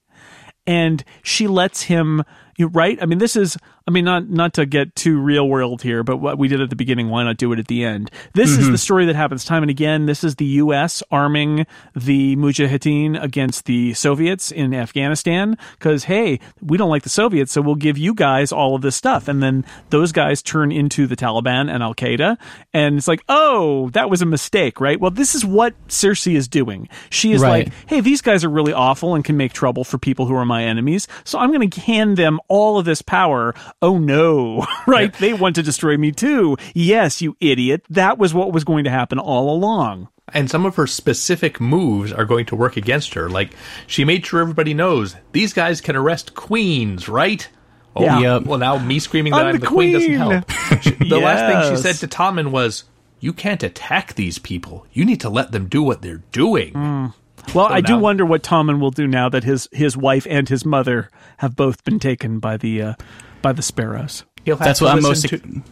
[0.66, 2.24] and she lets him
[2.56, 2.98] you right?
[3.00, 3.56] I mean this is
[3.86, 6.70] i mean not not to get too real world here but what we did at
[6.70, 8.10] the beginning why not do it at the end?
[8.34, 8.76] This is the mm-hmm.
[8.76, 10.06] story that happens time and again.
[10.06, 16.76] This is the us arming the mujahideen against the soviets in afghanistan because hey we
[16.76, 19.28] don't like the soviets so we'll give you guys all of this stuff.
[19.28, 22.36] And then those guys turn into the taliban and al-qaeda
[22.72, 24.98] and it's like oh that was a mistake right?
[24.98, 26.88] Well this is what cersei is doing.
[27.10, 27.66] She is Right.
[27.66, 30.46] like hey, these guys are really awful and can make trouble for people who are
[30.46, 31.06] my enemies.
[31.24, 33.54] So I'm going to hand them all of this power.
[33.82, 35.12] Oh no, right?
[35.14, 36.56] They want to destroy me too.
[36.74, 37.84] Yes, you idiot.
[37.90, 40.08] That was what was going to happen all along.
[40.32, 43.28] And some of her specific moves are going to work against her.
[43.28, 43.52] Like,
[43.86, 47.46] she made sure everybody knows these guys can arrest queens, right?
[47.94, 48.18] Oh, Yeah.
[48.38, 48.44] Yep.
[48.46, 49.92] well, now me screaming that I'm I'm, the the queen.
[49.92, 50.50] doesn't help.
[50.82, 52.84] She- the last thing she said to Tommen was,
[53.20, 54.86] You can't attack these people.
[54.94, 56.72] You need to let them do what they're doing.
[56.72, 57.14] Mm.
[57.52, 60.64] Well, I do wonder what Tommen will do now that his his wife and his
[60.64, 62.94] mother have both been taken by the uh,
[63.42, 64.24] by the sparrows.
[64.44, 65.62] He'll have That's to what I'm most to-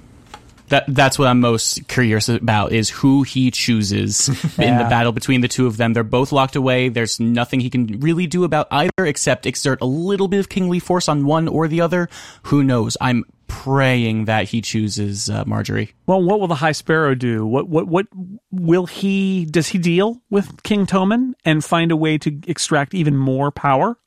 [0.68, 4.28] that that's what I'm most curious about is who he chooses
[4.58, 5.92] in the battle between the two of them.
[5.92, 6.88] They're both locked away.
[6.88, 10.78] There's nothing he can really do about either except exert a little bit of kingly
[10.78, 12.08] force on one or the other.
[12.44, 12.96] Who knows?
[13.02, 15.92] I'm praying that he chooses uh, Margaery.
[16.06, 17.44] Well, what will the High Sparrow do?
[17.44, 18.06] What what what
[18.50, 19.44] will he?
[19.44, 23.98] Does he deal with King Tommen and find a way to extract even more power,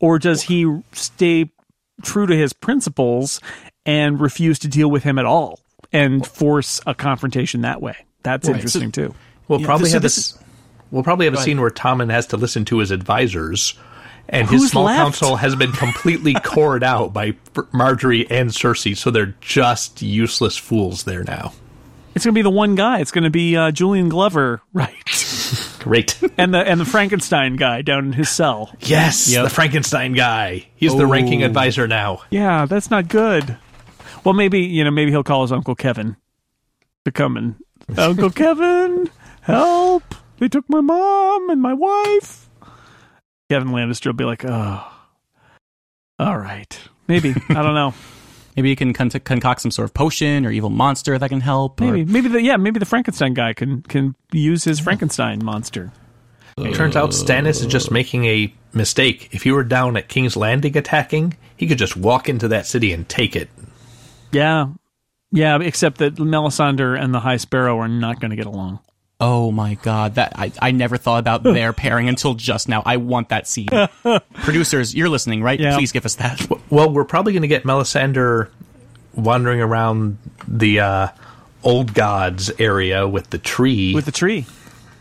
[0.00, 1.50] or does he stay
[2.02, 3.40] true to his principles
[3.86, 5.60] and refuse to deal with him at all
[5.92, 7.94] and force a confrontation that way?
[8.24, 8.56] That's Right.
[8.56, 9.14] interesting too.
[9.46, 10.38] We'll Yeah, probably so have this this.
[10.90, 13.74] We'll probably have a scene where Tommen has to listen to his advisors,
[14.28, 14.98] and Who's his small left?
[14.98, 17.32] council has been completely cored out by
[17.72, 21.52] Margaery and Cersei, so they're just useless fools there now.
[22.14, 22.98] It's going to be the one guy.
[23.00, 24.94] It's going to be uh, Julian Glover, right?
[25.78, 26.20] Great.
[26.36, 28.74] and the and the Frankenstein guy down in his cell.
[28.80, 29.44] yes, Yep.
[29.44, 30.66] the Frankenstein guy.
[30.74, 31.08] He's the Oh.
[31.10, 32.22] ranking advisor now.
[32.30, 33.56] Yeah, that's not good.
[34.24, 36.16] Well, maybe you know, maybe he'll call his uncle Kevan
[37.04, 37.54] to come and
[37.96, 39.08] Uncle Kevan,
[39.42, 40.02] help!
[40.38, 42.47] They took my mom and my wife.
[43.50, 44.92] Kevan Lannister will be like, oh,
[46.18, 47.94] all right, maybe I don't know.
[48.56, 51.80] Maybe he can con- concoct some sort of potion or evil monster that can help.
[51.80, 55.92] or- Maybe maybe the yeah maybe the Frankenstein guy can can use his Frankenstein monster.
[56.56, 59.28] It turns out Stannis is just making a mistake.
[59.30, 62.92] If he were down at King's Landing attacking, he could just walk into that city
[62.92, 63.48] and take it.
[64.32, 64.70] Yeah,
[65.30, 65.60] yeah.
[65.60, 68.80] Except that Melisandre and the High Sparrow are not going to get along.
[69.20, 72.82] Oh my god, that I, I never thought about their pairing until just now.
[72.86, 73.68] I want that scene.
[74.34, 75.58] Producers, you're listening, right?
[75.58, 75.74] Yeah.
[75.76, 76.46] Please give us that.
[76.70, 78.48] Well, we're probably going to get Melisandre
[79.14, 81.08] wandering around the uh,
[81.64, 83.92] old gods area with the tree.
[83.94, 84.46] with the tree.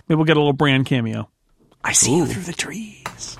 [0.07, 1.29] Maybe we'll get a little Bran cameo.
[1.83, 3.37] I see you through the trees.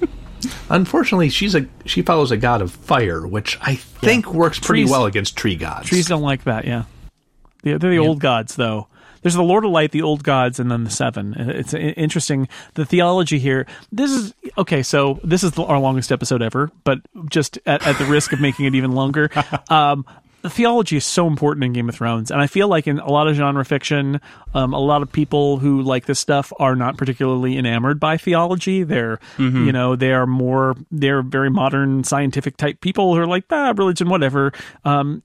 [0.68, 4.90] Unfortunately, she's a she follows a god of fire, which I think works pretty Trees-
[4.90, 5.88] well against tree gods.
[5.88, 6.66] Trees don't like that.
[6.66, 6.84] Yeah,
[7.62, 8.88] they're, they're the old gods, though.
[9.22, 11.34] There's the Lord of Light, the old gods, and then the seven.
[11.38, 12.48] It's interesting.
[12.74, 13.66] The theology here.
[13.90, 14.82] This is okay.
[14.82, 18.66] So this is our longest episode ever, but just at, at the risk of making
[18.66, 19.30] it even longer.
[19.68, 20.04] Um,
[20.42, 23.10] the theology is so important in Game of Thrones, and I feel like in a
[23.10, 24.20] lot of genre fiction,
[24.54, 28.82] um, a lot of people who like this stuff are not particularly enamored by theology.
[28.82, 29.18] They're,
[29.66, 33.72] you know, they are more, they're very modern scientific type people who are like, ah,
[33.76, 34.52] religion, whatever.
[34.84, 35.22] Um,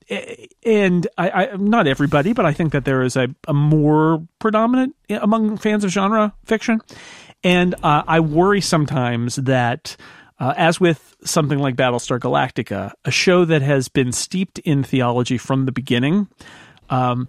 [0.63, 4.95] and I, I, not everybody, but I think that there is a, a more predominant
[5.09, 6.79] among fans of genre fiction,
[7.43, 9.97] and uh, I worry sometimes that.
[10.39, 15.37] Uh, as with something like Battlestar Galactica, a show that has been steeped in theology
[15.37, 16.27] from the beginning,
[16.89, 17.27] um,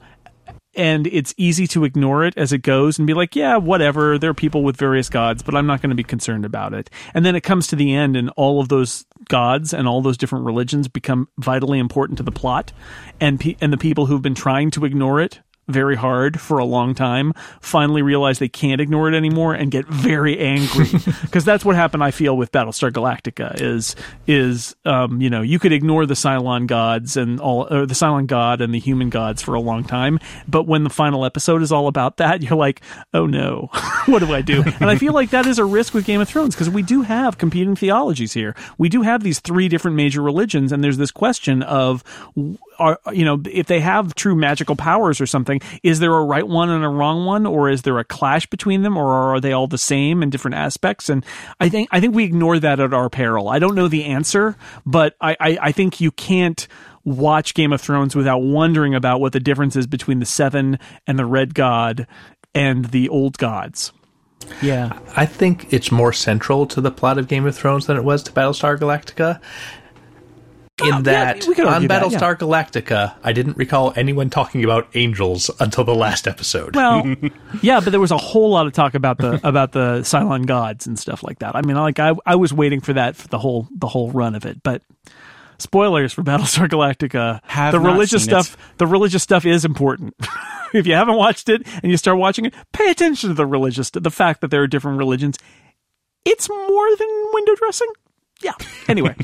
[0.74, 4.16] and it's easy to ignore it as it goes and be like, yeah, whatever.
[4.16, 6.88] There are people with various gods, but I'm not going to be concerned about it.
[7.14, 10.16] And then it comes to the end, and all of those gods and all those
[10.16, 12.72] different religions become vitally important to the plot,
[13.20, 16.64] and pe- and the people who've been trying to ignore it very hard for a
[16.64, 20.86] long time finally realize they can't ignore it anymore and get very angry.
[21.22, 23.94] Because that's what happened i feel with battlestar galactica is
[24.26, 28.26] is um, you know you could ignore the cylon gods and all or the cylon
[28.26, 31.70] god and the human gods for a long time but when the final episode is
[31.70, 32.80] all about that you're like
[33.14, 33.68] oh no.
[34.06, 34.62] What do i do?
[34.80, 37.02] And i feel like that is a risk with game of thrones because we do
[37.02, 38.54] have competing theologies here.
[38.78, 42.02] We do have these three different major religions and there's this question of
[42.78, 46.46] are you know if they have true magical powers or something is there a right
[46.46, 49.52] one and a wrong one or is there a clash between them or are they
[49.52, 51.24] all the same in different aspects and
[51.60, 54.56] i think i think we ignore that at our peril i don't know the answer
[54.86, 56.66] but i i, I think you can't
[57.04, 61.18] watch game of thrones without wondering about what the difference is between the seven and
[61.18, 62.06] the red god
[62.54, 63.92] and the old gods
[64.62, 64.98] Yeah.
[65.16, 68.22] I think it's more central to the plot of Game of Thrones than it was
[68.24, 69.40] to Battlestar Galactica.
[70.80, 74.88] In yeah, that, we on argue that, Battlestar Galactica, I didn't recall anyone talking about
[74.94, 76.76] angels until the last episode.
[76.76, 77.16] Well,
[77.62, 80.86] yeah, but there was a whole lot of talk about the about the Cylon gods
[80.86, 81.56] and stuff like that.
[81.56, 84.36] I mean, like I I was waiting for that for the whole the whole run
[84.36, 84.82] of it, but
[85.58, 87.40] spoilers for Battlestar Galactica.
[87.44, 88.44] Have the religious seen it.
[88.44, 88.76] stuff.
[88.78, 90.14] The religious stuff is important.
[90.72, 93.90] if you haven't watched it and you start watching it, pay attention to the religious
[93.90, 95.38] the fact that there are different religions.
[96.24, 97.88] It's more than window dressing.
[98.42, 98.52] Yeah.
[98.86, 99.16] Anyway.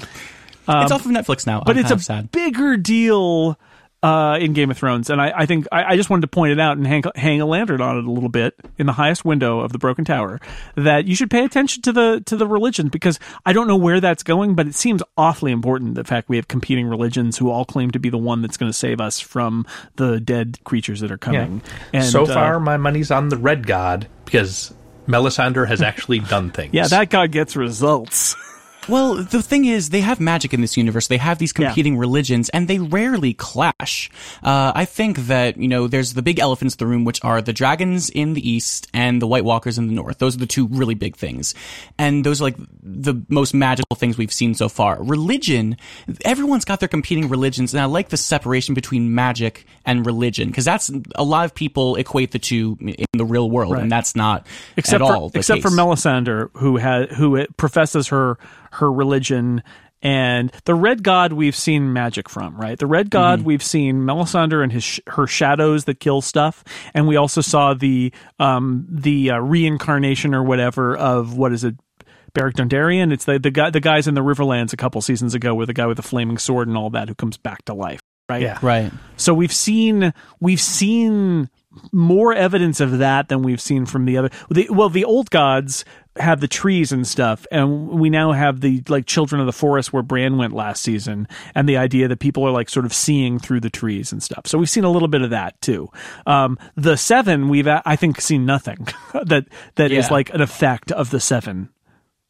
[0.68, 1.58] It's off of Netflix now.
[1.58, 2.32] Um, but I'm it's kind a sad.
[2.32, 3.58] bigger deal
[4.04, 6.52] uh, in Game of Thrones, and I, I think I, I just wanted to point
[6.52, 9.24] it out and hang, hang a lantern on it a little bit in the highest
[9.24, 10.40] window of the Broken Tower.
[10.76, 14.00] That you should pay attention to the to the religions because I don't know where
[14.00, 15.94] that's going, but it seems awfully important.
[15.94, 18.70] The fact we have competing religions who all claim to be the one that's going
[18.70, 19.66] to save us from
[19.96, 21.62] the dead creatures that are coming.
[21.94, 24.74] And so uh, far, my money's on the Red God because
[25.08, 26.74] Melisandre has actually done things.
[26.74, 28.36] yeah, that god gets results.
[28.88, 31.08] Well, the thing is, they have magic in this universe.
[31.08, 34.10] They have these competing religions, and they rarely clash.
[34.42, 37.40] Uh, I think that you know, there's the big elephants in the room, which are
[37.40, 40.18] the dragons in the east and the White Walkers in the north.
[40.18, 41.54] Those are the two really big things,
[41.98, 45.02] and those are like the most magical things we've seen so far.
[45.02, 45.76] Religion,
[46.24, 50.64] everyone's got their competing religions, and I like the separation between magic and religion because
[50.64, 54.46] that's a lot of people equate the two in the real world, and that's not
[54.76, 55.70] except at for all the except for.
[55.74, 58.38] Melisandre, who has who it professes her
[58.74, 59.62] her religion.
[60.02, 62.78] And the red god we've seen magic from, right?
[62.78, 63.48] The red god Mm-hmm.
[63.48, 67.72] we've seen Melisandre and his sh- her shadows that kill stuff, and we also saw
[67.72, 71.76] the um the uh, reincarnation or whatever of what is it,
[72.34, 73.12] Beric Dondarrion?
[73.14, 75.72] It's the the guy the guys in the Riverlands a couple seasons ago with the
[75.74, 78.42] guy with the flaming sword and all that who comes back to life, right?
[78.42, 78.58] Yeah.
[78.60, 78.92] right.
[79.16, 81.48] So we've seen we've seen
[81.92, 84.30] more evidence of that than we've seen from the other.
[84.50, 85.84] The, well, the old gods
[86.16, 89.92] have the trees and stuff, and we now have the like children of the forest
[89.92, 93.38] where Bran went last season, and the idea that people are like sort of seeing
[93.38, 94.46] through the trees and stuff.
[94.46, 95.88] So we've seen a little bit of that too.
[96.26, 98.86] Um, the seven we've I think seen nothing
[99.24, 100.12] that that is Yeah.
[100.12, 101.70] like an effect of the seven.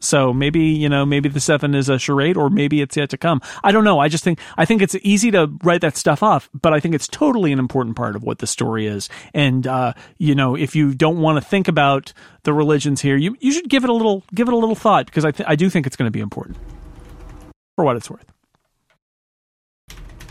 [0.05, 3.17] So maybe you know maybe the seven is a charade, or maybe it's yet to
[3.17, 3.41] come.
[3.63, 3.99] I don't know.
[3.99, 6.95] I just think I think it's easy to write that stuff off, but I think
[6.95, 9.09] it's totally an important part of what the story is.
[9.33, 12.13] And uh, you know, if you don't want to think about
[12.45, 15.07] the religions here, you you should give it a little give it a little thought
[15.07, 16.57] because I th- I do think it's going to be important
[17.77, 18.27] for what it's worth.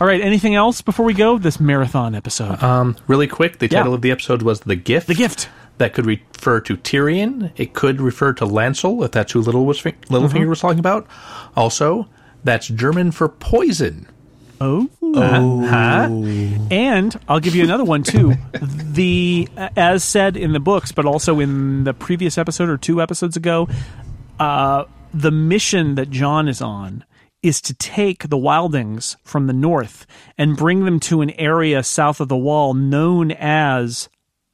[0.00, 0.20] All right.
[0.20, 1.38] Anything else before we go?
[1.38, 2.60] This marathon episode.
[2.62, 3.78] Um, really quick, the Yeah.
[3.78, 5.48] title of the episode was "The Gift." the gift.
[5.78, 7.50] That could refer to Tyrion.
[7.56, 10.14] It could refer to Lancel, if that's who Little was Mm-hmm.
[10.14, 11.06] Littlefinger was talking about.
[11.56, 12.08] Also,
[12.44, 14.06] that's German for poison.
[14.60, 14.88] Oh.
[15.14, 16.08] Huh?
[16.70, 18.34] And I'll give you another one too.
[18.62, 23.36] the as said in the books, but also in the previous episode or two episodes
[23.36, 23.68] ago,
[24.38, 27.04] uh, the mission that Jon is on
[27.42, 30.06] is to take the wildings from the north
[30.38, 34.08] and bring them to an area south of the wall known as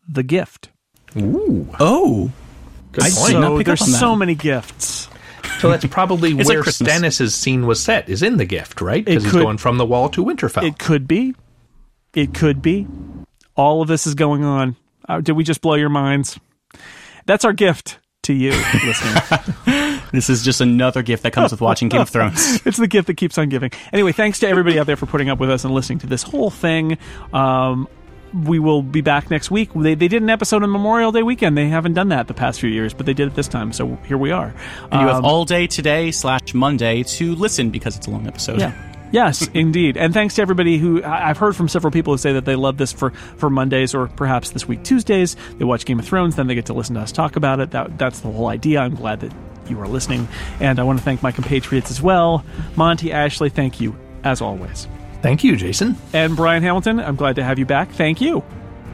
[0.09, 0.70] the Gift.
[1.17, 2.31] Ooh, Oh,
[2.93, 3.33] good I point.
[3.33, 3.99] did not So pick up there's on that.
[3.99, 5.09] so many gifts.
[5.61, 6.91] So that's probably It's like where Christmas.
[6.93, 9.05] Stannis' scene was set, is in the gift, right?
[9.05, 10.63] Because he's going from the wall to Winterfell.
[10.67, 11.35] It could be.
[12.15, 12.87] It could be.
[13.57, 14.77] All of this is going on.
[15.09, 16.39] Uh, did we just blow your minds?
[17.27, 18.51] That's our gift to you,
[18.85, 20.01] listeners.
[20.13, 22.65] this is just another gift that comes with watching Game of Thrones.
[22.67, 23.71] it's the gift that keeps on giving.
[23.93, 26.23] Anyway, thanks to everybody out there for putting up with us and listening to this
[26.23, 26.97] whole thing.
[27.33, 27.89] Um,
[28.33, 29.71] we will be back next week.
[29.75, 31.57] They, they did an episode on Memorial Day weekend.
[31.57, 33.73] They haven't done that the past few years, but they did it this time.
[33.73, 34.55] So here we are.
[34.91, 38.27] And you have Um, all day today slash Monday to listen because it's a long
[38.27, 38.61] episode.
[38.61, 38.73] Yeah.
[39.13, 39.97] Yes, indeed.
[39.97, 42.77] And thanks to everybody who I've heard from several people who say that they love
[42.79, 45.35] this for, for Mondays or perhaps this week Tuesdays.
[45.59, 47.73] They watch Game of Thrones, then they get to listen to us talk about it.
[47.73, 48.81] That that's the whole idea.
[48.81, 49.33] I'm glad that
[49.69, 50.29] you are listening,
[50.61, 52.45] and I want to thank my compatriots as well.
[52.77, 54.87] Monty, Ashley, thank you as always,
[55.23, 55.97] Thank you, Jason.
[56.13, 56.99] and Brian Hamilton.
[57.01, 57.91] I'm glad to have you back.
[57.91, 58.43] Thank you.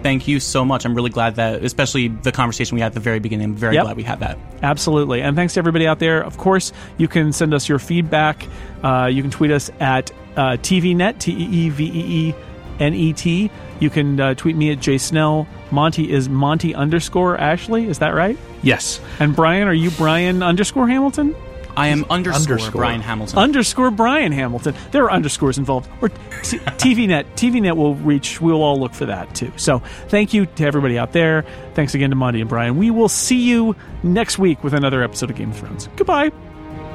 [0.02, 0.84] Thank you so much.
[0.84, 3.74] I'm really glad that, especially the conversation we had at the very beginning, I'm very
[3.74, 3.84] Yep.
[3.84, 4.38] glad we had that.
[4.62, 5.20] Absolutely.
[5.22, 6.22] And thanks to everybody out there.
[6.22, 8.46] Of course, you can send us your feedback.
[8.84, 11.36] Uh, you can tweet us at uh, TeeVeeNet, T E
[11.66, 12.34] E V E E
[12.78, 13.50] N E T.
[13.80, 15.46] You can uh, tweet me at Jay Snell.
[15.70, 17.86] Monty is Monty underscore Ashley.
[17.88, 18.38] Is that right?
[18.62, 19.00] Yes.
[19.18, 21.34] And Brian, are you Brian underscore Hamilton?
[21.76, 22.80] I am underscore, underscore.
[22.80, 23.38] Brian Hamilton.
[23.38, 24.74] Underscore Brian Hamilton.
[24.92, 25.90] There are underscores involved.
[26.00, 26.16] Or t-
[26.58, 27.24] TeeVeeNet.
[27.34, 28.40] TeeVeeNet will reach.
[28.40, 29.52] We'll all look for that too.
[29.56, 31.44] So thank you to everybody out there.
[31.74, 32.76] Thanks again to Monty and Brian.
[32.78, 35.88] We will see you next week with another episode of Game of Thrones.
[35.96, 36.30] Goodbye.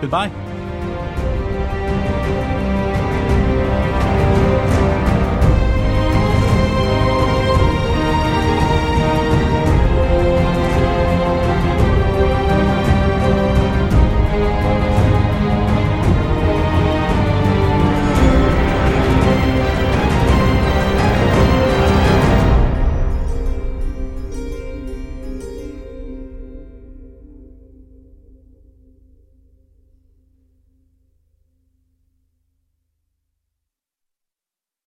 [0.01, 0.70] Goodbye.